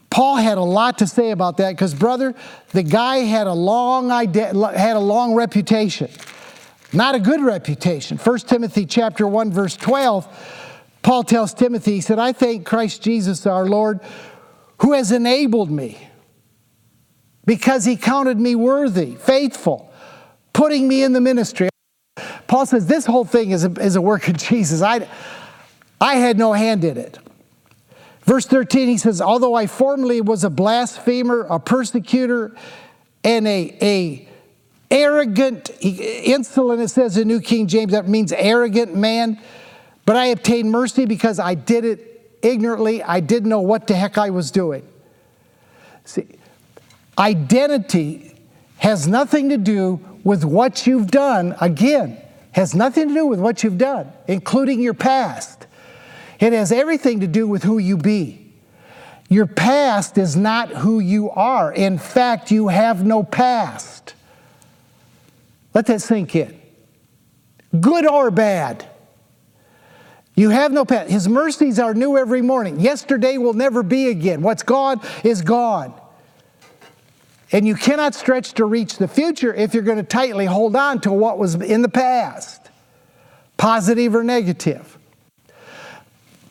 Paul 0.09 0.37
had 0.37 0.57
a 0.57 0.63
lot 0.63 0.99
to 0.99 1.07
say 1.07 1.31
about 1.31 1.59
that 1.59 1.73
because, 1.73 1.95
brother, 1.95 2.35
the 2.73 2.83
guy 2.83 3.19
had 3.19 3.47
a 3.47 3.53
long 3.53 4.09
had 4.09 4.97
a 4.97 5.01
long 5.01 5.35
reputation, 5.35 6.11
not 6.93 7.15
a 7.15 7.21
good 7.21 7.41
reputation. 7.41 8.17
1 8.17 8.39
Timothy 8.41 8.87
chapter 8.87 9.27
one 9.27 9.53
verse 9.53 9.77
twelve, 9.77 10.27
Paul 11.03 11.25
tells 11.25 11.55
Timothy, 11.55 11.93
he 11.93 12.01
said, 12.01 12.19
"I 12.19 12.33
thank 12.33 12.65
Christ 12.65 13.03
Jesus 13.03 13.47
our 13.47 13.67
Lord, 13.67 14.01
who 14.79 14.95
has 14.95 15.13
enabled 15.13 15.71
me, 15.71 16.09
because 17.51 17.85
He 17.85 17.97
counted 17.97 18.39
me 18.39 18.55
worthy, 18.55 19.17
faithful, 19.17 19.93
putting 20.53 20.87
me 20.87 21.03
in 21.03 21.13
the 21.13 21.21
ministry." 21.21 21.69
Paul 22.47 22.65
says 22.65 22.87
this 22.87 23.07
whole 23.07 23.25
thing 23.25 23.51
is 23.51 23.65
a, 23.65 23.73
is 23.81 23.97
a 23.97 24.01
work 24.01 24.29
of 24.29 24.37
Jesus. 24.37 24.83
I, 24.83 25.09
I 26.01 26.15
had 26.15 26.39
no 26.39 26.53
hand 26.53 26.85
in 26.85 26.97
it. 26.97 27.19
Verse 28.23 28.47
13, 28.47 28.87
he 28.87 28.99
says, 28.99 29.21
Although 29.21 29.55
I 29.55 29.67
formerly 29.67 30.21
was 30.21 30.45
a 30.45 30.51
blasphemer, 30.51 31.41
a 31.51 31.59
persecutor, 31.59 32.55
and 33.25 33.49
a, 33.49 33.77
a 33.83 34.29
arrogant, 34.93 35.71
insolent, 35.81 36.81
it 36.81 36.89
says 36.89 37.17
in 37.17 37.27
New 37.27 37.41
King 37.41 37.67
James, 37.67 37.91
that 37.91 38.07
means 38.07 38.33
arrogant 38.33 38.95
man, 38.95 39.41
but 40.07 40.15
I 40.15 40.27
obtained 40.27 40.71
mercy 40.71 41.05
because 41.05 41.41
I 41.41 41.55
did 41.55 41.85
it 41.85 42.39
ignorantly. 42.43 43.03
I 43.03 43.19
didn't 43.19 43.49
know 43.49 43.61
what 43.61 43.89
the 43.89 43.95
heck 43.95 44.19
I 44.19 44.31
was 44.31 44.53
doing. 44.53 44.87
See, 46.05 46.27
identity 47.21 48.35
has 48.79 49.07
nothing 49.07 49.51
to 49.51 49.59
do 49.59 50.01
with 50.25 50.45
what 50.45 50.87
you've 50.87 51.11
done. 51.11 51.55
Again, 51.61 52.17
has 52.53 52.75
nothing 52.75 53.09
to 53.09 53.15
do 53.15 53.27
with 53.27 53.39
what 53.39 53.63
you've 53.63 53.79
done, 53.79 54.11
including 54.27 54.81
your 54.81 54.95
past. 54.95 55.67
It 56.41 56.55
has 56.55 56.73
everything 56.73 57.21
to 57.21 57.27
do 57.27 57.47
with 57.47 57.63
who 57.63 57.79
you 57.79 57.99
be. 57.99 58.53
Your 59.29 59.47
past 59.47 60.19
is 60.19 60.35
not 60.35 60.71
who 60.71 60.99
you 60.99 61.31
are. 61.31 61.73
In 61.73 61.99
fact, 61.99 62.51
you 62.51 62.69
have 62.69 63.05
no 63.05 63.23
past. 63.23 64.15
Let 65.75 65.87
that 65.87 66.01
sink 66.01 66.35
in. 66.35 66.59
Good 67.79 68.07
or 68.07 68.31
bad. 68.31 68.85
You 70.35 70.49
have 70.49 70.73
no 70.73 70.85
past. 70.85 71.11
His 71.11 71.29
mercies 71.29 71.79
are 71.79 71.93
new 71.93 72.17
every 72.17 72.41
morning. 72.41 72.81
Yesterday 72.81 73.37
will 73.37 73.53
never 73.53 73.83
be 73.83 74.09
again. 74.09 74.41
What's 74.41 74.63
gone 74.63 75.01
is 75.23 75.43
gone. 75.43 76.00
And 77.53 77.67
you 77.67 77.75
cannot 77.75 78.15
stretch 78.15 78.53
to 78.55 78.65
reach 78.65 78.99
the 78.99 79.09
future 79.09 79.53
if 79.53 79.75
you're 79.75 79.83
going 79.83 79.97
to 79.99 80.05
tightly 80.05 80.47
hold 80.47 80.77
on 80.77 81.01
to 81.01 81.13
what 81.13 81.39
was 81.39 81.57
in 81.57 81.83
the 81.83 81.89
past, 81.89 82.71
positive 83.57 84.15
or 84.15 84.23
negative. 84.23 84.99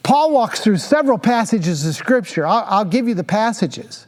Paul 0.04 0.32
walks 0.32 0.62
through 0.62 0.78
several 0.78 1.18
passages 1.18 1.86
of 1.86 1.96
Scripture. 1.96 2.46
I'll, 2.46 2.66
I'll, 2.68 2.86
give 2.86 3.08
you 3.08 3.14
the 3.14 3.24
passages 3.24 4.08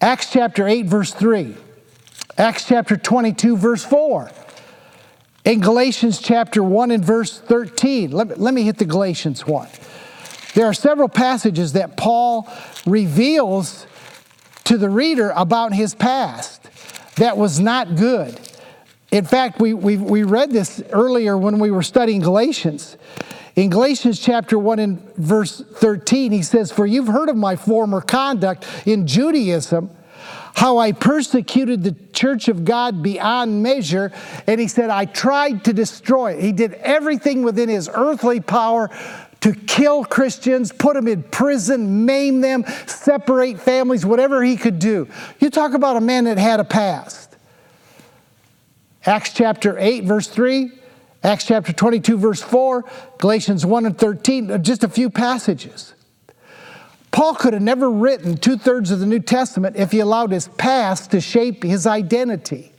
Acts 0.00 0.30
chapter 0.30 0.66
8, 0.68 0.86
verse 0.86 1.12
3, 1.12 1.56
Acts 2.36 2.66
chapter 2.66 2.96
22, 2.96 3.56
verse 3.56 3.84
4, 3.84 4.30
in 5.44 5.60
Galatians 5.60 6.20
chapter 6.20 6.62
1 6.62 6.90
and 6.90 7.04
verse 7.04 7.40
13. 7.40 8.10
Let 8.10 8.38
let 8.38 8.54
me 8.54 8.62
hit 8.62 8.78
the 8.78 8.84
Galatians 8.84 9.46
one. 9.46 9.68
There 10.54 10.66
are 10.66 10.74
several 10.74 11.08
passages 11.08 11.72
that 11.72 11.96
Paul 11.96 12.48
reveals 12.86 13.86
to 14.68 14.76
the 14.76 14.90
reader 14.90 15.32
about 15.34 15.72
his 15.72 15.94
past 15.94 16.62
that 17.16 17.38
was 17.38 17.58
not 17.58 17.96
good. 17.96 18.38
In 19.10 19.24
fact, 19.24 19.58
we, 19.58 19.72
we, 19.72 19.96
we 19.96 20.24
read 20.24 20.50
this 20.50 20.82
earlier 20.90 21.38
when 21.38 21.58
we 21.58 21.70
were 21.70 21.82
studying 21.82 22.20
Galatians. 22.20 22.98
In 23.56 23.70
Galatians 23.70 24.20
chapter 24.20 24.58
1 24.58 24.78
and 24.78 25.14
verse 25.16 25.62
13, 25.76 26.32
he 26.32 26.42
says, 26.42 26.70
For 26.70 26.84
you've 26.84 27.06
heard 27.06 27.30
of 27.30 27.36
my 27.36 27.56
former 27.56 28.02
conduct 28.02 28.66
in 28.84 29.06
Judaism, 29.06 29.88
how 30.54 30.76
I 30.76 30.92
persecuted 30.92 31.82
the 31.82 31.96
church 32.12 32.48
of 32.48 32.66
God 32.66 33.02
beyond 33.02 33.62
measure. 33.62 34.12
And 34.46 34.60
he 34.60 34.68
said, 34.68 34.90
I 34.90 35.06
tried 35.06 35.64
to 35.64 35.72
destroy 35.72 36.32
it. 36.32 36.42
He 36.42 36.52
did 36.52 36.74
everything 36.74 37.42
within 37.42 37.70
his 37.70 37.88
earthly 37.90 38.40
power 38.40 38.90
to 39.40 39.52
kill 39.52 40.04
Christians, 40.04 40.72
put 40.72 40.94
them 40.94 41.06
in 41.06 41.22
prison, 41.22 42.04
maim 42.04 42.40
them, 42.40 42.64
separate 42.86 43.60
families, 43.60 44.04
whatever 44.04 44.42
he 44.42 44.56
could 44.56 44.78
do. 44.78 45.08
You 45.38 45.50
talk 45.50 45.74
about 45.74 45.96
a 45.96 46.00
man 46.00 46.24
that 46.24 46.38
had 46.38 46.60
a 46.60 46.64
past. 46.64 47.36
Acts 49.06 49.32
chapter 49.32 49.78
8, 49.78 50.04
verse 50.04 50.26
3. 50.26 50.72
Acts 51.22 51.46
chapter 51.46 51.72
22, 51.72 52.16
verse 52.16 52.40
4, 52.40 52.84
Galatians 53.18 53.66
1 53.66 53.86
and 53.86 53.98
13, 53.98 54.50
uh, 54.50 54.58
just 54.58 54.84
a 54.84 54.88
few 54.88 55.10
passages. 55.10 55.94
Paul 57.10 57.34
could 57.34 57.54
have 57.54 57.62
never 57.62 57.90
written 57.90 58.36
two 58.36 58.56
thirds 58.56 58.90
of 58.90 59.00
the 59.00 59.06
New 59.06 59.18
Testament 59.18 59.76
if 59.76 59.90
he 59.90 59.98
allowed 59.98 60.30
his 60.30 60.46
past 60.46 61.10
to 61.10 61.20
shape 61.20 61.64
his 61.64 61.86
identity. 61.86 62.72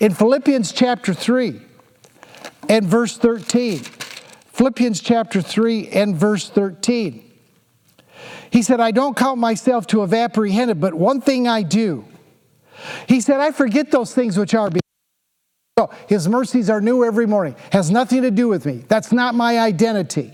In 0.00 0.14
Philippians 0.14 0.72
chapter 0.72 1.12
3 1.12 1.60
and 2.68 2.86
verse 2.86 3.18
13, 3.18 3.82
Philippians 4.56 5.02
chapter 5.02 5.42
3 5.42 5.88
and 5.88 6.16
verse 6.16 6.48
13, 6.48 7.30
he 8.50 8.62
said, 8.62 8.80
I 8.80 8.90
don't 8.90 9.14
count 9.14 9.38
myself 9.38 9.86
to 9.88 10.00
have 10.00 10.14
apprehended, 10.14 10.80
but 10.80 10.94
one 10.94 11.20
thing 11.20 11.46
I 11.46 11.62
do. 11.62 12.06
He 13.06 13.20
said, 13.20 13.38
I 13.40 13.50
forget 13.50 13.90
those 13.90 14.14
things 14.14 14.38
which 14.38 14.54
are 14.54 14.70
Oh, 15.76 15.90
his 16.08 16.26
mercies 16.26 16.70
are 16.70 16.80
new 16.80 17.04
every 17.04 17.26
morning. 17.26 17.54
Has 17.70 17.90
nothing 17.90 18.22
to 18.22 18.30
do 18.30 18.48
with 18.48 18.64
me. 18.64 18.82
That's 18.88 19.12
not 19.12 19.34
my 19.34 19.58
identity. 19.58 20.32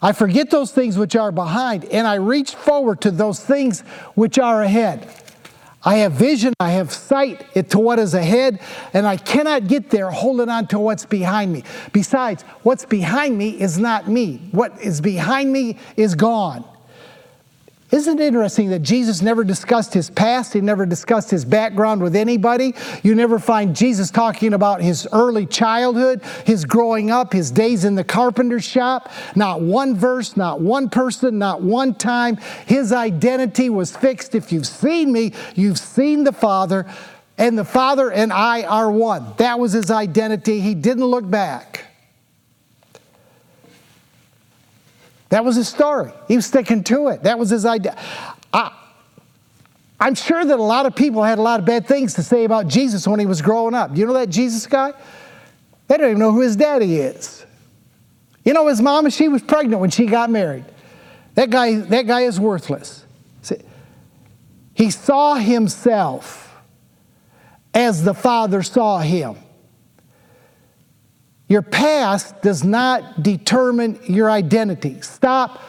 I 0.00 0.12
forget 0.12 0.48
those 0.48 0.72
things 0.72 0.96
which 0.96 1.14
are 1.14 1.30
behind 1.30 1.84
and 1.84 2.06
I 2.06 2.14
reach 2.14 2.54
forward 2.54 3.02
to 3.02 3.10
those 3.10 3.44
things 3.44 3.82
which 4.14 4.38
are 4.38 4.62
ahead. 4.62 5.06
I 5.84 5.96
have 5.96 6.12
vision, 6.12 6.54
I 6.60 6.70
have 6.72 6.92
sight 6.92 7.44
to 7.70 7.78
what 7.78 7.98
is 7.98 8.14
ahead, 8.14 8.60
and 8.92 9.06
I 9.06 9.16
cannot 9.16 9.66
get 9.66 9.90
there 9.90 10.10
holding 10.10 10.48
on 10.48 10.68
to 10.68 10.78
what's 10.78 11.06
behind 11.06 11.52
me. 11.52 11.64
Besides, 11.92 12.42
what's 12.62 12.84
behind 12.84 13.36
me 13.36 13.60
is 13.60 13.78
not 13.78 14.08
me. 14.08 14.40
What 14.52 14.80
is 14.80 15.00
behind 15.00 15.52
me 15.52 15.78
is 15.96 16.14
gone. 16.14 16.64
Isn't 17.92 18.20
it 18.20 18.24
interesting 18.24 18.70
that 18.70 18.78
Jesus 18.78 19.20
never 19.20 19.44
discussed 19.44 19.92
his 19.92 20.08
past? 20.08 20.54
He 20.54 20.62
never 20.62 20.86
discussed 20.86 21.30
his 21.30 21.44
background 21.44 22.00
with 22.00 22.16
anybody. 22.16 22.74
You 23.02 23.14
never 23.14 23.38
find 23.38 23.76
Jesus 23.76 24.10
talking 24.10 24.54
about 24.54 24.80
his 24.80 25.06
early 25.12 25.44
childhood, 25.44 26.22
his 26.46 26.64
growing 26.64 27.10
up, 27.10 27.34
his 27.34 27.50
days 27.50 27.84
in 27.84 27.94
the 27.94 28.02
carpenter's 28.02 28.64
shop. 28.64 29.12
Not 29.36 29.60
one 29.60 29.94
verse, 29.94 30.38
not 30.38 30.62
one 30.62 30.88
person, 30.88 31.38
not 31.38 31.60
one 31.60 31.94
time. 31.94 32.38
His 32.64 32.92
identity 32.92 33.68
was 33.68 33.94
fixed. 33.94 34.34
If 34.34 34.52
you've 34.52 34.66
seen 34.66 35.12
me, 35.12 35.34
you've 35.54 35.78
seen 35.78 36.24
the 36.24 36.32
Father, 36.32 36.86
and 37.36 37.58
the 37.58 37.64
Father 37.64 38.10
and 38.10 38.32
I 38.32 38.62
are 38.62 38.90
one. 38.90 39.34
That 39.36 39.58
was 39.58 39.72
his 39.72 39.90
identity. 39.90 40.60
He 40.60 40.74
didn't 40.74 41.04
look 41.04 41.28
back. 41.28 41.91
That 45.32 45.46
was 45.46 45.56
his 45.56 45.66
story. 45.66 46.12
He 46.28 46.36
was 46.36 46.44
sticking 46.44 46.84
to 46.84 47.08
it. 47.08 47.22
That 47.22 47.38
was 47.38 47.48
his 47.48 47.64
idea. 47.64 47.96
I, 48.52 48.70
I'm 49.98 50.14
sure 50.14 50.44
that 50.44 50.58
a 50.58 50.62
lot 50.62 50.84
of 50.84 50.94
people 50.94 51.22
had 51.22 51.38
a 51.38 51.40
lot 51.40 51.58
of 51.58 51.64
bad 51.64 51.86
things 51.86 52.12
to 52.14 52.22
say 52.22 52.44
about 52.44 52.68
Jesus 52.68 53.08
when 53.08 53.18
he 53.18 53.24
was 53.24 53.40
growing 53.40 53.72
up. 53.72 53.96
You 53.96 54.04
know 54.04 54.12
that 54.12 54.28
Jesus 54.28 54.66
guy? 54.66 54.92
They 55.88 55.96
don't 55.96 56.08
even 56.08 56.18
know 56.18 56.32
who 56.32 56.42
his 56.42 56.54
daddy 56.54 56.96
is. 56.96 57.46
You 58.44 58.52
know, 58.52 58.66
his 58.66 58.82
mama, 58.82 59.10
she 59.10 59.28
was 59.28 59.40
pregnant 59.40 59.80
when 59.80 59.88
she 59.88 60.04
got 60.04 60.28
married. 60.28 60.66
That 61.34 61.48
guy, 61.48 61.76
that 61.76 62.06
guy 62.06 62.20
is 62.24 62.38
worthless. 62.38 63.02
See, 63.40 63.56
he 64.74 64.90
saw 64.90 65.36
himself 65.36 66.54
as 67.72 68.04
the 68.04 68.12
Father 68.12 68.62
saw 68.62 68.98
him. 68.98 69.36
Your 71.52 71.60
past 71.60 72.40
does 72.40 72.64
not 72.64 73.22
determine 73.22 74.00
your 74.06 74.30
identity. 74.30 75.02
Stop 75.02 75.60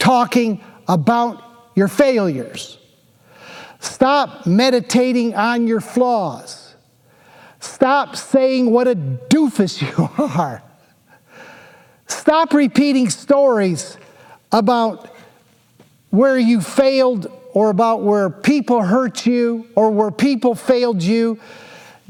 talking 0.00 0.60
about 0.88 1.70
your 1.76 1.86
failures. 1.86 2.76
Stop 3.78 4.48
meditating 4.48 5.36
on 5.36 5.68
your 5.68 5.80
flaws. 5.80 6.74
Stop 7.60 8.16
saying 8.16 8.72
what 8.72 8.88
a 8.88 8.96
doofus 8.96 9.80
you 10.18 10.24
are. 10.24 10.60
Stop 12.08 12.52
repeating 12.52 13.08
stories 13.08 13.96
about 14.50 15.08
where 16.10 16.36
you 16.36 16.60
failed 16.60 17.30
or 17.54 17.70
about 17.70 18.02
where 18.02 18.28
people 18.28 18.82
hurt 18.82 19.24
you 19.24 19.68
or 19.76 19.92
where 19.92 20.10
people 20.10 20.56
failed 20.56 21.00
you 21.00 21.38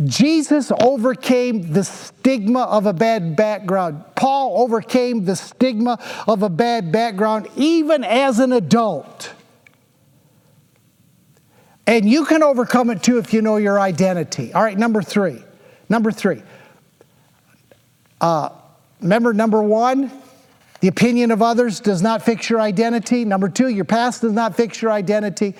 Jesus 0.05 0.71
overcame 0.81 1.73
the 1.73 1.83
stigma 1.83 2.63
of 2.63 2.87
a 2.87 2.93
bad 2.93 3.35
background. 3.35 4.05
Paul 4.15 4.63
overcame 4.63 5.25
the 5.25 5.35
stigma 5.35 5.99
of 6.29 6.43
a 6.43 6.49
bad 6.49 6.93
background 6.93 7.49
even 7.57 8.05
as 8.05 8.39
an 8.39 8.53
adult. 8.53 9.33
And 11.87 12.09
you 12.09 12.27
can 12.27 12.43
overcome 12.43 12.91
it 12.91 13.03
too 13.03 13.19
if 13.19 13.33
you 13.33 13.43
know 13.43 13.57
your 13.57 13.81
identity. 13.81 14.53
All 14.53 14.63
right, 14.63 14.79
number 14.79 15.03
three. 15.03 15.43
Number 15.89 16.13
three. 16.13 16.43
Uh, 18.21 18.51
remember, 19.01 19.33
number 19.33 19.63
one, 19.63 20.13
the 20.81 20.89
opinion 20.89 21.31
of 21.31 21.43
others 21.43 21.81
does 21.81 22.03
not 22.03 22.23
fix 22.23 22.49
your 22.51 22.61
identity. 22.61 23.25
Number 23.25 23.49
two, 23.49 23.69
your 23.69 23.85
past 23.85 24.21
does 24.21 24.33
not 24.33 24.55
fix 24.55 24.81
your 24.81 24.93
identity. 24.93 25.55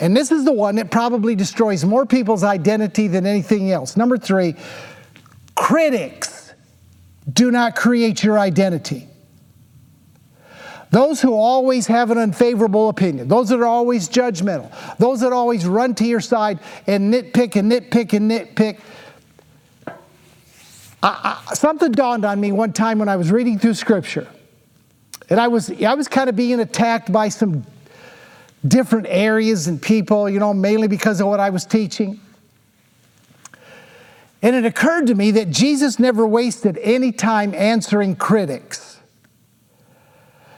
And 0.00 0.16
this 0.16 0.32
is 0.32 0.44
the 0.44 0.52
one 0.52 0.76
that 0.76 0.90
probably 0.90 1.34
destroys 1.34 1.84
more 1.84 2.06
people's 2.06 2.42
identity 2.42 3.08
than 3.08 3.24
anything 3.24 3.70
else. 3.70 3.96
Number 3.96 4.18
three, 4.18 4.56
critics 5.54 6.52
do 7.32 7.50
not 7.50 7.76
create 7.76 8.22
your 8.22 8.38
identity. 8.38 9.08
Those 10.90 11.20
who 11.20 11.34
always 11.34 11.86
have 11.88 12.10
an 12.10 12.18
unfavorable 12.18 12.88
opinion, 12.88 13.28
those 13.28 13.48
that 13.48 13.58
are 13.58 13.66
always 13.66 14.08
judgmental, 14.08 14.70
those 14.98 15.20
that 15.20 15.32
always 15.32 15.66
run 15.66 15.94
to 15.96 16.04
your 16.04 16.20
side 16.20 16.60
and 16.86 17.12
nitpick 17.12 17.56
and 17.56 17.70
nitpick 17.70 18.12
and 18.12 18.30
nitpick. 18.30 18.78
I, 21.02 21.42
I, 21.50 21.54
something 21.54 21.92
dawned 21.92 22.24
on 22.24 22.40
me 22.40 22.52
one 22.52 22.72
time 22.72 22.98
when 22.98 23.08
I 23.08 23.16
was 23.16 23.30
reading 23.30 23.58
through 23.58 23.74
Scripture, 23.74 24.28
and 25.28 25.40
I 25.40 25.48
was 25.48 25.70
I 25.82 25.94
was 25.94 26.08
kind 26.08 26.30
of 26.30 26.36
being 26.36 26.60
attacked 26.60 27.12
by 27.12 27.28
some 27.28 27.66
different 28.68 29.06
areas 29.08 29.66
and 29.66 29.80
people, 29.80 30.28
you 30.28 30.38
know, 30.38 30.54
mainly 30.54 30.88
because 30.88 31.20
of 31.20 31.26
what 31.26 31.40
I 31.40 31.50
was 31.50 31.64
teaching. 31.64 32.20
And 34.42 34.54
it 34.54 34.64
occurred 34.64 35.06
to 35.08 35.14
me 35.14 35.32
that 35.32 35.50
Jesus 35.50 35.98
never 35.98 36.26
wasted 36.26 36.78
any 36.78 37.10
time 37.12 37.54
answering 37.54 38.16
critics. 38.16 38.98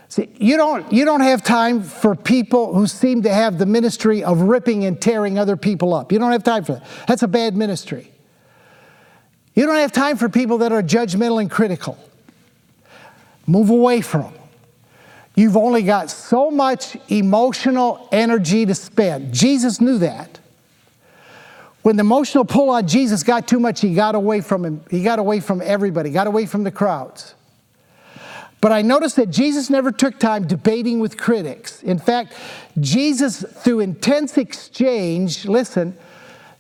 See, 0.09 0.29
you 0.37 0.57
don't, 0.57 0.91
you 0.93 1.05
don't 1.05 1.21
have 1.21 1.45
time 1.45 1.83
for 1.83 2.15
people 2.17 2.75
who 2.75 2.87
seem 2.87 3.23
to 3.23 3.33
have 3.33 3.59
the 3.59 3.67
ministry 3.67 4.25
of 4.25 4.41
ripping 4.41 4.85
and 4.85 5.01
tearing 5.01 5.39
other 5.39 5.57
people 5.57 5.95
up. 5.95 6.13
You 6.13 6.19
don't 6.19 6.33
have 6.33 6.43
time 6.43 6.65
for 6.65 6.75
that. 6.75 6.87
That's 7.07 7.23
a 7.23 7.29
bad 7.29 7.57
ministry. 7.57 8.11
You 9.55 9.67
don't 9.67 9.77
have 9.77 9.93
time 9.93 10.17
for 10.17 10.29
people 10.29 10.59
that 10.59 10.73
are 10.73 10.83
judgmental 10.83 11.41
and 11.41 11.51
critical. 11.51 11.99
Move 13.47 13.71
away 13.71 14.01
from 14.01 14.23
them. 14.23 14.38
You've 15.39 15.57
only 15.57 15.85
got 15.85 16.11
so 16.11 16.51
much 16.51 16.97
emotional 17.09 18.09
energy 18.11 18.67
to 18.67 18.75
spend. 18.75 19.33
Jesus 19.33 19.81
knew 19.81 19.99
that. 19.99 20.41
When 21.83 21.95
the 21.95 22.01
emotional 22.01 22.45
pull 22.45 22.71
on 22.71 22.89
Jesus 22.89 23.23
got 23.23 23.47
too 23.47 23.61
much, 23.61 23.81
he 23.81 23.95
got 23.95 24.17
away 24.17 24.41
from 24.41 24.65
him. 24.65 24.81
He 24.91 25.05
got 25.05 25.21
away 25.21 25.39
from 25.39 25.63
everybody, 25.63 26.11
got 26.11 26.27
away 26.27 26.47
from 26.47 26.65
the 26.65 26.73
crowds. 26.73 27.37
But 28.61 28.73
I 28.73 28.83
noticed 28.83 29.15
that 29.15 29.31
Jesus 29.31 29.71
never 29.71 29.93
took 29.93 30.19
time 30.19 30.45
debating 30.45 30.99
with 30.99 31.17
critics. 31.17 31.85
In 31.85 32.01
fact, 32.01 32.35
Jesus, 32.81 33.43
through 33.43 33.79
intense 33.79 34.37
exchange, 34.39 35.47
listen, 35.47 35.97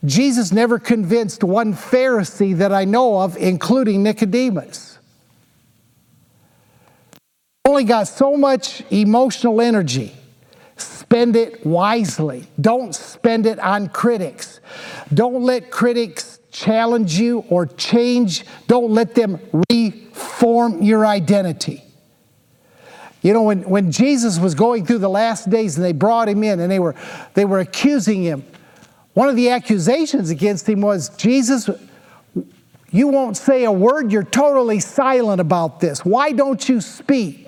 Jesus 0.05 0.53
never 0.53 0.79
convinced 0.79 1.43
one 1.43 1.75
Pharisee 1.75 2.57
that 2.59 2.73
I 2.73 2.85
know 2.85 3.23
of, 3.23 3.37
including 3.39 4.05
Nicodemus 4.05 4.98
only 7.69 7.85
got 7.85 8.09
so 8.09 8.37
much 8.37 8.83
emotional 8.91 9.61
energy. 9.61 10.15
Spend 10.77 11.37
it 11.37 11.65
wisely. 11.65 12.47
Don't 12.61 12.95
spend 12.95 13.47
it 13.47 13.59
on 13.59 13.89
critics. 13.89 14.61
Don't 15.13 15.43
let 15.43 15.71
critics 15.71 16.39
challenge 16.51 17.19
you 17.19 17.45
or 17.49 17.67
change. 17.67 18.45
Don't 18.67 18.91
let 18.91 19.15
them 19.15 19.39
reform 19.71 20.83
your 20.83 21.07
identity. 21.07 21.83
You 23.23 23.33
know, 23.33 23.43
when, 23.43 23.63
when 23.63 23.91
Jesus 23.91 24.39
was 24.39 24.55
going 24.55 24.87
through 24.87 24.99
the 24.99 25.09
last 25.09 25.51
days 25.51 25.77
and 25.77 25.85
they 25.85 25.93
brought 25.93 26.29
him 26.29 26.45
in 26.45 26.61
and 26.61 26.71
they 26.71 26.79
were, 26.79 26.95
they 27.35 27.45
were 27.45 27.59
accusing 27.59 28.23
him, 28.23 28.45
one 29.15 29.29
of 29.29 29.37
the 29.37 29.51
accusations 29.51 30.31
against 30.31 30.69
him 30.69 30.81
was 30.81 31.09
Jesus, 31.17 31.69
you 32.91 33.09
won't 33.09 33.37
say 33.37 33.65
a 33.65 33.73
word, 33.73 34.13
you're 34.13 34.23
totally 34.23 34.79
silent 34.79 35.41
about 35.41 35.81
this. 35.81 36.05
Why 36.05 36.33
don't 36.33 36.69
you 36.69 36.81
speak? 36.81 37.48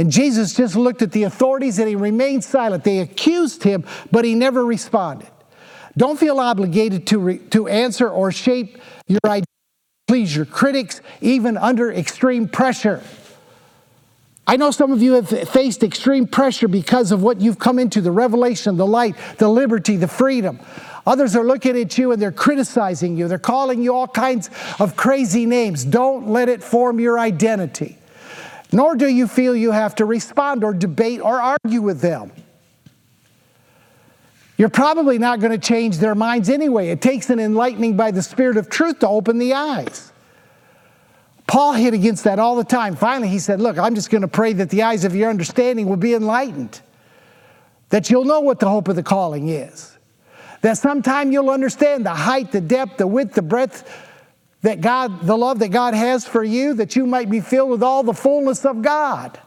And 0.00 0.10
Jesus 0.10 0.54
just 0.54 0.76
looked 0.76 1.02
at 1.02 1.12
the 1.12 1.24
authorities 1.24 1.78
and 1.78 1.86
he 1.86 1.94
remained 1.94 2.42
silent. 2.42 2.84
They 2.84 3.00
accused 3.00 3.64
him, 3.64 3.84
but 4.10 4.24
he 4.24 4.34
never 4.34 4.64
responded. 4.64 5.28
Don't 5.94 6.18
feel 6.18 6.40
obligated 6.40 7.06
to, 7.08 7.18
re, 7.18 7.38
to 7.50 7.68
answer 7.68 8.08
or 8.08 8.32
shape 8.32 8.78
your 9.08 9.20
idea. 9.26 9.44
Please 10.08 10.34
your 10.34 10.46
critics, 10.46 11.02
even 11.20 11.58
under 11.58 11.92
extreme 11.92 12.48
pressure. 12.48 13.02
I 14.46 14.56
know 14.56 14.70
some 14.70 14.90
of 14.90 15.02
you 15.02 15.12
have 15.20 15.28
faced 15.28 15.82
extreme 15.82 16.26
pressure 16.26 16.66
because 16.66 17.12
of 17.12 17.22
what 17.22 17.42
you've 17.42 17.58
come 17.58 17.78
into 17.78 18.00
the 18.00 18.10
revelation, 18.10 18.78
the 18.78 18.86
light, 18.86 19.16
the 19.36 19.48
liberty, 19.48 19.96
the 19.96 20.08
freedom. 20.08 20.60
Others 21.06 21.36
are 21.36 21.44
looking 21.44 21.78
at 21.78 21.98
you 21.98 22.12
and 22.12 22.22
they're 22.22 22.32
criticizing 22.32 23.18
you. 23.18 23.28
They're 23.28 23.38
calling 23.38 23.82
you 23.82 23.94
all 23.94 24.08
kinds 24.08 24.48
of 24.78 24.96
crazy 24.96 25.44
names. 25.44 25.84
Don't 25.84 26.28
let 26.28 26.48
it 26.48 26.64
form 26.64 27.00
your 27.00 27.18
identity 27.18 27.98
nor 28.72 28.94
do 28.94 29.08
you 29.08 29.26
feel 29.26 29.54
you 29.54 29.72
have 29.72 29.94
to 29.96 30.04
respond 30.04 30.64
or 30.64 30.72
debate 30.72 31.20
or 31.20 31.40
argue 31.40 31.82
with 31.82 32.00
them. 32.00 32.32
You're 34.56 34.68
probably 34.68 35.18
not 35.18 35.40
going 35.40 35.52
to 35.52 35.58
change 35.58 35.98
their 35.98 36.14
minds 36.14 36.50
anyway. 36.50 36.90
It 36.90 37.00
takes 37.00 37.30
an 37.30 37.40
enlightening 37.40 37.96
by 37.96 38.10
the 38.10 38.22
Spirit 38.22 38.58
of 38.58 38.68
truth 38.68 38.98
to 38.98 39.08
open 39.08 39.38
the 39.38 39.54
eyes. 39.54 40.12
Paul 41.46 41.72
hit 41.72 41.94
against 41.94 42.24
that 42.24 42.38
all 42.38 42.56
the 42.56 42.64
time. 42.64 42.94
Finally, 42.94 43.28
he 43.28 43.38
said, 43.38 43.60
Look, 43.60 43.78
I'm 43.78 43.94
just 43.94 44.10
going 44.10 44.22
to 44.22 44.28
pray 44.28 44.52
that 44.52 44.70
the 44.70 44.82
eyes 44.82 45.04
of 45.04 45.16
your 45.16 45.30
understanding 45.30 45.88
will 45.88 45.96
be 45.96 46.14
enlightened, 46.14 46.80
that 47.88 48.10
you'll 48.10 48.26
know 48.26 48.40
what 48.40 48.60
the 48.60 48.68
hope 48.68 48.86
of 48.86 48.96
the 48.96 49.02
calling 49.02 49.48
is, 49.48 49.96
that 50.60 50.78
sometime 50.78 51.32
you'll 51.32 51.50
understand 51.50 52.04
the 52.04 52.14
height, 52.14 52.52
the 52.52 52.60
depth, 52.60 52.98
the 52.98 53.06
width, 53.06 53.34
the 53.34 53.42
breadth 53.42 53.90
that 54.62 54.80
God, 54.80 55.22
the 55.22 55.36
love 55.36 55.60
that 55.60 55.68
God 55.68 55.94
has 55.94 56.26
for 56.26 56.44
you, 56.44 56.74
that 56.74 56.96
you 56.96 57.06
might 57.06 57.30
be 57.30 57.40
filled 57.40 57.70
with 57.70 57.82
all 57.82 58.02
the 58.02 58.12
fullness 58.12 58.64
of 58.64 58.82
God. 58.82 59.38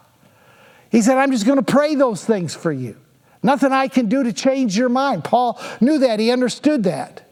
He 0.90 1.02
said, 1.02 1.18
I'm 1.18 1.32
just 1.32 1.46
going 1.46 1.64
to 1.64 1.72
pray 1.72 1.96
those 1.96 2.24
things 2.24 2.56
for 2.56 2.72
you. 2.72 2.98
Nothing 3.42 3.72
I 3.72 3.88
can 3.88 4.08
do 4.08 4.24
to 4.24 4.34
change 4.34 4.78
your 4.78 4.90
mind. 4.90 5.24
Paul 5.24 5.60
knew 5.82 6.00
that, 6.00 6.20
he 6.20 6.32
understood 6.32 6.84
that. 6.84 7.24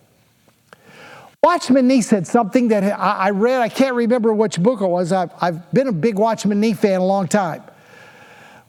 Watchman 1.44 1.88
Nee 1.88 2.02
said 2.02 2.28
something 2.28 2.68
that 2.68 2.84
I 2.84 3.32
read, 3.32 3.62
I 3.62 3.70
can't 3.70 3.96
remember 3.96 4.32
which 4.32 4.62
book 4.62 4.82
it 4.82 4.88
was. 4.88 5.12
I've, 5.12 5.32
I've 5.42 5.72
been 5.72 5.88
a 5.88 5.92
big 5.92 6.20
Watchman 6.20 6.60
Nee 6.60 6.74
fan 6.74 7.00
a 7.00 7.06
long 7.06 7.28
time. 7.28 7.64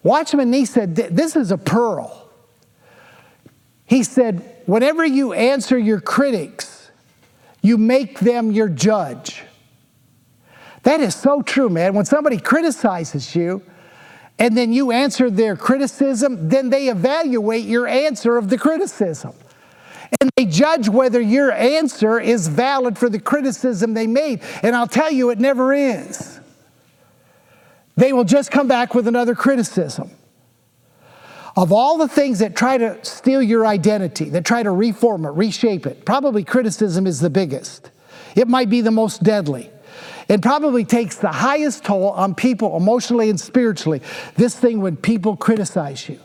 Watchman 0.03 0.51
Nee 0.51 0.65
said, 0.65 0.97
This 0.97 1.37
is 1.37 1.51
a 1.51 1.59
pearl. 1.59 2.31
He 3.85 4.03
said, 4.03 4.63
Whenever 4.65 5.05
you 5.05 5.35
answer 5.35 5.77
your 5.77 6.01
critics, 6.01 6.82
you 7.63 7.79
make 7.79 8.21
them 8.21 8.51
your 8.51 8.69
judge. 8.69 9.43
That 10.83 11.01
is 11.01 11.15
so 11.15 11.43
true, 11.43 11.69
man. 11.69 11.95
When 11.95 12.05
somebody 12.05 12.39
criticizes 12.39 13.35
you 13.35 13.63
and 14.39 14.57
then 14.57 14.73
you 14.73 14.91
answer 14.91 15.31
their 15.31 15.57
criticism, 15.57 16.49
then 16.49 16.71
they 16.71 16.89
evaluate 16.89 17.65
your 17.65 17.87
answer 17.87 18.37
of 18.37 18.51
the 18.51 18.59
criticism. 18.59 19.33
And 20.21 20.31
they 20.37 20.45
judge 20.45 20.89
whether 20.89 21.21
your 21.21 21.53
answer 21.53 22.21
is 22.21 22.49
valid 22.49 22.99
for 22.99 23.09
the 23.09 23.21
criticism 23.21 23.95
they 23.95 24.07
made. 24.07 24.43
And 24.63 24.77
I'll 24.77 24.89
tell 24.89 25.11
you, 25.11 25.31
it 25.31 25.39
never 25.39 25.73
is. 25.73 26.41
They 27.97 28.13
will 28.13 28.25
just 28.25 28.51
come 28.51 28.69
back 28.69 28.95
with 28.95 29.07
another 29.07 29.35
criticism. 29.35 30.11
Of 31.57 31.73
all 31.73 31.99
the 31.99 32.09
things 32.09 32.39
that 32.39 32.57
try 32.57 32.79
to 32.79 33.05
steal 33.05 33.43
your 33.43 33.67
identity, 33.67 34.31
that 34.31 34.45
try 34.45 34.63
to 34.63 34.71
reform 34.71 35.27
it, 35.27 35.31
reshape 35.31 35.87
it, 35.87 36.05
probably 36.05 36.45
criticism 36.45 37.07
is 37.07 37.21
the 37.21 37.31
biggest. 37.31 37.91
It 38.35 38.49
might 38.49 38.71
be 38.71 38.81
the 38.81 38.91
most 38.91 39.23
deadly. 39.23 39.71
It 40.29 40.41
probably 40.41 40.85
takes 40.85 41.17
the 41.17 41.29
highest 41.29 41.85
toll 41.85 42.11
on 42.11 42.35
people 42.35 42.77
emotionally 42.77 43.29
and 43.29 43.39
spiritually. 43.39 44.01
This 44.37 44.59
thing 44.59 44.81
when 44.81 44.97
people 44.97 45.37
criticize 45.37 46.09
you. 46.09 46.19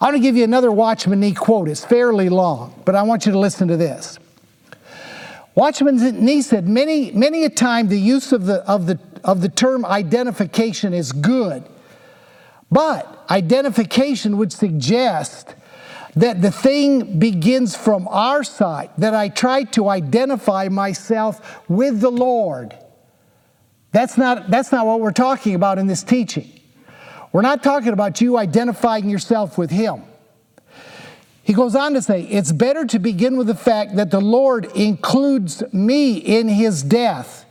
I'm 0.00 0.10
going 0.10 0.20
to 0.20 0.28
give 0.28 0.36
you 0.36 0.44
another 0.44 0.70
Watchman 0.70 1.20
Nee 1.20 1.32
quote. 1.32 1.68
It's 1.68 1.84
fairly 1.84 2.28
long, 2.28 2.82
but 2.84 2.94
I 2.94 3.02
want 3.04 3.24
you 3.24 3.32
to 3.32 3.38
listen 3.38 3.68
to 3.68 3.76
this. 3.76 4.18
Watchman 5.54 5.96
Nee 6.22 6.42
said, 6.42 6.68
many, 6.68 7.10
many 7.12 7.44
a 7.44 7.48
time 7.48 7.88
the 7.88 7.98
use 7.98 8.32
of 8.32 8.44
the, 8.44 8.56
of, 8.68 8.86
the, 8.86 8.98
of 9.22 9.40
the 9.40 9.48
term 9.48 9.86
identification 9.86 10.92
is 10.92 11.12
good 11.12 11.64
but 12.74 13.13
identification 13.30 14.36
would 14.38 14.52
suggest 14.52 15.54
that 16.16 16.40
the 16.42 16.50
thing 16.50 17.18
begins 17.18 17.74
from 17.76 18.06
our 18.08 18.44
side, 18.44 18.90
that 18.98 19.14
I 19.14 19.28
try 19.28 19.64
to 19.64 19.88
identify 19.88 20.68
myself 20.68 21.60
with 21.68 22.00
the 22.00 22.10
Lord. 22.10 22.76
That's 23.92 24.16
not, 24.16 24.50
that's 24.50 24.70
not 24.70 24.86
what 24.86 25.00
we're 25.00 25.12
talking 25.12 25.54
about 25.54 25.78
in 25.78 25.86
this 25.86 26.02
teaching. 26.02 26.50
We're 27.32 27.42
not 27.42 27.62
talking 27.62 27.92
about 27.92 28.20
you 28.20 28.38
identifying 28.38 29.08
yourself 29.08 29.58
with 29.58 29.70
Him. 29.70 30.04
He 31.44 31.52
goes 31.52 31.76
on 31.76 31.92
to 31.92 32.02
say, 32.02 32.22
It's 32.22 32.52
better 32.52 32.86
to 32.86 32.98
begin 32.98 33.36
with 33.36 33.48
the 33.48 33.54
fact 33.54 33.96
that 33.96 34.10
the 34.10 34.20
Lord 34.20 34.64
includes 34.74 35.62
me 35.72 36.16
in 36.16 36.48
his 36.48 36.82
death. 36.82 37.43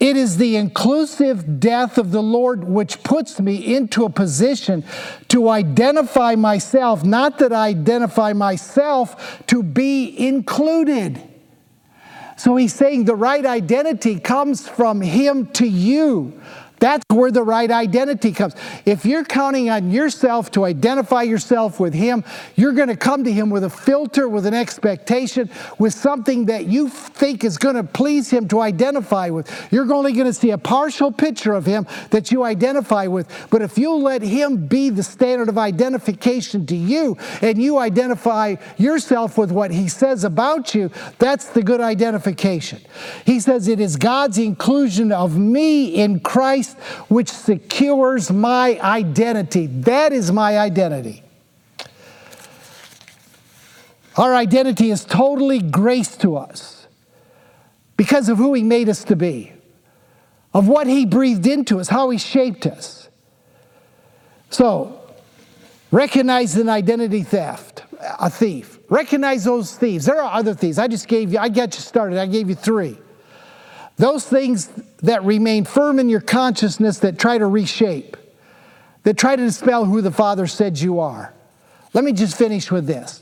It 0.00 0.16
is 0.16 0.38
the 0.38 0.56
inclusive 0.56 1.60
death 1.60 1.98
of 1.98 2.10
the 2.10 2.22
Lord 2.22 2.64
which 2.64 3.02
puts 3.02 3.38
me 3.38 3.74
into 3.74 4.06
a 4.06 4.10
position 4.10 4.82
to 5.28 5.50
identify 5.50 6.36
myself, 6.36 7.04
not 7.04 7.38
that 7.38 7.52
I 7.52 7.68
identify 7.68 8.32
myself 8.32 9.46
to 9.48 9.62
be 9.62 10.26
included. 10.26 11.22
So 12.38 12.56
he's 12.56 12.72
saying 12.72 13.04
the 13.04 13.14
right 13.14 13.44
identity 13.44 14.18
comes 14.18 14.66
from 14.66 15.02
him 15.02 15.48
to 15.48 15.66
you. 15.66 16.40
That's 16.80 17.04
where 17.10 17.30
the 17.30 17.42
right 17.42 17.70
identity 17.70 18.32
comes. 18.32 18.54
If 18.86 19.04
you're 19.04 19.24
counting 19.24 19.68
on 19.68 19.90
yourself 19.90 20.50
to 20.52 20.64
identify 20.64 21.22
yourself 21.22 21.78
with 21.78 21.92
Him, 21.92 22.24
you're 22.56 22.72
going 22.72 22.88
to 22.88 22.96
come 22.96 23.22
to 23.24 23.32
Him 23.32 23.50
with 23.50 23.64
a 23.64 23.70
filter, 23.70 24.28
with 24.28 24.46
an 24.46 24.54
expectation, 24.54 25.50
with 25.78 25.92
something 25.92 26.46
that 26.46 26.66
you 26.66 26.88
think 26.88 27.44
is 27.44 27.58
going 27.58 27.76
to 27.76 27.84
please 27.84 28.30
Him 28.30 28.48
to 28.48 28.60
identify 28.60 29.28
with. 29.28 29.68
You're 29.70 29.92
only 29.92 30.14
going 30.14 30.26
to 30.26 30.32
see 30.32 30.50
a 30.50 30.58
partial 30.58 31.12
picture 31.12 31.52
of 31.52 31.66
Him 31.66 31.86
that 32.10 32.32
you 32.32 32.44
identify 32.44 33.06
with. 33.06 33.28
But 33.50 33.60
if 33.60 33.76
you 33.76 33.94
let 33.94 34.22
Him 34.22 34.66
be 34.66 34.88
the 34.88 35.02
standard 35.02 35.50
of 35.50 35.58
identification 35.58 36.64
to 36.66 36.76
you 36.76 37.18
and 37.42 37.62
you 37.62 37.78
identify 37.78 38.56
yourself 38.78 39.36
with 39.36 39.52
what 39.52 39.70
He 39.70 39.88
says 39.88 40.24
about 40.24 40.74
you, 40.74 40.90
that's 41.18 41.50
the 41.50 41.62
good 41.62 41.82
identification. 41.82 42.80
He 43.26 43.38
says, 43.38 43.68
It 43.68 43.80
is 43.80 43.96
God's 43.96 44.38
inclusion 44.38 45.12
of 45.12 45.36
me 45.36 45.94
in 45.94 46.20
Christ 46.20 46.69
Christ, 46.74 47.10
which 47.10 47.28
secures 47.28 48.30
my 48.30 48.78
identity. 48.80 49.66
That 49.66 50.12
is 50.12 50.32
my 50.32 50.58
identity. 50.58 51.22
Our 54.16 54.34
identity 54.34 54.90
is 54.90 55.04
totally 55.04 55.60
grace 55.60 56.16
to 56.18 56.36
us 56.36 56.86
because 57.96 58.28
of 58.28 58.38
who 58.38 58.54
He 58.54 58.62
made 58.62 58.88
us 58.88 59.04
to 59.04 59.16
be, 59.16 59.52
of 60.52 60.68
what 60.68 60.86
He 60.86 61.06
breathed 61.06 61.46
into 61.46 61.80
us, 61.80 61.88
how 61.88 62.10
He 62.10 62.18
shaped 62.18 62.66
us. 62.66 63.08
So, 64.50 65.00
recognize 65.90 66.56
an 66.56 66.68
identity 66.68 67.22
theft, 67.22 67.84
a 68.00 68.28
thief. 68.28 68.78
Recognize 68.88 69.44
those 69.44 69.76
thieves. 69.76 70.06
There 70.06 70.20
are 70.20 70.34
other 70.34 70.54
thieves. 70.54 70.76
I 70.76 70.88
just 70.88 71.06
gave 71.06 71.32
you, 71.32 71.38
I 71.38 71.48
got 71.48 71.74
you 71.74 71.80
started. 71.80 72.18
I 72.18 72.26
gave 72.26 72.48
you 72.48 72.56
three. 72.56 72.98
Those 74.00 74.24
things 74.24 74.70
that 75.02 75.22
remain 75.24 75.66
firm 75.66 75.98
in 75.98 76.08
your 76.08 76.22
consciousness 76.22 77.00
that 77.00 77.18
try 77.18 77.36
to 77.36 77.44
reshape, 77.44 78.16
that 79.02 79.18
try 79.18 79.36
to 79.36 79.42
dispel 79.42 79.84
who 79.84 80.00
the 80.00 80.10
Father 80.10 80.46
said 80.46 80.78
you 80.78 81.00
are. 81.00 81.34
Let 81.92 82.04
me 82.04 82.14
just 82.14 82.34
finish 82.34 82.70
with 82.70 82.86
this. 82.86 83.20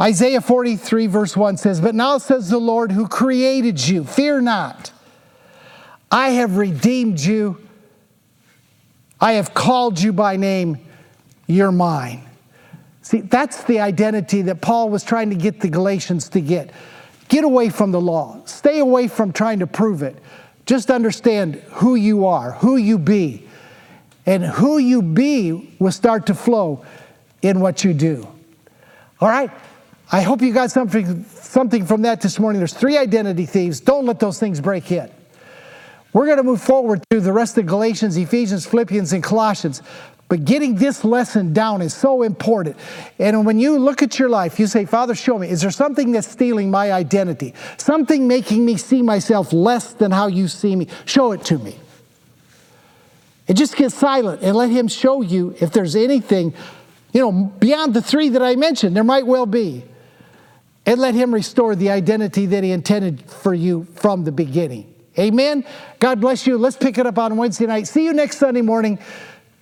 Isaiah 0.00 0.40
43, 0.40 1.06
verse 1.06 1.36
1 1.36 1.56
says, 1.56 1.80
But 1.80 1.94
now 1.94 2.18
says 2.18 2.50
the 2.50 2.58
Lord 2.58 2.90
who 2.90 3.06
created 3.06 3.86
you, 3.86 4.02
fear 4.02 4.40
not. 4.40 4.90
I 6.10 6.30
have 6.30 6.56
redeemed 6.56 7.20
you. 7.20 7.64
I 9.20 9.34
have 9.34 9.54
called 9.54 10.02
you 10.02 10.12
by 10.12 10.36
name. 10.36 10.78
You're 11.46 11.70
mine. 11.70 12.24
See, 13.02 13.20
that's 13.20 13.62
the 13.62 13.78
identity 13.78 14.42
that 14.42 14.60
Paul 14.60 14.90
was 14.90 15.04
trying 15.04 15.30
to 15.30 15.36
get 15.36 15.60
the 15.60 15.68
Galatians 15.68 16.28
to 16.30 16.40
get. 16.40 16.70
Get 17.28 17.44
away 17.44 17.68
from 17.68 17.90
the 17.90 18.00
law. 18.00 18.40
Stay 18.44 18.78
away 18.78 19.08
from 19.08 19.32
trying 19.32 19.60
to 19.60 19.66
prove 19.66 20.02
it. 20.02 20.16
Just 20.66 20.90
understand 20.90 21.56
who 21.72 21.94
you 21.94 22.26
are, 22.26 22.52
who 22.52 22.76
you 22.76 22.98
be. 22.98 23.46
And 24.26 24.42
who 24.42 24.78
you 24.78 25.02
be 25.02 25.76
will 25.78 25.92
start 25.92 26.26
to 26.26 26.34
flow 26.34 26.84
in 27.42 27.60
what 27.60 27.84
you 27.84 27.92
do. 27.92 28.26
All 29.20 29.28
right? 29.28 29.50
I 30.10 30.22
hope 30.22 30.42
you 30.42 30.52
got 30.52 30.70
something, 30.70 31.24
something 31.24 31.84
from 31.84 32.02
that 32.02 32.20
this 32.20 32.38
morning. 32.38 32.60
There's 32.60 32.72
three 32.72 32.96
identity 32.96 33.46
thieves. 33.46 33.80
Don't 33.80 34.06
let 34.06 34.20
those 34.20 34.38
things 34.38 34.60
break 34.60 34.90
in. 34.92 35.10
We're 36.12 36.26
going 36.26 36.38
to 36.38 36.44
move 36.44 36.62
forward 36.62 37.02
through 37.10 37.22
the 37.22 37.32
rest 37.32 37.58
of 37.58 37.66
Galatians, 37.66 38.16
Ephesians, 38.16 38.64
Philippians, 38.64 39.12
and 39.12 39.22
Colossians. 39.22 39.82
But 40.28 40.44
getting 40.44 40.76
this 40.76 41.04
lesson 41.04 41.52
down 41.52 41.82
is 41.82 41.92
so 41.92 42.22
important. 42.22 42.76
And 43.18 43.44
when 43.44 43.58
you 43.58 43.78
look 43.78 44.02
at 44.02 44.18
your 44.18 44.28
life, 44.28 44.58
you 44.58 44.66
say, 44.66 44.86
Father, 44.86 45.14
show 45.14 45.38
me, 45.38 45.48
is 45.48 45.60
there 45.60 45.70
something 45.70 46.12
that's 46.12 46.26
stealing 46.26 46.70
my 46.70 46.92
identity? 46.92 47.54
Something 47.76 48.26
making 48.26 48.64
me 48.64 48.76
see 48.76 49.02
myself 49.02 49.52
less 49.52 49.92
than 49.92 50.10
how 50.10 50.28
you 50.28 50.48
see 50.48 50.74
me? 50.76 50.88
Show 51.04 51.32
it 51.32 51.44
to 51.44 51.58
me. 51.58 51.78
And 53.46 53.56
just 53.56 53.76
get 53.76 53.92
silent 53.92 54.40
and 54.42 54.56
let 54.56 54.70
Him 54.70 54.88
show 54.88 55.20
you 55.20 55.54
if 55.60 55.72
there's 55.72 55.94
anything, 55.94 56.54
you 57.12 57.20
know, 57.20 57.30
beyond 57.32 57.92
the 57.92 58.00
three 58.00 58.30
that 58.30 58.42
I 58.42 58.56
mentioned, 58.56 58.96
there 58.96 59.04
might 59.04 59.26
well 59.26 59.46
be. 59.46 59.84
And 60.86 61.00
let 61.00 61.14
Him 61.14 61.34
restore 61.34 61.76
the 61.76 61.90
identity 61.90 62.46
that 62.46 62.64
He 62.64 62.70
intended 62.70 63.22
for 63.30 63.52
you 63.52 63.84
from 63.96 64.24
the 64.24 64.32
beginning. 64.32 64.92
Amen. 65.18 65.64
God 66.00 66.20
bless 66.20 66.46
you. 66.46 66.58
Let's 66.58 66.76
pick 66.76 66.98
it 66.98 67.06
up 67.06 67.18
on 67.18 67.36
Wednesday 67.36 67.66
night. 67.66 67.86
See 67.86 68.04
you 68.04 68.14
next 68.14 68.38
Sunday 68.38 68.62
morning. 68.62 68.98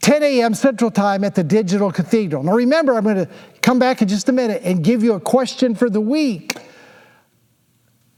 10 0.03 0.22
a.m. 0.24 0.53
Central 0.53 0.90
Time 0.90 1.22
at 1.22 1.34
the 1.36 1.44
Digital 1.44 1.90
Cathedral. 1.90 2.42
Now 2.42 2.55
remember, 2.55 2.94
I'm 2.94 3.05
going 3.05 3.16
to 3.16 3.28
come 3.62 3.78
back 3.78 4.03
in 4.03 4.09
just 4.09 4.28
a 4.28 4.32
minute 4.32 4.62
and 4.64 4.82
give 4.82 5.03
you 5.03 5.14
a 5.14 5.20
question 5.20 5.76
for 5.76 5.88
the 5.88 6.00
week 6.00 6.57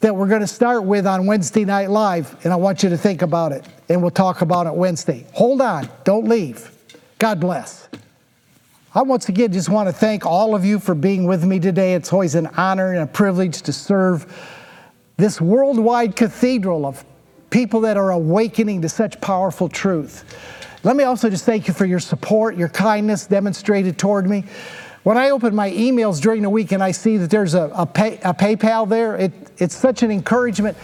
that 0.01 0.17
we're 0.17 0.29
going 0.29 0.41
to 0.41 0.47
start 0.47 0.85
with 0.85 1.07
on 1.07 1.27
Wednesday 1.27 1.65
Night 1.65 1.91
Live, 1.91 2.43
and 2.45 2.53
I 2.53 2.57
want 2.57 2.83
you 2.83 2.89
to 2.89 2.97
think 2.97 3.21
about 3.23 3.53
it, 3.53 3.67
and 3.91 4.01
we'll 4.01 4.11
talk 4.11 4.41
about 4.41 4.67
it 4.67 4.75
Wednesday. 4.75 5.27
Hold 5.35 5.61
on, 5.61 5.89
don't 6.05 6.27
leave. 6.27 6.71
God 7.19 7.39
bless. 7.39 7.89
I 8.95 9.03
once 9.03 9.29
again 9.29 9.53
just 9.53 9.69
want 9.69 9.89
to 9.89 9.93
thank 9.93 10.25
all 10.25 10.55
of 10.55 10.65
you 10.65 10.79
for 10.79 10.95
being 10.95 11.25
with 11.25 11.45
me 11.45 11.59
today. 11.59 11.95
It's 11.95 12.13
always 12.13 12.35
an 12.35 12.47
honor 12.57 12.93
and 12.93 13.03
a 13.03 13.07
privilege 13.07 13.61
to 13.63 13.73
serve 13.75 14.27
this 15.19 15.39
worldwide 15.39 16.17
cathedral 16.17 16.87
of 16.87 17.05
people 17.51 17.81
that 17.81 17.97
are 17.99 18.11
awakening 18.11 18.83
to 18.83 18.89
such 18.89 19.21
powerful 19.21 19.69
truth. 19.69 20.25
Let 20.85 20.97
me 20.97 21.05
also 21.05 21.31
just 21.31 21.47
thank 21.47 21.67
you 21.67 21.73
for 21.73 21.87
your 21.87 21.99
support, 21.99 22.57
your 22.57 22.69
kindness 22.69 23.27
demonstrated 23.27 23.99
toward 23.99 24.29
me. 24.29 24.45
When 25.03 25.17
I 25.17 25.31
open 25.31 25.55
my 25.55 25.71
emails 25.71 26.21
during 26.21 26.43
the 26.43 26.51
week 26.51 26.73
and 26.73 26.83
I 26.83 26.91
see 26.91 27.17
that 27.17 27.31
there's 27.31 27.55
a, 27.55 27.71
a, 27.75 27.87
pay, 27.87 28.19
a 28.23 28.35
PayPal 28.35 28.87
there, 28.89 29.17
it, 29.17 29.33
it's 29.57 29.75
such 29.75 30.03
an 30.03 30.11
encouragement 30.11 30.77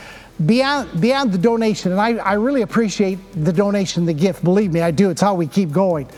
beyond, 0.44 1.00
beyond 1.00 1.32
the 1.32 1.38
donation. 1.38 1.92
And 1.92 2.00
I, 2.00 2.16
I 2.16 2.32
really 2.34 2.62
appreciate 2.62 3.18
the 3.32 3.52
donation, 3.52 4.06
the 4.06 4.14
gift. 4.14 4.42
Believe 4.42 4.72
me, 4.72 4.80
I 4.80 4.90
do. 4.90 5.10
It's 5.10 5.20
how 5.20 5.34
we 5.34 5.46
keep 5.46 5.70
going. 5.70 6.08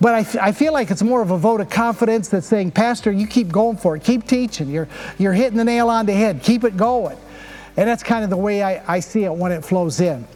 But 0.00 0.36
I, 0.36 0.50
feel 0.50 0.72
like 0.72 0.90
it's 0.90 1.02
more 1.02 1.22
of 1.22 1.30
a 1.30 1.38
vote 1.38 1.60
of 1.60 1.70
confidence 1.70 2.28
that's 2.28 2.46
saying, 2.46 2.72
Pastor, 2.72 3.12
you 3.12 3.28
keep 3.28 3.52
going 3.52 3.76
for 3.76 3.94
it. 3.94 4.02
Keep 4.02 4.26
teaching. 4.26 4.68
You're, 4.68 4.88
you're 5.16 5.32
hitting 5.32 5.56
the 5.56 5.64
nail 5.64 5.88
on 5.90 6.06
the 6.06 6.12
head. 6.12 6.42
Keep 6.42 6.64
it 6.64 6.76
going. 6.76 7.16
And 7.76 7.88
that's 7.88 8.02
kind 8.02 8.24
of 8.24 8.30
the 8.30 8.36
way 8.36 8.64
I, 8.64 8.96
I 8.96 8.98
see 8.98 9.22
it 9.22 9.32
when 9.32 9.52
it 9.52 9.64
flows 9.64 10.00
in. 10.00 10.26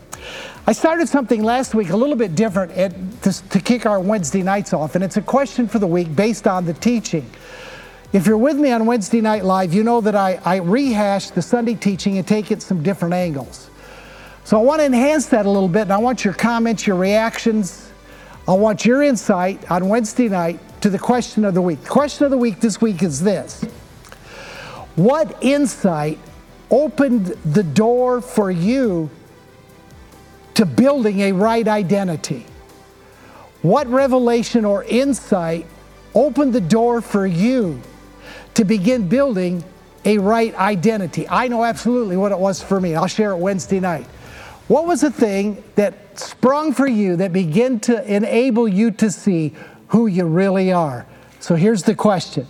I 0.68 0.72
started 0.72 1.08
something 1.08 1.44
last 1.44 1.76
week 1.76 1.90
a 1.90 1.96
little 1.96 2.16
bit 2.16 2.34
different 2.34 2.72
at, 2.72 2.92
to, 3.22 3.48
to 3.50 3.60
kick 3.60 3.86
our 3.86 4.00
Wednesday 4.00 4.42
nights 4.42 4.72
off, 4.72 4.96
and 4.96 5.04
it's 5.04 5.16
a 5.16 5.22
question 5.22 5.68
for 5.68 5.78
the 5.78 5.86
week 5.86 6.16
based 6.16 6.48
on 6.48 6.64
the 6.64 6.74
teaching. 6.74 7.30
If 8.12 8.26
you're 8.26 8.36
with 8.36 8.56
me 8.56 8.72
on 8.72 8.84
Wednesday 8.84 9.20
Night 9.20 9.44
Live, 9.44 9.72
you 9.72 9.84
know 9.84 10.00
that 10.00 10.16
I, 10.16 10.40
I 10.44 10.56
rehash 10.56 11.30
the 11.30 11.40
Sunday 11.40 11.76
teaching 11.76 12.18
and 12.18 12.26
take 12.26 12.50
it 12.50 12.62
some 12.62 12.82
different 12.82 13.14
angles. 13.14 13.70
So 14.42 14.58
I 14.58 14.62
want 14.64 14.80
to 14.80 14.86
enhance 14.86 15.26
that 15.26 15.46
a 15.46 15.50
little 15.50 15.68
bit, 15.68 15.82
and 15.82 15.92
I 15.92 15.98
want 15.98 16.24
your 16.24 16.34
comments, 16.34 16.84
your 16.84 16.96
reactions. 16.96 17.92
I 18.48 18.54
want 18.54 18.84
your 18.84 19.04
insight 19.04 19.70
on 19.70 19.88
Wednesday 19.88 20.28
night 20.28 20.58
to 20.80 20.90
the 20.90 20.98
question 20.98 21.44
of 21.44 21.54
the 21.54 21.62
week. 21.62 21.80
The 21.82 21.90
question 21.90 22.24
of 22.24 22.32
the 22.32 22.38
week 22.38 22.60
this 22.60 22.80
week 22.80 23.04
is 23.04 23.22
this 23.22 23.62
What 24.96 25.44
insight 25.44 26.18
opened 26.72 27.26
the 27.44 27.62
door 27.62 28.20
for 28.20 28.50
you 28.50 29.10
to 30.56 30.66
building 30.66 31.20
a 31.20 31.32
right 31.32 31.66
identity? 31.68 32.44
What 33.62 33.86
revelation 33.88 34.64
or 34.64 34.84
insight 34.84 35.66
opened 36.14 36.52
the 36.52 36.60
door 36.60 37.00
for 37.00 37.26
you 37.26 37.80
to 38.54 38.64
begin 38.64 39.08
building 39.08 39.64
a 40.04 40.18
right 40.18 40.54
identity? 40.54 41.26
I 41.28 41.48
know 41.48 41.64
absolutely 41.64 42.16
what 42.16 42.32
it 42.32 42.38
was 42.38 42.62
for 42.62 42.80
me. 42.80 42.94
I'll 42.94 43.06
share 43.06 43.32
it 43.32 43.36
Wednesday 43.36 43.80
night. 43.80 44.06
What 44.68 44.86
was 44.86 45.02
the 45.02 45.10
thing 45.10 45.62
that 45.74 46.18
sprung 46.18 46.72
for 46.72 46.86
you 46.86 47.16
that 47.16 47.32
began 47.32 47.78
to 47.80 48.02
enable 48.12 48.66
you 48.66 48.90
to 48.92 49.10
see 49.10 49.54
who 49.88 50.06
you 50.06 50.26
really 50.26 50.72
are? 50.72 51.06
So 51.38 51.54
here's 51.54 51.82
the 51.82 51.94
question 51.94 52.46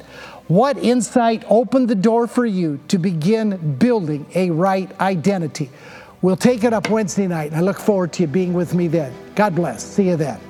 What 0.47 0.79
insight 0.79 1.45
opened 1.49 1.89
the 1.89 1.97
door 1.97 2.27
for 2.27 2.47
you 2.47 2.79
to 2.89 2.99
begin 2.99 3.77
building 3.79 4.27
a 4.35 4.51
right 4.51 4.91
identity? 5.01 5.71
We'll 6.27 6.35
take 6.35 6.65
it 6.65 6.73
up 6.73 6.91
Wednesday 6.91 7.29
night, 7.29 7.53
and 7.53 7.57
I 7.57 7.61
look 7.61 7.79
forward 7.79 8.13
to 8.15 8.25
you 8.25 8.27
being 8.27 8.53
with 8.53 8.75
me 8.75 8.89
then. 8.89 9.15
God 9.37 9.55
bless. 9.55 9.85
See 9.85 10.09
you 10.09 10.17
then. 10.17 10.41